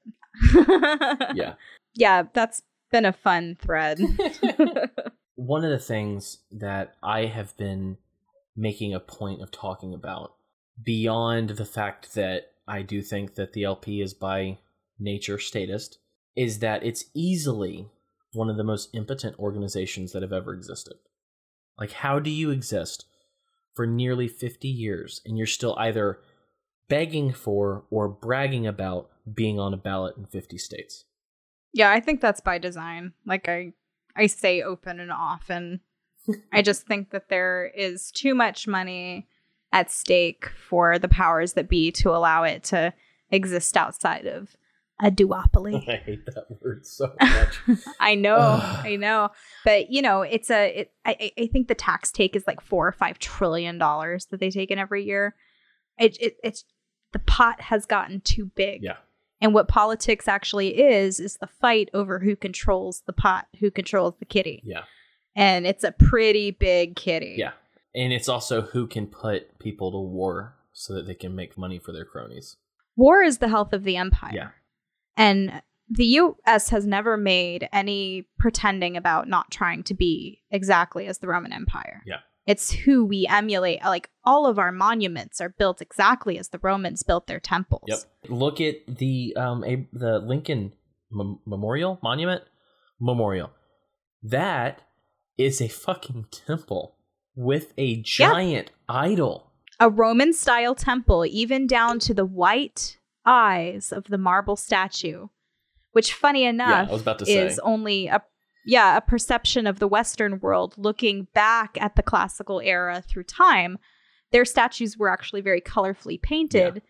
[1.35, 1.53] Yeah.
[1.95, 2.61] Yeah, that's
[2.91, 3.99] been a fun thread.
[5.35, 7.97] One of the things that I have been
[8.55, 10.35] making a point of talking about
[10.81, 14.59] beyond the fact that I do think that the LP is by
[14.99, 15.99] nature statist
[16.35, 17.89] is that it's easily
[18.31, 20.95] one of the most impotent organizations that have ever existed.
[21.77, 23.05] Like, how do you exist
[23.75, 26.19] for nearly 50 years and you're still either
[26.89, 31.05] begging for or bragging about being on a ballot in 50 states?
[31.73, 33.13] yeah, I think that's by design.
[33.25, 33.73] Like I
[34.15, 35.81] I say open and often.
[36.53, 39.27] I just think that there is too much money
[39.71, 42.93] at stake for the powers that be to allow it to
[43.31, 44.55] exist outside of
[45.01, 45.75] a duopoly.
[45.89, 47.59] I hate that word so much.
[47.99, 49.29] I know, I know,
[49.65, 50.81] but you know, it's a.
[50.81, 54.39] It, I I- think the tax take is like four or five trillion dollars that
[54.39, 55.35] they take in every year.
[55.99, 56.63] It, it it's
[57.11, 58.81] the pot has gotten too big.
[58.83, 58.97] yeah.
[59.41, 64.13] And what politics actually is is the fight over who controls the pot, who controls
[64.19, 64.83] the kitty, Yeah.
[65.35, 67.35] and it's a pretty big kitty.
[67.37, 67.51] Yeah.
[67.93, 71.77] And it's also who can put people to war so that they can make money
[71.77, 72.55] for their cronies.
[72.95, 74.31] War is the health of the empire.
[74.33, 74.47] Yeah.
[75.17, 81.19] And the US has never made any pretending about not trying to be exactly as
[81.19, 82.01] the Roman Empire.
[82.05, 82.19] Yeah.
[82.45, 83.83] It's who we emulate.
[83.83, 87.83] Like all of our monuments are built exactly as the Romans built their temples.
[87.87, 87.99] Yep.
[88.29, 90.73] Look at the um a, the Lincoln
[91.11, 92.43] Mem- Memorial Monument
[92.99, 93.51] Memorial.
[94.21, 94.81] That
[95.37, 96.95] is a fucking temple
[97.35, 99.51] with a giant idol.
[99.79, 105.27] A Roman style temple, even down to the white eyes of the marble statue,
[105.91, 107.61] which, funny enough, I was about to is say.
[107.63, 108.21] only a
[108.65, 113.77] yeah a perception of the Western world looking back at the classical era through time.
[114.31, 116.81] Their statues were actually very colorfully painted,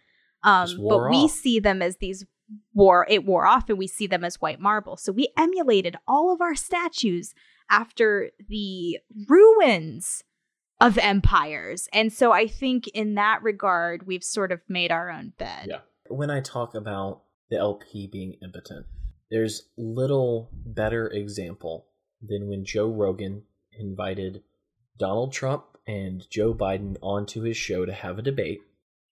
[0.46, 2.26] Just um, but we see them as these
[2.74, 4.98] wore it wore off, and we see them as white marble.
[4.98, 7.34] So we emulated all of our statues
[7.70, 10.24] after the ruins
[10.82, 11.88] of empires.
[11.94, 15.68] And so I think in that regard, we've sort of made our own bed.
[15.70, 15.80] Yeah.
[16.10, 18.86] When I talk about the LP being impotent,
[19.32, 21.88] there's little better example
[22.22, 23.44] than when Joe Rogan
[23.78, 24.44] invited
[24.98, 28.62] Donald Trump and Joe Biden onto his show to have a debate,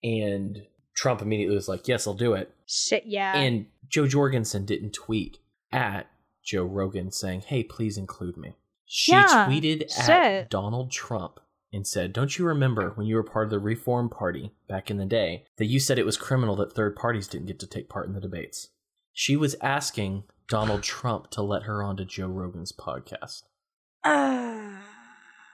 [0.02, 3.36] and Trump immediately was like, "Yes, I'll do it." Shit, yeah.
[3.36, 5.38] And Jo Jorgensen didn't tweet
[5.70, 6.06] at
[6.44, 8.54] Joe Rogan saying, "Hey, please include me."
[8.86, 10.50] She Yeah, tweeted at.
[10.50, 11.40] Donald Trump
[11.72, 14.98] and said, "Don't you remember when you were part of the Reform Party back in
[14.98, 17.88] the day that you said it was criminal that third parties didn't get to take
[17.88, 18.68] part in the debates?"
[19.12, 23.42] She was asking Donald Trump to let her onto Joe Rogan's podcast.
[24.04, 24.78] Uh,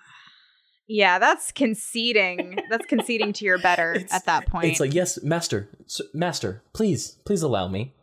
[0.88, 2.58] yeah, that's conceding.
[2.70, 4.66] that's conceding to your better at that point.
[4.66, 7.94] It's like, "Yes, master, s- master, please, please allow me.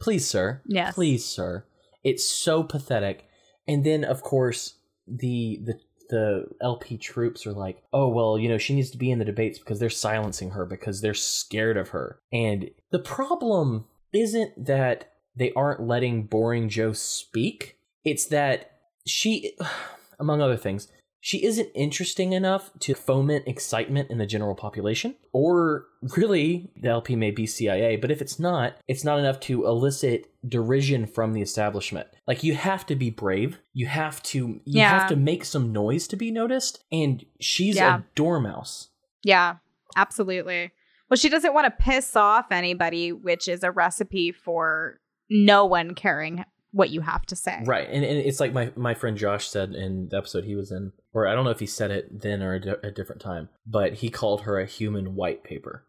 [0.00, 0.62] Please, sir.
[0.66, 0.94] Yes.
[0.94, 1.64] Please, sir."
[2.04, 3.24] It's so pathetic.
[3.66, 4.76] And then of course,
[5.06, 5.78] the the
[6.08, 9.24] the LP troops are like, "Oh, well, you know, she needs to be in the
[9.24, 15.12] debates because they're silencing her because they're scared of her." And the problem isn't that
[15.36, 17.78] they aren't letting boring Jo speak.
[18.04, 18.72] It's that
[19.06, 19.56] she
[20.18, 20.88] among other things,
[21.20, 25.16] she isn't interesting enough to foment excitement in the general population.
[25.32, 25.86] Or
[26.16, 30.30] really, the LP may be CIA, but if it's not, it's not enough to elicit
[30.48, 32.06] derision from the establishment.
[32.26, 33.58] Like you have to be brave.
[33.72, 34.90] You have to you Yeah.
[34.90, 36.84] have to make some noise to be noticed.
[36.92, 37.98] And she's Yeah.
[37.98, 38.88] a dormouse.
[39.24, 39.56] yeah,
[39.96, 40.70] absolutely.
[41.10, 45.00] Well, she doesn't want to piss off anybody, which is a recipe for
[45.30, 47.62] no one caring what you have to say.
[47.64, 47.88] Right.
[47.90, 50.92] And, and it's like my, my friend Josh said in the episode he was in,
[51.12, 53.48] or I don't know if he said it then or a, di- a different time,
[53.66, 55.84] but he called her a human white paper.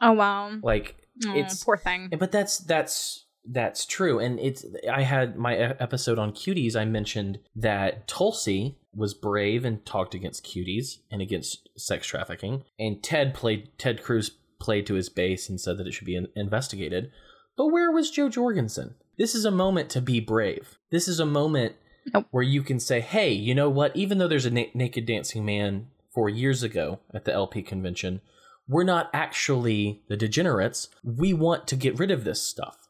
[0.00, 0.52] Oh wow.
[0.62, 0.96] Like
[1.26, 2.10] Aw, it's poor thing.
[2.18, 7.38] but that's that's that's true and it's i had my episode on cuties i mentioned
[7.54, 13.68] that tulsi was brave and talked against cuties and against sex trafficking and ted played
[13.76, 17.10] ted cruz played to his base and said that it should be in- investigated
[17.54, 21.26] but where was jo jorgensen this is a moment to be brave this is a
[21.26, 21.76] moment
[22.12, 22.26] Nope.
[22.30, 25.44] where you can say hey you know what even though there's a na- naked dancing
[25.44, 28.20] man four years ago at the lp convention
[28.68, 30.88] we're not actually the degenerates.
[31.02, 32.88] We want to get rid of this stuff.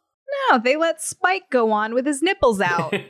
[0.50, 2.94] No, they let Spike go on with his nipples out.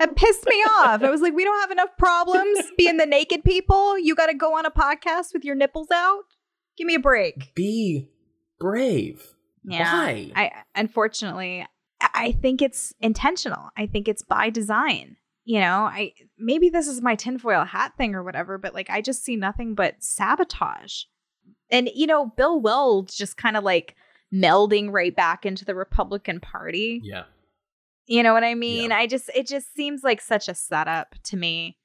[0.00, 1.04] It pissed me off.
[1.04, 3.96] I was like, we don't have enough problems being the naked people.
[3.96, 6.24] You got to go on a podcast with your nipples out.
[6.76, 7.54] Give me a break.
[7.54, 8.08] Be
[8.58, 9.22] brave.
[9.62, 9.92] Yeah.
[9.92, 10.32] Why?
[10.34, 11.64] I unfortunately,
[12.14, 13.70] I- think it's intentional.
[13.76, 15.16] I think it's by design.
[15.44, 19.00] You know, I maybe this is my tinfoil hat thing or whatever, but like I
[19.00, 21.02] just see nothing but sabotage.
[21.70, 23.96] And you know, Bill Weld just kind of like
[24.32, 27.00] melding right back into the Republican Party.
[27.02, 27.24] yeah.
[28.06, 28.90] You know what I mean?
[28.92, 31.78] I just it just seems like such a setup to me.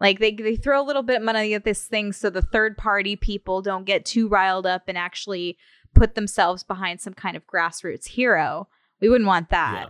[0.00, 2.76] Like they they throw a little bit of money at this thing so the third
[2.76, 5.56] party people don't get too riled up and actually
[5.94, 8.68] put themselves behind some kind of grassroots hero.
[9.00, 9.74] We wouldn't want that.
[9.74, 9.88] Yeah.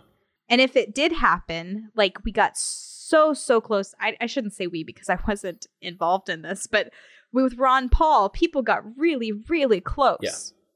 [0.51, 3.95] And if it did happen, like we got so so close.
[4.01, 6.91] I, I shouldn't say we because I wasn't involved in this, but
[7.33, 10.31] with Ron Paul, people got really really close Yeah.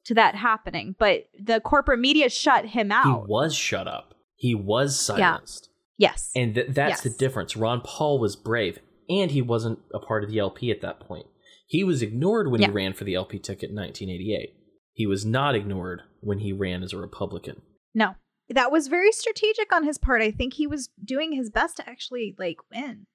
[0.07, 0.95] to that happening.
[0.99, 3.05] But the corporate media shut him out.
[3.07, 4.15] He was shut up.
[4.37, 5.69] He was silenced.
[5.99, 6.31] yes.
[6.35, 7.57] And th- that's the difference.
[7.57, 8.79] Ron Paul was brave,
[9.09, 11.27] and he wasn't a part of the LP at that point.
[11.67, 12.67] He was ignored when Yeah.
[12.69, 14.51] he ran for the LP ticket in 1988.
[14.95, 17.63] He was not ignored when he ran as a Republican.
[17.95, 18.15] No.
[18.53, 20.23] That was very strategic on his part.
[20.23, 23.07] I think he was doing his best to actually like win.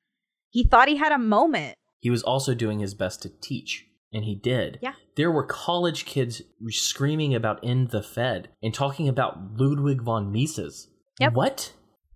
[0.49, 1.77] He thought he had a moment.
[1.99, 4.79] He was also doing his best to teach, and he did.
[4.81, 4.93] Yeah.
[5.15, 10.87] There were college kids screaming about End the Fed and talking about Ludwig von Mises.
[11.19, 11.33] Yep.
[11.33, 11.73] What?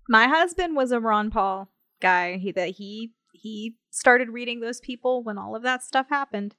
[0.08, 1.70] My husband was a Ron Paul
[2.00, 2.38] guy.
[2.38, 6.56] He that he he started reading those people when all of that stuff happened.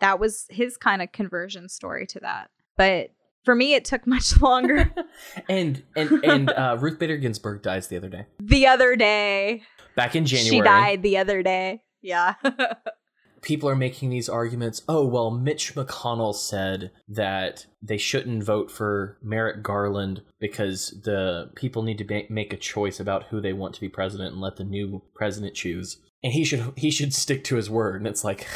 [0.00, 2.50] That was his kind of conversion story to that.
[2.76, 3.10] But
[3.44, 4.92] for me it took much longer.
[5.48, 8.26] And and and uh, Ruth Bader Ginsburg dies the other day.
[8.40, 9.62] the other day.
[9.96, 11.82] Back in January, She died the other day.
[12.02, 12.34] Yeah.
[13.42, 14.82] people are making these arguments.
[14.88, 21.82] Oh well, Mitch McConnell said that they shouldn't vote for Merrick Garland because the people
[21.82, 24.56] need to ba- make a choice about who they want to be president and let
[24.56, 25.98] the new president choose.
[26.22, 28.00] And he should he should stick to his word.
[28.00, 28.46] And it's like.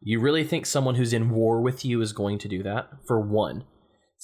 [0.00, 2.88] You really think someone who's in war with you is going to do that?
[3.06, 3.64] For one.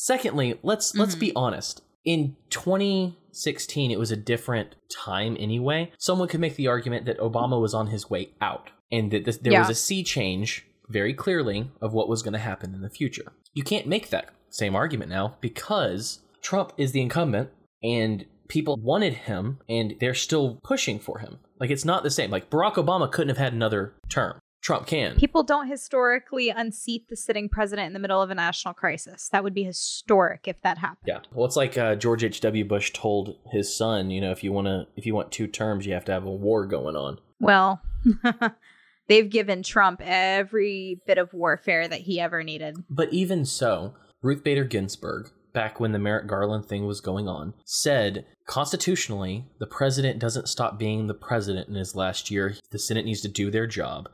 [0.01, 1.21] Secondly, let's let's Mhm.
[1.21, 1.83] be honest.
[2.05, 5.91] In 2016, it was a different time anyway.
[5.99, 9.39] Someone could make the argument that Obama was on his way out and that this,
[9.39, 12.89] there was a sea change very clearly of what was going to happen in the
[12.89, 13.33] future.
[13.55, 17.51] You can't make that same argument now because Trump is the incumbent
[17.83, 21.41] and people wanted him and they're still pushing for him.
[21.59, 22.31] Like it's not the same.
[22.31, 24.39] Like Barack Obama couldn't have had another term.
[24.61, 25.17] Trump can.
[25.17, 29.29] People don't historically unseat the sitting president in the middle of a national crisis.
[29.31, 31.07] That would be historic if that happened.
[31.07, 31.21] Yeah.
[31.33, 32.41] Well, it's like uh, George H.
[32.41, 32.65] W.
[32.65, 35.87] Bush told his son, you know, if you want to, if you want two terms,
[35.87, 37.19] you have to have a war going on.
[37.41, 37.81] Well,
[39.09, 42.77] they've given Trump every bit of warfare that he ever needed.
[42.91, 47.55] But even so, Ruth Bader Ginsburg, back when the Merrick Garland thing was going on,
[47.65, 52.57] said constitutionally the president doesn't stop being the president in his last year.
[52.71, 54.09] The Senate needs to do their job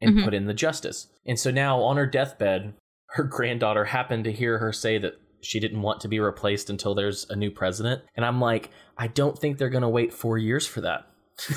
[0.00, 0.24] and Mhm.
[0.24, 1.08] put in the justice.
[1.26, 2.74] And so now on her deathbed,
[3.10, 6.94] her granddaughter happened to hear her say that she didn't want to be replaced until
[6.94, 8.02] there's a new president.
[8.16, 11.06] And I'm like, I don't think they're going to wait four years for that.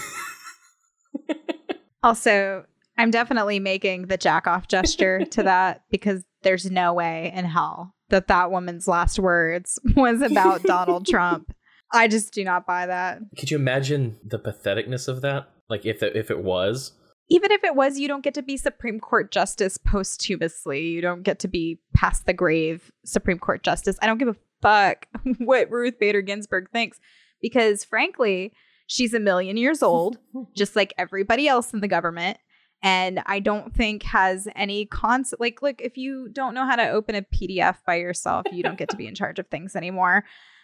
[2.01, 2.63] Also,
[2.97, 7.93] I'm definitely making the jack off gesture to that because there's no way in hell
[8.09, 11.51] that that woman's last words was about Donald Trump.
[11.91, 13.19] I just do not buy that.
[13.37, 15.49] Could you imagine the patheticness of that?
[15.69, 16.93] Like if it, if it was,
[17.29, 20.87] Even if it was, you don't get to be Supreme Court Justice posthumously.
[20.87, 23.97] You don't get to be past the grave Supreme Court Justice.
[24.01, 25.05] I don't give a fuck
[25.37, 26.99] what Ruth Bader Ginsburg thinks
[27.41, 28.53] because, frankly,
[28.87, 30.17] she's a million years old,
[30.55, 32.37] just like everybody else in the government.
[32.81, 35.41] And I don't think has any concept.
[35.41, 38.77] Like, look, if you don't know how to open a PDF by yourself, you don't
[38.77, 40.23] get to be in charge of things anymore.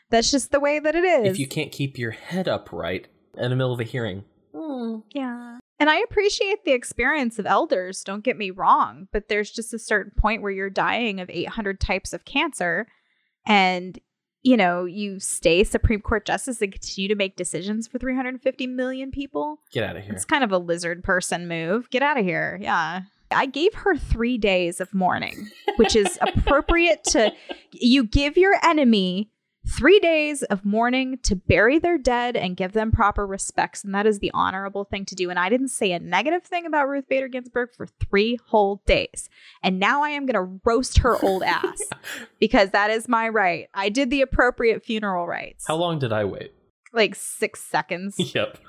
[0.09, 1.27] That's just the way that it is.
[1.27, 4.23] if you can't keep your head upright in the middle of a hearing,
[4.53, 5.57] hmm, Yeah.
[5.80, 9.80] And I appreciate the experience of elders, don't get me wrong, but there's just a
[9.80, 12.88] certain point where you're dying of 800 types of cancer
[13.45, 13.99] and
[14.45, 19.10] you know, you stay Supreme Court justice and continue to make decisions for 350 million
[19.10, 19.60] people.
[19.72, 20.14] get out of here.
[20.14, 21.89] It's kind of a lizard person move.
[21.89, 22.60] Get out of here.
[22.61, 23.02] Yeah.
[23.31, 27.34] I gave her three days of mourning, which is appropriate to
[27.72, 29.31] you give your enemy
[29.67, 33.83] three days of mourning to bury their dead and give them proper respects.
[33.83, 35.29] And that is the honorable thing to do.
[35.29, 39.29] And I didn't say a negative thing about Ruth Bader Ginsburg for three whole days.
[39.63, 41.79] And now I am going to roast her old ass
[42.39, 43.67] because that is my right.
[43.73, 45.65] I did the appropriate funeral rites.
[45.67, 46.53] How long did I wait?
[46.93, 48.15] Like six seconds.
[48.35, 48.59] yep.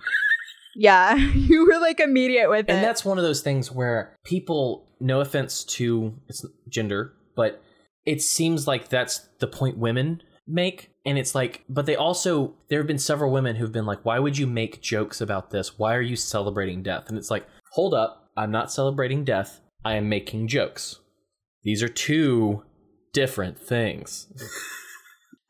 [0.74, 1.16] yeah.
[1.34, 2.72] You were like immediate with And it.
[2.74, 7.62] And that's one of those things where people, no offense to its gender, but
[8.06, 10.90] it seems like that's the point women make.
[11.04, 14.18] And it's like, but they also, there have been several women who've been like, why
[14.18, 15.78] would you make jokes about this?
[15.78, 17.08] Why are you celebrating death?
[17.08, 19.60] And it's like, hold up, I'm not celebrating death.
[19.84, 21.00] I am making jokes.
[21.62, 22.64] These are two
[23.12, 24.28] different things.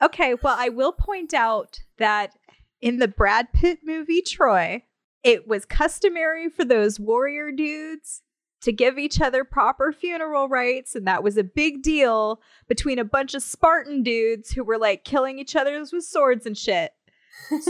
[0.02, 2.32] Okay, well, I will point out that
[2.80, 4.82] in the Brad Pitt movie Troy,
[5.22, 8.22] it was customary for those warrior dudes
[8.66, 13.04] to give each other proper funeral rites, and that was a big deal between a
[13.04, 16.92] bunch of Spartan dudes who were like killing each other with swords and shit.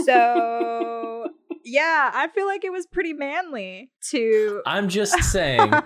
[0.05, 1.29] So,
[1.63, 4.61] yeah, I feel like it was pretty manly to.
[4.65, 5.71] I'm just saying.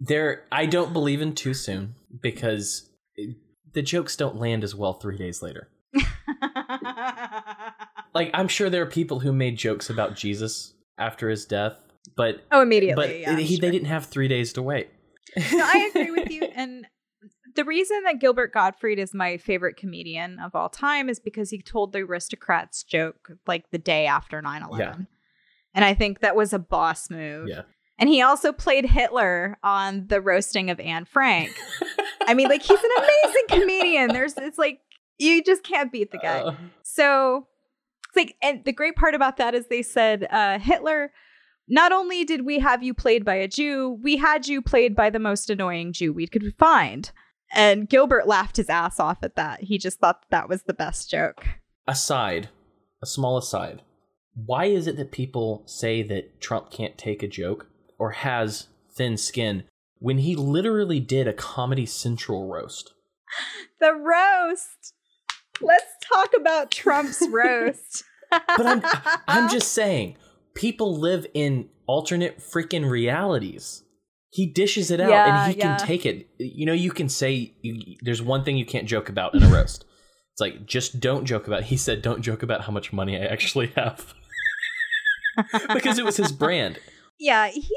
[0.00, 2.90] there i don't believe in too soon because
[3.72, 5.70] the jokes don't land as well three days later
[8.14, 11.78] like i'm sure there are people who made jokes about jesus after his death
[12.16, 13.06] but oh, immediately.
[13.06, 13.60] but yeah, he, sure.
[13.62, 14.90] they didn't have three days to wait
[15.36, 16.44] no, I agree with you.
[16.54, 16.86] And
[17.54, 21.60] the reason that Gilbert Gottfried is my favorite comedian of all time is because he
[21.60, 24.78] told the aristocrats joke like the day after 9 11.
[24.78, 25.04] Yeah.
[25.74, 27.48] And I think that was a boss move.
[27.48, 27.62] yeah
[27.98, 31.50] And he also played Hitler on the roasting of Anne Frank.
[32.26, 34.12] I mean, like, he's an amazing comedian.
[34.12, 34.80] There's, it's like,
[35.18, 36.40] you just can't beat the guy.
[36.40, 37.46] Uh, So
[38.08, 41.12] it's like, and the great part about that is they said, uh, Hitler,
[41.68, 45.10] not only did we have you played by a Jew, we had you played by
[45.10, 47.10] the most annoying Jew we could find.
[47.52, 49.62] And Gilbert laughed his ass off at that.
[49.62, 51.44] He just thought that was the best joke.
[51.86, 52.48] aside
[53.02, 53.82] a small aside
[54.34, 57.68] why is it that people say that trump can't take a joke
[57.98, 59.62] or has thin skin
[59.98, 62.94] when he literally did a comedy central roast
[63.80, 64.94] The roast.
[65.60, 68.04] Let's talk about Trump's roast.
[68.30, 68.82] But I'm
[69.28, 70.16] I'm just saying,
[70.56, 73.84] people live in alternate freaking realities.
[74.30, 75.76] He dishes it out Yeah, and he yeah.
[75.76, 76.28] can take it.
[76.38, 79.48] You know, you can say you, there's one thing you can't joke about in a
[79.48, 79.84] roast.
[80.32, 81.62] It's like just don't joke about.
[81.62, 84.12] He said, "Don't joke about how much money I actually have,"
[85.72, 86.78] because it was his brand.
[87.18, 87.70] Yeah, he's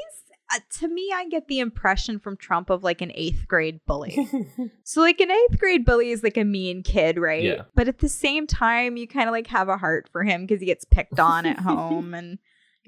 [0.54, 1.10] uh, to me.
[1.14, 4.28] I get the impression from Trump of like an eighth grade bully.
[4.84, 7.42] so like an eighth grade bully is like a mean kid, right?
[7.42, 7.62] Yeah.
[7.74, 10.60] But at the same time, you kind of like have a heart for him because
[10.60, 12.38] he gets picked on at home, and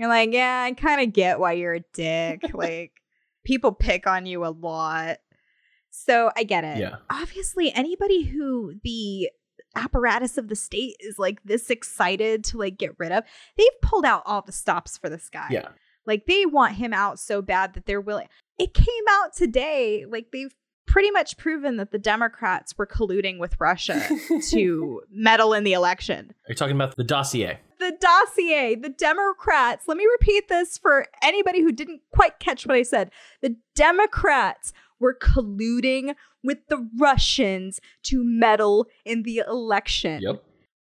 [0.03, 2.43] you're like, yeah, I kind of get why you're a dick.
[2.55, 2.93] like
[3.45, 5.19] people pick on you a lot,
[5.91, 6.79] so I get it.
[6.79, 6.97] Yeah.
[7.11, 9.31] Obviously, anybody who the
[9.77, 13.25] apparatus of the state is like this excited to like get rid of,
[13.57, 15.47] they've pulled out all the stops for this guy.
[15.51, 15.69] Yeah,
[16.07, 18.29] Like they want him out so bad that they're willing.
[18.59, 20.05] It came out today.
[20.09, 20.55] Like they've
[20.87, 24.07] pretty much proven that the Democrats were colluding with Russia
[24.51, 26.35] to meddle in the election.
[26.49, 27.61] Are you talking about the dossier?
[27.83, 32.77] The dossier, the Democrats, let me repeat this for anybody who didn't quite catch what
[32.77, 33.11] I said.
[33.41, 36.15] The Democrats were colluding
[36.45, 40.23] with the Russians to meddle in the election.
[40.23, 40.45] Yep.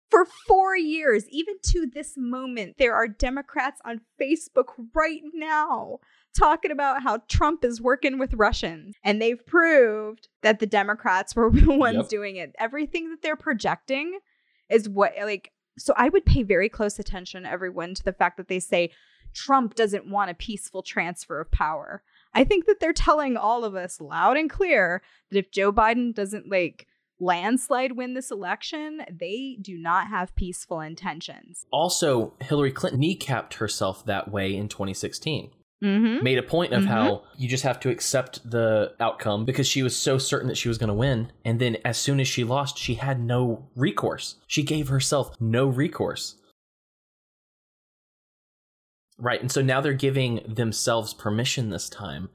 [0.09, 5.99] For four years, even to this moment, there are Democrats on Facebook right now
[6.37, 8.95] talking about how Trump is working with Russians.
[9.01, 12.09] And they've proved that the Democrats were the ones Yep.
[12.09, 12.53] doing it.
[12.59, 14.19] Everything that they're projecting
[14.69, 18.47] is what, like, so I would pay very close attention, everyone, to the fact that
[18.47, 18.91] they say
[19.33, 22.03] Trump doesn't want a peaceful transfer of power.
[22.33, 26.13] I think that they're telling all of us loud and clear that if Joe Biden
[26.13, 26.87] doesn't like
[27.19, 31.65] landslide win this election, they do not have peaceful intentions.
[31.71, 35.51] Also, Hillary Clinton kneecapped herself that way in 2016.
[35.83, 36.23] Mm-hmm.
[36.23, 36.87] Made a point of Mhm.
[36.87, 40.67] how you just have to accept the outcome because she was so certain that she
[40.69, 41.31] was going to win.
[41.43, 44.35] And then as soon as she lost, she had no recourse.
[44.45, 46.35] She gave herself no recourse.
[49.17, 49.41] Right.
[49.41, 52.29] And so now they're giving themselves permission this time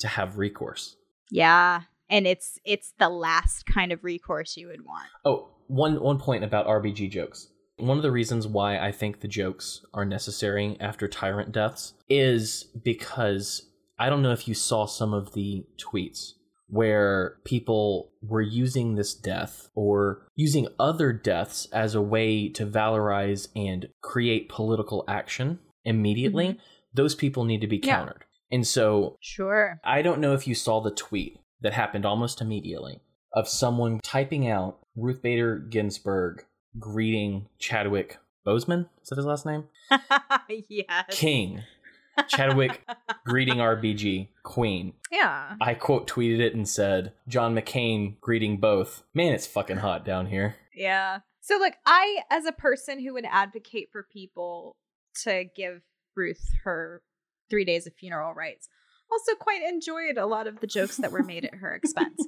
[0.00, 0.96] to have recourse.
[1.30, 1.82] Yeah.
[2.08, 5.08] And it's it's the last kind of recourse you would want.
[5.24, 7.48] Oh, one one point about RBG jokes.
[7.82, 12.70] One of the reasons why I think the jokes are necessary after tyrant deaths is
[12.84, 13.68] because
[13.98, 16.34] I don't know if you saw some of the tweets
[16.68, 23.48] where people were using this death or using other deaths as a way to valorize
[23.56, 26.46] and create political action immediately.
[26.50, 26.60] Mm-hmm.
[26.94, 27.96] Those people need to be Yeah.
[27.96, 28.24] countered.
[28.52, 29.80] And so Sure.
[29.82, 33.00] I don't know if you saw the tweet that happened almost immediately
[33.32, 36.44] of someone typing out Ruth Bader Ginsburg
[36.78, 38.88] greeting Chadwick Boseman.
[39.02, 39.64] Is that his last name?
[40.68, 41.04] yes.
[41.10, 41.62] King.
[42.28, 42.86] Chadwick
[43.26, 44.94] greeting RBG Queen.
[45.10, 45.54] Yeah.
[45.60, 49.02] I quote tweeted it and said, John McCain greeting both.
[49.14, 50.56] Man, it's fucking hot down here.
[50.74, 51.20] Yeah.
[51.40, 54.76] So look, I as a person who would advocate for people
[55.22, 55.82] to give
[56.14, 57.02] Ruth her
[57.50, 58.68] 3 days of funeral rites,
[59.10, 62.24] also quite enjoyed a lot of the jokes that were made at her expense.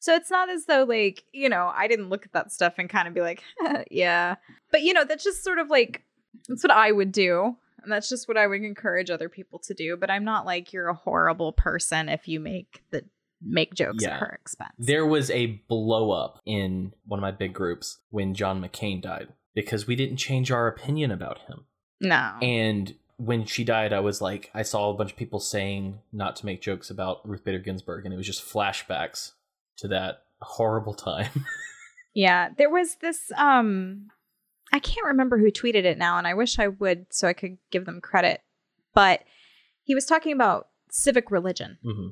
[0.00, 2.88] So it's not as though like, you know, I didn't look at that stuff and
[2.88, 3.42] kind of be like,
[3.90, 4.36] yeah.
[4.70, 6.02] But you know, that's just sort of like
[6.48, 7.56] that's what I would do.
[7.82, 10.72] And that's just what I would encourage other people to do, but I'm not like
[10.72, 13.04] you're a horrible person if you make the
[13.40, 14.14] make jokes Yeah.
[14.14, 14.72] at her expense.
[14.78, 19.28] There was a blow up in one of my big groups when John McCain died
[19.54, 21.64] because we didn't change our opinion about him.
[22.00, 22.32] no.
[22.42, 26.36] And when she died, I was like, I saw a bunch of people saying not
[26.36, 29.32] to make jokes about Ruth Bader Ginsburg, and it was just flashbacks
[29.78, 31.44] to that horrible time.
[32.14, 34.08] Yeah, there was this um
[34.72, 37.58] I can't remember who tweeted it now and I wish I would so I could
[37.70, 38.40] give them credit.
[38.92, 39.20] But
[39.84, 42.08] he was talking about civic religion hmm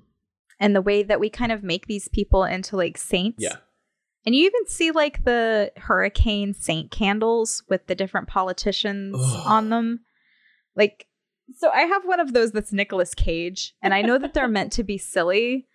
[0.60, 3.42] and the way that we kind of make these people into like saints.
[3.42, 3.56] Yeah.
[4.24, 9.42] And you even see like the hurricane saint candles with the different politicians Ugh.
[9.44, 10.00] on them.
[10.76, 11.08] Like
[11.56, 14.72] so I have one of those that's Nicolas Cage and I know that they're meant
[14.74, 15.66] to be silly,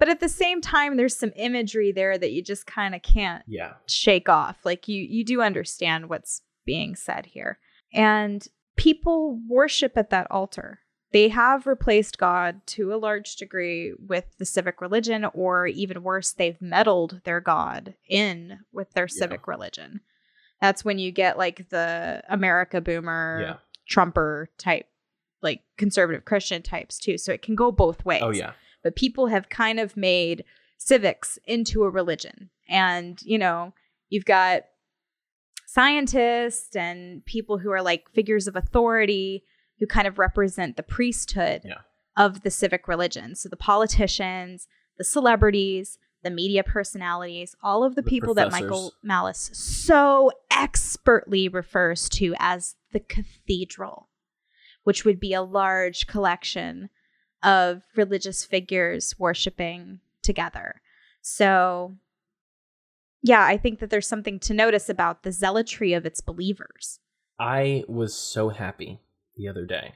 [0.00, 3.44] but at the same time there's some imagery there that you just kind of can't
[3.46, 3.74] Yeah.
[3.86, 4.56] shake off.
[4.64, 7.58] Like you you do understand what's being said here.
[7.94, 8.44] And
[8.76, 10.80] people worship at that altar.
[11.12, 16.32] They have replaced God to a large degree with the civic religion, or even worse,
[16.32, 19.18] they've meddled their God in with their Yeah.
[19.20, 20.00] civic religion.
[20.60, 23.56] That's when you get like the America boomer, Yeah.
[23.88, 24.86] Trumper type,
[25.42, 27.18] like conservative Christian types too.
[27.18, 28.52] So it can go both ways Oh, yeah.
[28.82, 30.44] But people have kind of made
[30.78, 32.50] civics into a religion.
[32.68, 33.74] And, you know,
[34.08, 34.62] you've got
[35.66, 39.44] scientists and people who are like figures of authority
[39.78, 41.78] who kind of represent the priesthood Yeah.
[42.16, 43.34] of the civic religion.
[43.34, 44.66] So the politicians,
[44.98, 48.92] the celebrities, the media personalities, all of the, The people that Michael.
[49.02, 54.08] Malice so expertly refers to as the cathedral,
[54.84, 56.90] which would be a large collection
[57.42, 60.80] of religious figures worshiping together.
[61.22, 61.94] So,
[63.22, 67.00] yeah, I think that there's something to notice about the zealotry of its believers.
[67.38, 69.00] I was so happy
[69.36, 69.94] the other day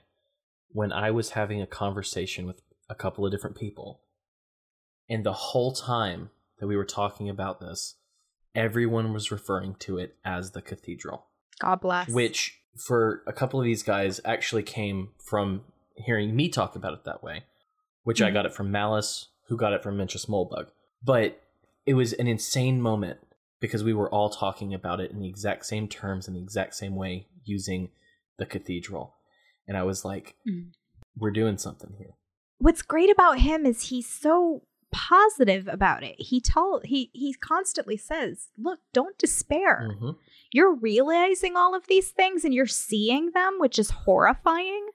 [0.69, 4.01] when I was having a conversation with a couple of different people.
[5.09, 7.97] And the whole time that we were talking about this,
[8.55, 11.27] everyone was referring to it as the cathedral.
[11.61, 12.09] God bless.
[12.09, 15.63] which for a couple of these guys actually came from
[15.95, 17.45] hearing me talk about it that way,
[18.03, 18.35] which I Mhm.
[18.35, 20.69] got it from Malice, who got it from Mencius Moldbug.
[21.03, 21.41] But
[21.87, 23.21] it was an insane moment
[23.61, 26.75] because we were all talking about it in the exact same terms in the exact
[26.75, 27.91] same way using
[28.39, 29.15] the cathedral.
[29.69, 30.73] And I was like, Mm.
[31.17, 32.15] we're doing something here.
[32.59, 36.15] What's great about him is he's so positive about it.
[36.21, 39.91] He tell he he constantly says, "Look, don't despair.
[39.99, 40.11] hmm
[40.53, 44.89] You're realizing all of these things and you're seeing them, which is horrifying,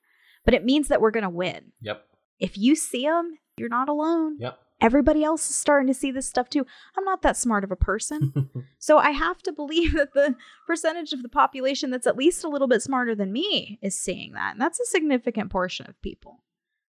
[0.49, 1.73] but it means that we're going to win.
[1.81, 2.03] Yep.
[2.39, 4.37] If you see them, you're not alone.
[4.39, 4.57] Yep.
[4.81, 6.65] Everybody else is starting to see this stuff too.
[6.97, 8.49] I'm not that smart of a person.
[8.79, 10.35] So I have to believe that the
[10.65, 14.31] percentage of the population that's at least a little bit smarter than me is seeing
[14.33, 14.53] that.
[14.53, 16.43] And that's a significant portion of people.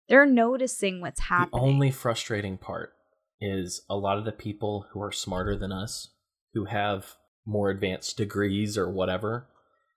[0.08, 1.50] They're noticing what's happening.
[1.52, 2.94] the only frustrating part
[3.42, 6.08] is a lot of the people who are smarter than us,
[6.54, 9.48] who have more advanced degrees or whatever,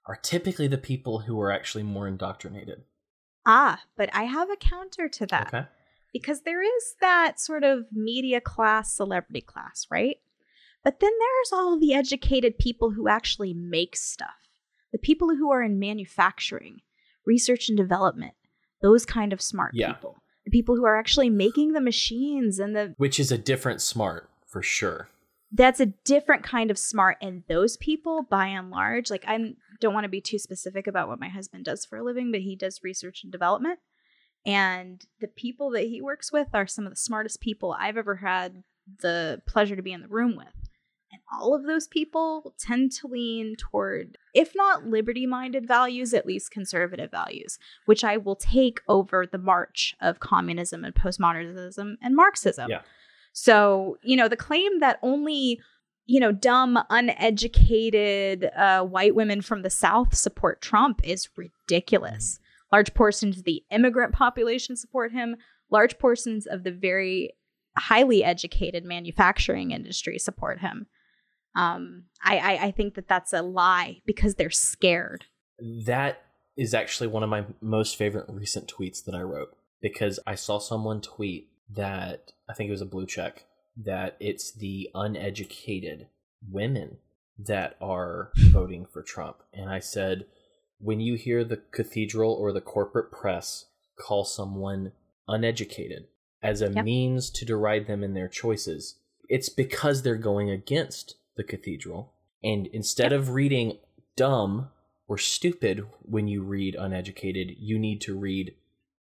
[0.05, 2.83] are typically the people who are actually more indoctrinated.
[3.45, 5.47] Ah, but I have a counter to that.
[5.53, 5.65] Okay.
[6.13, 10.17] because there is that sort of media class, celebrity class, right?
[10.83, 14.35] But then there's all the educated people who actually make stuff,
[14.91, 16.81] the people who are in manufacturing,
[17.25, 18.33] research and development,
[18.81, 19.93] those kind of smart Yeah.
[19.93, 23.81] people, the people who are actually making the machines and the Which is a different
[23.81, 25.09] smart for sure.
[25.53, 29.09] That's a different kind of smart and those people by and large.
[29.09, 29.37] Like i
[29.79, 32.41] don't want to be too specific about what my husband does for a living but
[32.41, 33.79] he does research and development.
[34.45, 38.15] And the people that he works with are some of the smartest people i've ever
[38.17, 38.63] had
[38.99, 40.69] the pleasure to be in the room with.
[41.11, 46.25] And all of those people tend to lean toward if not liberty minded values at
[46.25, 52.15] least conservative values which i will take over the march of communism and postmodernism and
[52.15, 52.71] marxism.
[52.71, 52.81] Yeah.
[53.33, 55.59] So, you know, the claim that only,
[56.05, 62.39] you know, dumb, uneducated uh, white women from the South support Trump is ridiculous.
[62.71, 65.35] Large portions of the immigrant population support him.
[65.71, 67.31] Large portions of the very
[67.75, 70.85] highly educated manufacturing industry support him.
[71.55, 75.25] Um, I, I, I think that that's a lie because they're scared.
[75.85, 76.21] That
[76.55, 80.59] is actually one of my most favorite recent tweets that I wrote because I saw
[80.59, 83.45] someone tweet that I think it was a blue check
[83.77, 86.07] that it's the uneducated
[86.49, 86.97] women
[87.39, 89.37] that are voting for Trump.
[89.53, 90.25] And I said,
[90.79, 93.65] when you hear the cathedral or the corporate press
[93.99, 94.91] call someone
[95.27, 96.07] uneducated
[96.41, 96.85] as a Yep.
[96.85, 102.13] means to deride them in their choices, it's because they're going against the cathedral.
[102.43, 103.79] And instead of reading
[104.15, 104.69] dumb
[105.07, 108.55] or stupid when you read uneducated, you need to read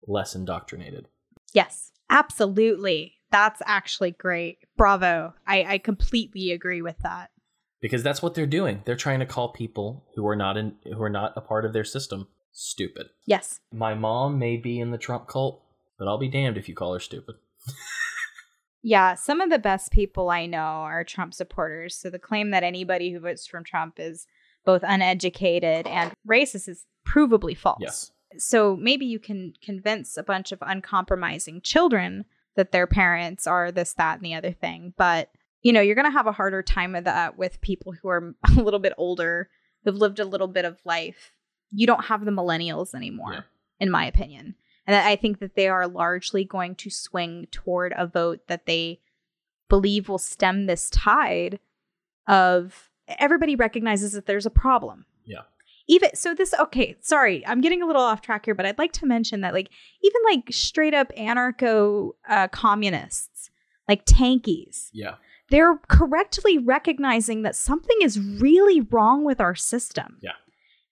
[0.07, 1.07] less indoctrinated.
[1.53, 3.15] Yes, absolutely.
[3.31, 4.59] That's actually great.
[4.77, 5.33] Bravo.
[5.47, 7.31] I, I completely agree with that.
[7.81, 8.81] Because that's what they're doing.
[8.85, 11.73] They're trying to call people who are not in who are not a part of
[11.73, 13.07] their system stupid.
[13.25, 13.59] Yes.
[13.73, 15.61] My mom may be in the Trump cult,
[15.99, 17.35] but I'll be damned if you call her stupid.
[18.85, 21.95] Yeah, some of the best people I know are Trump supporters.
[21.95, 24.27] So the claim that anybody who votes from Trump is
[24.65, 27.79] both uneducated and racist is provably false.
[27.81, 28.11] Yes.
[28.37, 33.93] So maybe you can convince a bunch of uncompromising children that their parents are this,
[33.93, 34.93] that, and the other thing.
[34.97, 35.29] But,
[35.61, 38.35] you know, you're going to have a harder time of that with people who are
[38.57, 39.49] a little bit older,
[39.83, 41.31] who've lived a little bit of life.
[41.71, 43.41] You don't have the millennials anymore, Yeah.
[43.79, 44.55] in my opinion.
[44.85, 48.99] And I think that they are largely going to swing toward a vote that they
[49.69, 51.59] believe will stem this tide
[52.27, 55.05] of everybody recognizes that there's a problem.
[55.25, 55.41] Yeah.
[55.89, 56.95] Even so, this okay.
[57.01, 59.69] Sorry, I'm getting a little off track here, but I'd like to mention that, like,
[60.01, 63.49] even like straight up anarcho uh, communists,
[63.89, 65.15] like tankies, Yeah.
[65.49, 70.17] they're correctly recognizing that something is really wrong with our system.
[70.21, 70.31] Yeah.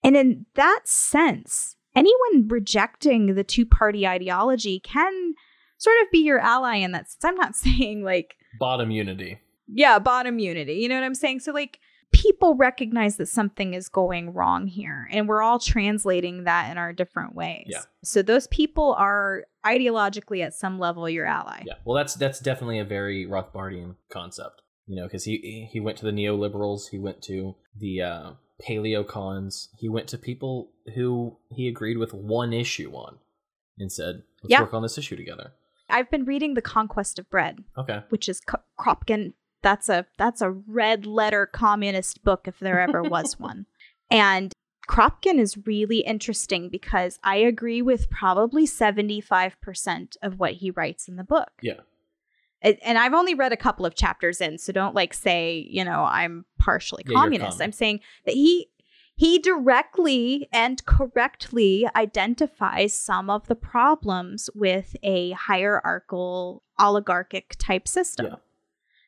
[0.04, 5.36] And in that sense, anyone rejecting the two party ideology can
[5.78, 7.24] sort of be your ally in that sense.
[7.24, 9.40] I'm not saying like, Bottom unity.
[9.68, 10.74] yeah, bottom unity.
[10.74, 11.40] You know what I'm saying?
[11.40, 11.80] So, like,
[12.12, 16.94] people recognize that something is going wrong here, and we're all translating that in our
[16.94, 17.68] different ways.
[17.68, 17.82] Yeah.
[18.04, 21.64] So, those people are ideologically at some level your ally.
[21.66, 21.74] Yeah.
[21.86, 24.62] Well, that's that's definitely a very Rothbardian concept.
[24.88, 28.32] You know, because he he went to the neoliberals, he went to the uh,
[28.68, 33.18] paleocons, he went to people who he agreed with one issue on,
[33.78, 34.62] and said, "Let's Yeah.
[34.62, 35.54] work on this issue together."
[35.90, 38.04] I've been reading The Conquest of Bread, Okay.
[38.10, 38.42] which is
[38.80, 39.34] Kropkin.
[39.62, 43.66] That's a that's a red letter communist book if there ever was one.
[44.10, 44.54] And
[44.90, 51.16] Kropkin is really interesting because I agree with probably 75% of what he writes in
[51.16, 51.52] the book.
[51.62, 51.80] Yeah.
[52.62, 56.04] And I've only read a couple of chapters in, so don't like say, you know,
[56.04, 57.60] I'm partially Yeah, communist.
[57.60, 58.68] I'm saying that he
[59.16, 68.28] he directly and correctly identifies some of the problems with a hierarchical oligarchic type system.
[68.28, 68.36] Yeah.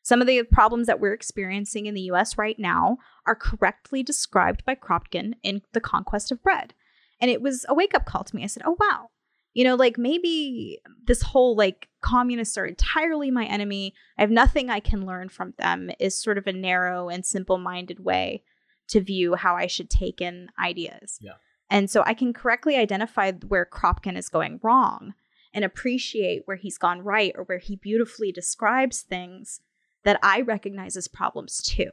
[0.04, 4.64] Some of the problems that we're experiencing in the US right now are correctly described
[4.66, 6.74] by Kropotkin in The Conquest of Bread.
[7.20, 8.44] And it was a wake up call to me.
[8.44, 9.10] I said, oh, wow.
[9.54, 13.94] You know, like maybe this whole like communists are entirely my enemy.
[14.18, 17.58] I have nothing I can learn from them is sort of a narrow and simple
[17.58, 18.44] minded way
[18.90, 21.18] to view how I should take in ideas.
[21.22, 21.34] Yeah.
[21.70, 25.14] And so I can correctly identify where Kropkin is going wrong
[25.54, 29.62] and appreciate where he's gone right or where he beautifully describes things
[30.04, 31.90] that I recognize as problems too.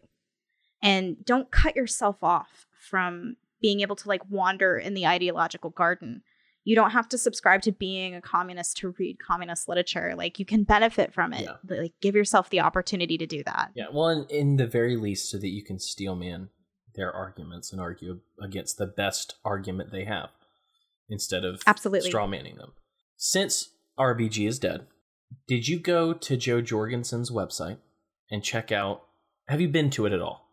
[0.82, 6.22] And don't cut yourself off from being able to like wander in the ideological garden.
[6.64, 10.14] You don't have to subscribe to being a communist to read communist literature.
[10.16, 11.42] Like you can benefit from it.
[11.42, 11.56] Yeah.
[11.76, 13.70] Like give yourself the opportunity to do that.
[13.74, 16.48] Yeah, well, in, in the very least, so that you can steel man
[16.94, 20.30] their arguments and argue against the best argument they have
[21.08, 22.08] instead of Absolutely.
[22.08, 22.72] straw manning them.
[23.16, 24.86] Since RBG is dead,
[25.46, 27.78] did you go to Jo Jorgensen's website
[28.30, 29.02] and check out?
[29.48, 30.46] Have you been to it at all?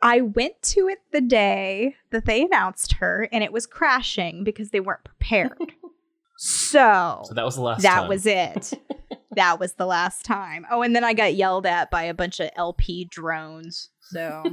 [0.00, 4.70] I went to it the day that they announced her and it was crashing because
[4.70, 5.58] they weren't prepared.
[6.38, 7.82] so, So that was the last.
[7.82, 8.08] that time.
[8.08, 8.72] was it.
[9.36, 10.66] that was the last time.
[10.70, 13.90] Oh, and then I got yelled at by a bunch of LP drones.
[14.02, 14.44] So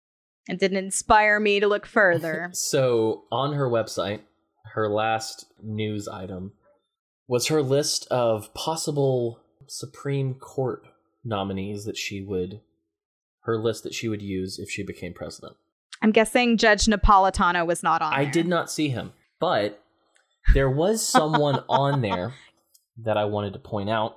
[0.48, 2.50] it didn't inspire me to look further.
[2.52, 4.20] So on her website,
[4.74, 6.52] her last news item
[7.26, 10.82] was her list of possible Supreme Court
[11.24, 12.60] nominees that she would
[13.44, 15.54] her list that she would use if she became president.
[16.00, 18.32] I'm guessing Judge Napolitano was not on I there.
[18.32, 19.82] did not see him, but
[20.54, 22.34] there was someone on there
[23.02, 24.16] that I wanted to point out,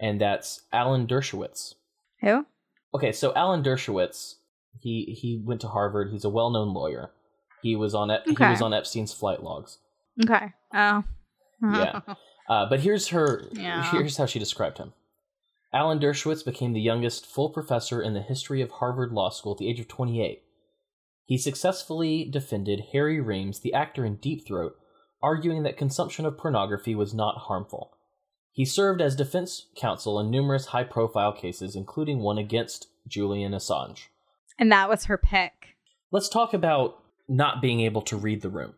[0.00, 1.74] and that's Alan Dershowitz.
[2.22, 2.46] Who?
[2.94, 4.34] Okay, so Alan Dershowitz,
[4.80, 6.10] he he went to Harvard.
[6.12, 7.10] He's a well-known lawyer.
[7.62, 9.78] He was on Ep- he was on Epstein's flight logs.
[10.24, 10.52] Okay.
[10.74, 11.04] Oh.
[11.62, 12.00] Yeah.
[12.46, 13.48] Uh, but here's her.
[13.52, 13.90] Yeah.
[13.90, 14.92] Here's how she described him.
[15.74, 19.58] Alan Dershowitz became the youngest full professor in the history of Harvard Law School at
[19.58, 20.42] the age of 28.
[21.24, 24.76] He successfully defended Harry Reams, the actor in Deep Throat,
[25.20, 27.96] arguing that consumption of pornography was not harmful.
[28.52, 34.06] He served as defense counsel in numerous high profile cases, including one against Julian Assange.
[34.58, 35.76] and that was her pick.
[36.12, 38.74] Let's talk about not being able to read the room.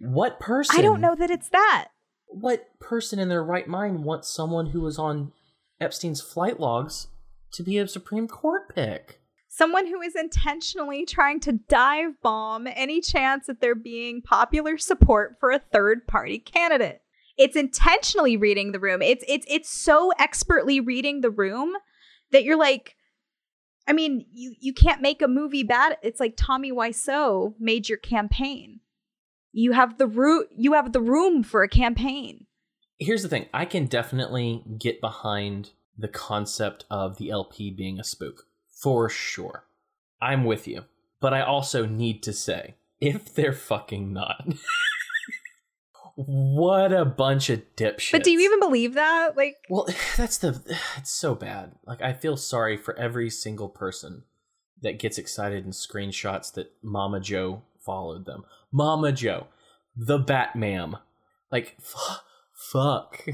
[0.00, 1.88] What person I don't know that it's that.
[2.28, 5.32] what person in their right mind wants someone who is on
[5.84, 7.08] Epstein's flight logs
[7.52, 9.20] to be a Supreme Court pick?
[9.48, 15.36] Someone who is intentionally trying to dive bomb any chance at there being popular support
[15.38, 17.02] for a third party candidate.
[17.36, 19.02] It's intentionally reading the room.
[19.02, 21.74] It's it's it's so expertly reading the room
[22.32, 22.96] that you're like
[23.86, 25.98] I mean, you you can't make a movie bad.
[26.02, 28.80] It's like Tommy Wiseau made your campaign.
[29.52, 32.46] You have the root you have the room for a campaign.
[32.98, 38.04] Here's the thing I can definitely get behind the concept of the LP being a
[38.04, 39.64] spook, for sure.
[40.20, 40.84] I'm with you.
[41.20, 44.46] But I also need to say, if they're fucking not,
[46.16, 48.12] what a bunch of dipshits.
[48.12, 49.36] But do you even believe that?
[49.36, 50.60] Like Well, that's the.
[50.98, 51.72] It's so bad.
[51.86, 54.24] Like, I feel sorry for every single person
[54.82, 58.44] that gets excited in screenshots that Mama Jo followed them.
[58.70, 59.46] Mama Jo,
[59.96, 60.98] the Batman.
[61.50, 62.22] Like, f-
[62.72, 63.24] fuck.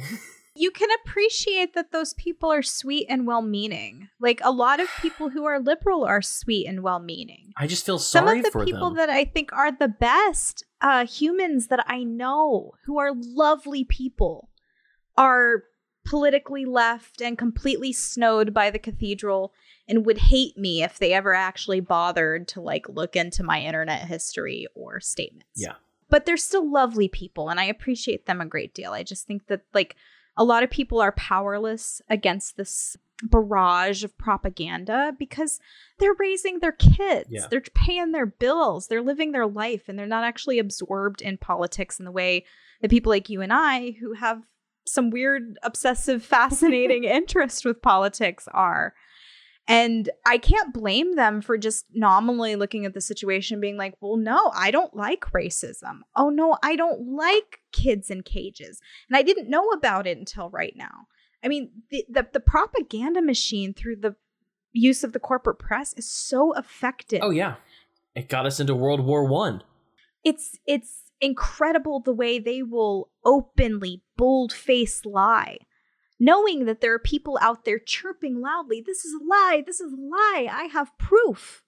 [0.55, 4.09] you can appreciate that those people are sweet and well meaning.
[4.21, 7.53] Like a lot of people who are liberal are sweet and well meaning.
[7.57, 8.97] I just feel sorry Some of the people them.
[8.97, 14.51] that I think are the best uh, humans that I know who are lovely people
[15.17, 15.65] are
[16.05, 19.53] politically left and completely snowed by the cathedral
[19.87, 24.07] and would hate me if they ever actually bothered to like look into my internet
[24.07, 25.51] history or statements.
[25.57, 25.75] Yeah.
[26.11, 28.93] But they're still lovely people and I appreciate them a great deal.
[28.93, 29.97] I just think that like
[30.37, 35.61] a lot of people are powerless against this barrage of propaganda because
[35.99, 37.29] they're raising their kids.
[37.31, 37.47] Yeah.
[37.51, 38.89] They're paying their bills.
[38.89, 42.45] They're living their life and they're not actually absorbed in politics in the way
[42.81, 44.43] that people like you and I who have
[44.87, 48.95] some weird obsessive fascinating interest with politics are.
[49.71, 54.17] And I can't blame them for just nominally looking at the situation being like, well,
[54.17, 56.01] no, I don't like racism.
[56.17, 58.81] Oh, no, I don't like kids in cages.
[59.09, 61.07] And I didn't know about it until right now.
[61.45, 64.17] I mean, the, the, the propaganda machine through the
[64.73, 67.21] use of the corporate press is so effective.
[67.23, 67.55] oh, yeah.
[68.17, 69.63] It got us into World War One.
[70.25, 75.59] It's it's incredible the way they will openly, bold-faced lie
[76.21, 79.93] knowing that there are people out there chirping loudly, this is a lie, this is
[79.93, 81.65] a lie, I have proof.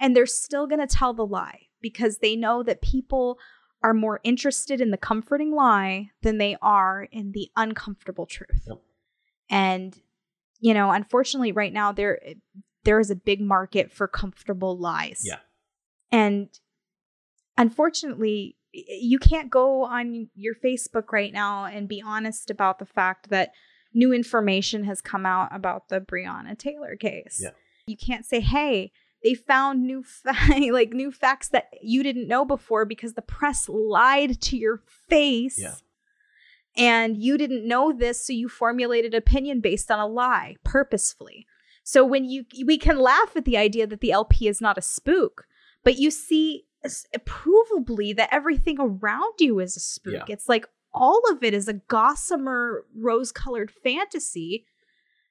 [0.00, 3.38] And they're still going to tell the lie because they know that people
[3.82, 8.62] are more interested in the comforting lie than they are in the uncomfortable truth.
[8.66, 8.80] Yep.
[9.50, 9.96] And
[10.58, 12.18] you know, unfortunately right now there
[12.84, 15.22] there is a big market for comfortable lies.
[15.22, 15.38] Yeah.
[16.10, 16.48] And
[17.56, 23.30] unfortunately, you can't go on your Facebook right now and be honest about the fact
[23.30, 23.52] that
[23.94, 27.40] new information has come out about the Breonna Taylor case.
[27.42, 27.50] Yeah.
[27.86, 28.92] You can't say, "Hey,
[29.22, 30.34] they found new fa-
[30.70, 35.58] like new facts that you didn't know before because the press lied to your face."
[35.58, 35.74] Yeah.
[36.76, 41.46] And you didn't know this, so you formulated opinion based on a lie purposefully.
[41.84, 44.82] So when you we can laugh at the idea that the LP is not a
[44.82, 45.46] spook,
[45.84, 46.88] but you see uh,
[47.20, 50.14] provably that everything around you is a spook.
[50.28, 50.34] Yeah.
[50.34, 54.66] It's like all of it is a gossamer rose-colored fantasy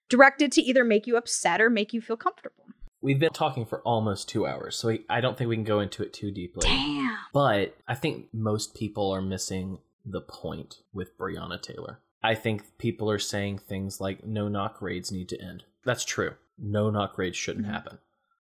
[0.10, 2.66] directed to either make you upset or make you feel comfortable.
[3.02, 5.80] We've been talking for almost two hours, so we, I don't think we can go
[5.80, 6.68] into it too deeply.
[6.68, 7.18] Damn.
[7.34, 12.00] But I think most people are missing the point with Breonna Taylor.
[12.22, 15.64] I think people are saying things like no knock raids need to end.
[15.84, 16.36] That's true.
[16.58, 17.72] No knock raids shouldn't Mhm.
[17.72, 17.98] happen.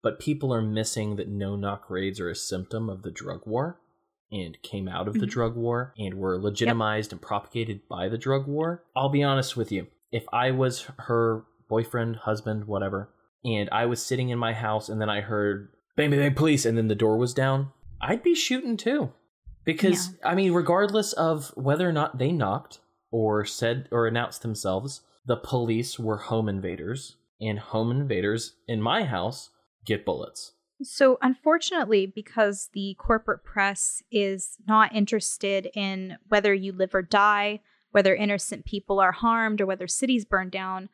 [0.01, 3.79] But people are missing that no knock raids are a symptom of the drug war
[4.31, 5.29] and came out of the Mhm.
[5.29, 8.83] drug war and were legitimized and propagated by the drug war.
[8.95, 9.87] I'll be honest with you.
[10.11, 13.09] If I was her boyfriend, husband, whatever,
[13.43, 16.65] and I was sitting in my house and then I heard bang, bang, bang, police,
[16.65, 17.71] and then the door was down,
[18.01, 19.13] I'd be shooting too.
[19.65, 22.79] Because, I mean, regardless of whether or not they knocked
[23.11, 29.03] or said or announced themselves, the police were home invaders, and home invaders in my
[29.03, 29.49] house
[29.85, 30.53] get bullets.
[30.83, 37.61] So, unfortunately, because the corporate press is not interested in whether you live or die,
[37.91, 40.89] whether innocent people are harmed, or whether cities burn down,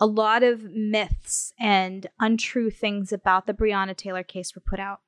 [0.00, 5.00] a lot of myths and untrue things about the Breonna Taylor case were put out.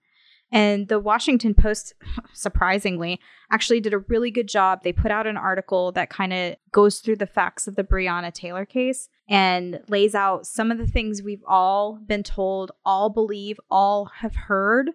[0.51, 1.95] And the Washington Post,
[2.33, 4.83] surprisingly, actually did a really good job.
[4.83, 8.33] They put out an article that kind of goes through the facts of the Breonna
[8.33, 13.61] Taylor case and lays out some of the things we've all been told, all believe,
[13.71, 14.91] all have heard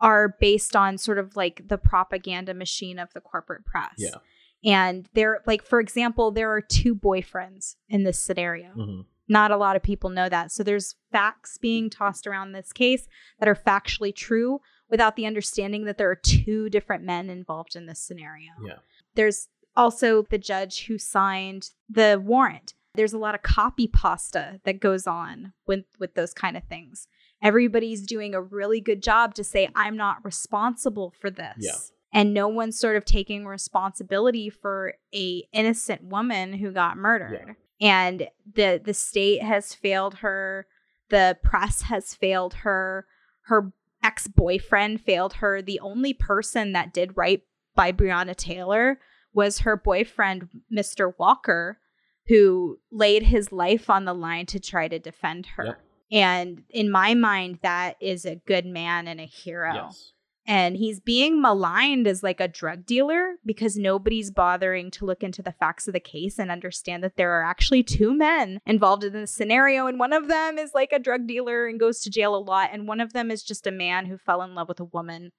[0.00, 3.94] are based on sort of like the propaganda machine of the corporate press.
[3.96, 4.16] Yeah.
[4.64, 8.70] And there, like, for example, there are two boyfriends in this scenario.
[8.70, 10.52] hmm Not a lot of people know that.
[10.52, 13.06] So there's facts being tossed around this case
[13.40, 14.60] that are factually true
[14.90, 18.52] without the understanding that there are two different men involved in this scenario.
[18.64, 18.76] Yeah.
[19.14, 22.74] There's also the judge who signed the warrant.
[22.94, 27.08] There's a lot of copy pasta that goes on with with those kind of things.
[27.42, 31.56] Everybody's doing a really good job to say I'm not responsible for this.
[31.58, 31.76] Yeah.
[32.12, 37.56] And no one's sort of taking responsibility for a innocent woman who got murdered.
[37.80, 40.66] And the the state has failed her,
[41.10, 43.06] the press has failed her,
[43.46, 43.72] her
[44.02, 45.60] ex-boyfriend failed her.
[45.60, 47.42] The only person that did right
[47.74, 49.00] by Breonna Taylor
[49.32, 51.12] was her boyfriend, Mr.
[51.18, 51.78] Walker,
[52.26, 55.64] who laid his life on the line to try to defend her.
[55.66, 55.80] Yep.
[56.12, 59.74] And in my mind, that is a good man and a hero.
[59.74, 60.12] Yes.
[60.46, 65.42] And he's being maligned as like a drug dealer because nobody's bothering to look into
[65.42, 69.14] the facts of the case and understand that there are actually two men involved in
[69.14, 69.86] this scenario.
[69.86, 72.70] And one of them is like a drug dealer and goes to jail a lot.
[72.72, 75.32] And one of them is just a man who fell in love with a woman.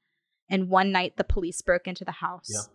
[0.50, 2.50] And one night the police broke into the house.
[2.52, 2.74] Yeah.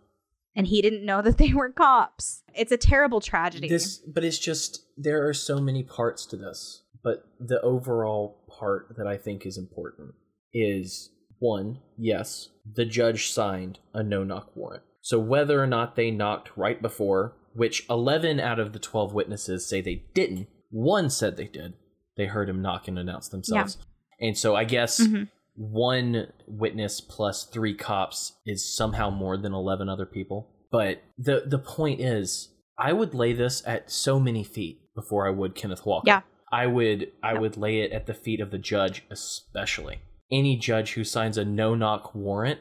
[0.57, 2.43] And he didn't know that they were cops.
[2.55, 3.69] It's a terrible tragedy.
[3.69, 6.83] This, but it's just there are so many parts to this.
[7.03, 10.15] But the overall part that I think is important
[10.53, 14.83] is one, yes, the judge signed a no knock warrant.
[15.01, 19.67] So whether or not they knocked right before, which 11 out of the 12 witnesses
[19.67, 21.73] say they didn't, one said they did.
[22.17, 23.79] They heard him knock and announce themselves.
[24.21, 25.31] And so I guess Mhm.
[25.55, 30.51] One witness plus three cops is somehow more than 11 other people.
[30.71, 35.31] But the the point is, I would lay this at so many feet before I
[35.31, 36.07] would Kenneth Walker.
[36.07, 36.21] Yeah.
[36.53, 40.01] I would I would lay it at the feet of the judge especially.
[40.31, 42.61] Any judge who signs a no knock warrant,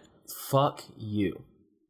[0.50, 1.44] fuck you.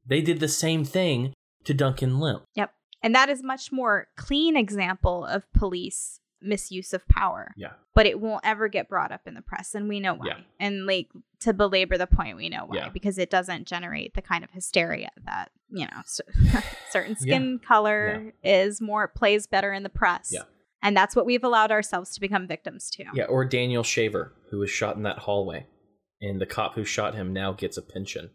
[0.06, 2.44] They did the same thing to Duncan Lemp.
[2.56, 2.74] Yep.
[3.02, 7.54] And that is much more clean example of police misuse of power.
[7.58, 7.74] Yeah.
[7.96, 10.28] But it won't ever get brought up in the press and we know why.
[10.28, 10.38] Yeah.
[10.60, 11.10] And like
[11.42, 12.90] to belabor the point, we know why Yeah.
[12.90, 18.34] because it doesn't generate the kind of hysteria that, you know, cer- certain skin color
[18.44, 20.30] is more plays better in the press.
[20.32, 20.44] Yeah.
[20.82, 23.04] And that's what we've allowed ourselves to become victims to.
[23.14, 25.68] Yeah, or Daniel Shaver, who was shot in that hallway,
[26.22, 28.30] and the cop who shot him now gets a pension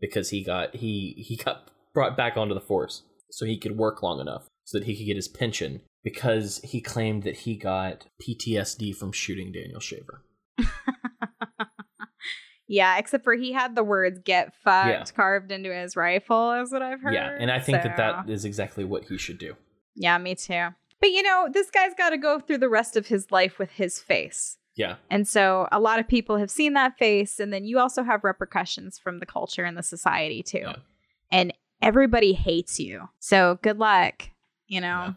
[0.00, 4.02] because he got he he got brought back onto the force so he could work
[4.02, 8.06] long enough so that he could get his pension because he claimed that he got
[8.22, 10.22] PTSD from shooting Daniel Shaver.
[12.72, 15.04] Yeah, except for he had the words get fucked Yeah.
[15.16, 17.14] carved into his rifle, is what I've heard.
[17.14, 19.56] Yeah, and I think that that is exactly what he should do.
[19.96, 20.68] Yeah, me too.
[21.00, 23.72] But you know, this guy's got to go through the rest of his life with
[23.72, 24.56] his face.
[24.76, 27.40] Yeah, And so a lot of people have seen that face.
[27.40, 30.58] And then you also have repercussions from the culture and the society too.
[30.62, 30.76] Yeah.
[31.32, 31.52] and
[31.82, 33.08] everybody hates you.
[33.18, 34.30] So good luck.
[34.68, 35.12] You know, Yeah.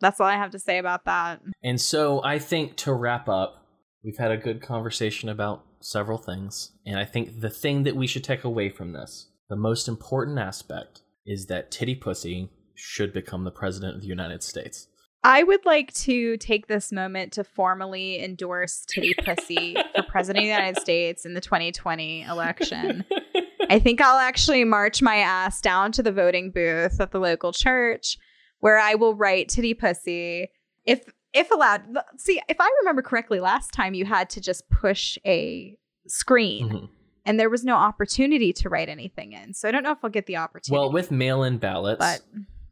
[0.00, 1.40] That's all I have to say about that.
[1.62, 3.66] And so I think to wrap up,
[4.04, 6.72] we've had a good conversation about several things.
[6.86, 10.38] And I think the thing that we should take away from this, the most important
[10.38, 14.86] aspect, is that Titty Pussy should become the president of the United States.
[15.24, 20.44] I would like to take this moment to formally endorse Titty Pussy for President of
[20.44, 23.04] the United States in the 2020 election.
[23.70, 27.52] I think I'll actually march my ass down to the voting booth at the local
[27.52, 28.16] church
[28.60, 30.48] where I will write Titty Pussy
[30.84, 31.04] if
[31.34, 31.82] if allowed.
[32.16, 35.76] See, if I remember correctly, last time you had to just push a
[36.06, 36.88] screen Mhm.
[37.26, 39.52] and there was no opportunity to write anything in.
[39.54, 40.78] So I don't know if I'll get the opportunity.
[40.80, 42.22] Well, with mail in ballots but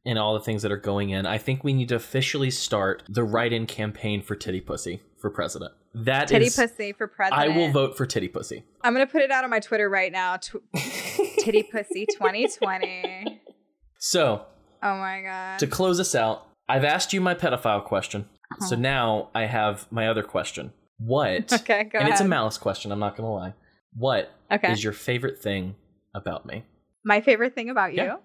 [0.07, 3.03] and all the things that are going in, I think we need to officially start
[3.09, 5.73] the write in campaign for Titty Pussy for president.
[5.95, 7.43] That Titty is- Pussy for president.
[7.51, 8.65] I will vote for Titty Pussy.
[8.83, 10.37] I'm gonna put it out on my Twitter right now.
[10.39, 10.63] Tw-
[11.41, 13.43] Titty Pussy 2020.
[13.99, 14.47] So,
[14.83, 15.59] Oh my god.
[15.61, 18.29] to close us out, I've asked you my pedophile question.
[18.61, 18.77] So Uh-huh.
[18.77, 20.73] now I have my other question.
[20.99, 21.53] What?
[21.61, 22.13] Okay, go and ahead.
[22.13, 23.55] it's a malice question, I'm not going to lie.
[23.95, 24.75] What is okay.
[24.77, 25.75] your favorite thing
[26.15, 26.65] about me?
[27.05, 28.03] my favorite thing about you?
[28.03, 28.17] Yeah.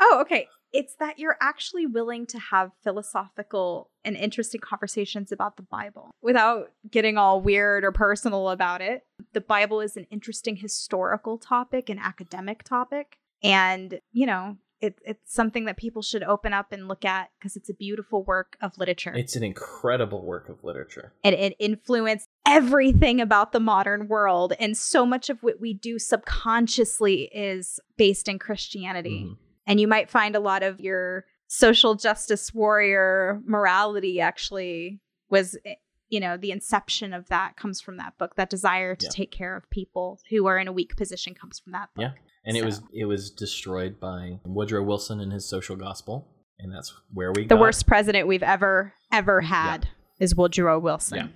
[0.00, 0.46] Oh, okay.
[0.72, 6.70] It's that you're actually willing to have philosophical and interesting conversations about the Bible without
[6.90, 9.02] getting all weird or personal about it.
[9.32, 15.34] The Bible is an interesting historical topic, an academic topic, and, you know, it, it's
[15.34, 18.78] something that people should open up and look at because it's a beautiful work of
[18.78, 19.12] literature.
[19.14, 21.12] It's an incredible work of literature.
[21.24, 24.52] and it influenced everything about the modern world.
[24.60, 29.24] And so much of what we do subconsciously is based in Christianity.
[29.26, 29.36] Mhm.
[29.66, 35.00] And you might find a lot of your social justice warrior morality actually
[35.30, 35.74] was, eh,
[36.08, 38.34] you know, the inception of that comes from that book.
[38.36, 39.10] That desire to Yeah.
[39.10, 42.02] take care of people who are in a weak position comes from that book.
[42.02, 42.12] Yeah.
[42.48, 46.26] And it was it was destroyed by Woodrow Wilson and his social gospel,
[46.58, 49.88] and that's where we The got worst president we've ever, ever had
[50.18, 51.30] is Woodrow Wilson.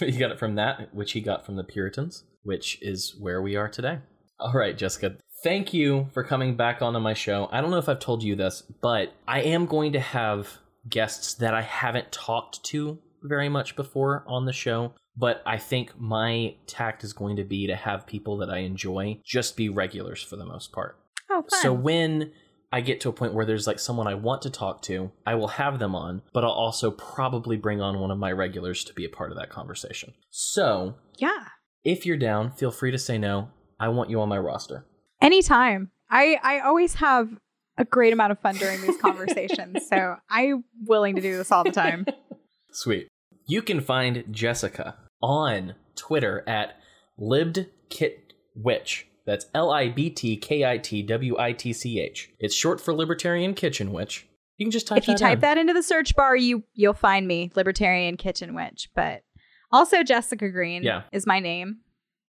[0.00, 3.40] Yeah, you got it from that, which he got from the Puritans, which is where
[3.40, 4.00] we are today.
[4.40, 7.48] All right, Jessica, thank you for coming back onto my show.
[7.52, 10.58] I don't know if I've told you this, but I am going to have
[10.88, 14.94] guests that I haven't talked to very much before on the show.
[15.18, 19.20] But I think my tact is going to be to have people that I enjoy
[19.24, 20.96] just be regulars for the most part.
[21.28, 21.60] Oh, fun.
[21.60, 22.32] So when
[22.72, 25.34] I get to a point where there's like someone I want to talk to, I
[25.34, 28.94] will have them on, but I'll also probably bring on one of my regulars to
[28.94, 30.14] be a part of that conversation.
[30.30, 31.46] So yeah.
[31.82, 33.50] if you're down, feel free to say no.
[33.80, 34.86] I want you on my roster.
[35.20, 35.90] Anytime.
[36.10, 37.28] I I always have
[37.76, 39.88] a great amount of fun during these conversations.
[39.88, 42.06] so I'm willing to do this all the time.
[42.70, 43.08] Sweet.
[43.46, 46.76] You can find Jessica on Twitter at
[47.18, 49.04] libtkitwitch.
[49.26, 52.30] That's L I B T K I T W I T C H.
[52.38, 54.26] It's short for Libertarian Kitchen Witch.
[54.56, 55.40] You can just type if you that type in.
[55.40, 58.88] that into the search bar, you you'll find me, Libertarian Kitchen Witch.
[58.94, 59.22] But
[59.70, 61.02] also Jessica Green Yeah.
[61.12, 61.78] is my name.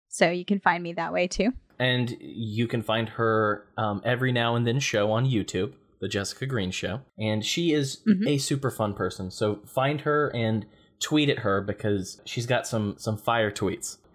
[0.09, 1.53] So you can find me that way too.
[1.81, 6.45] and you can find her um, every now and then show on YouTube, the Jessica
[6.45, 8.27] Green Show, and she is Mhm.
[8.27, 9.31] a super fun person.
[9.31, 10.67] So find her and
[11.01, 13.99] tweet at her because she's got some some fire tweets.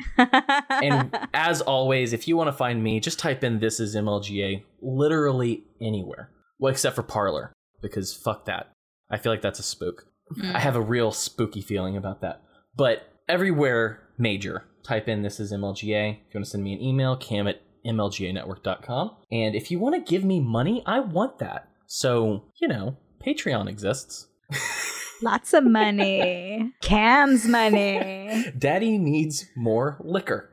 [0.69, 4.63] And as always, if you want to find me, just type in "this is MLGA"
[4.81, 6.29] literally anywhere,
[6.59, 8.71] well except for Parler because fuck that.
[9.09, 10.07] I feel like that's a spook.
[10.37, 10.55] Mm.
[10.55, 12.41] I have a real spooky feeling about that.
[12.75, 16.13] But everywhere major, type in this is MLGA.
[16.13, 19.11] If you want to send me an email, cam at mlganetwork.com.
[19.31, 21.69] And if you want to give me money, I want that.
[21.85, 24.27] So, you know, Patreon exists.
[25.23, 26.73] Lots of money.
[26.81, 28.51] Cam's money.
[28.57, 30.49] Daddy needs more liquor.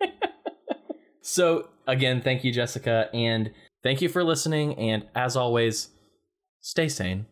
[1.20, 3.10] so, again, thank you, Jessica.
[3.12, 3.50] And
[3.82, 4.78] thank you for listening.
[4.78, 5.88] And as always,
[6.60, 7.26] stay sane.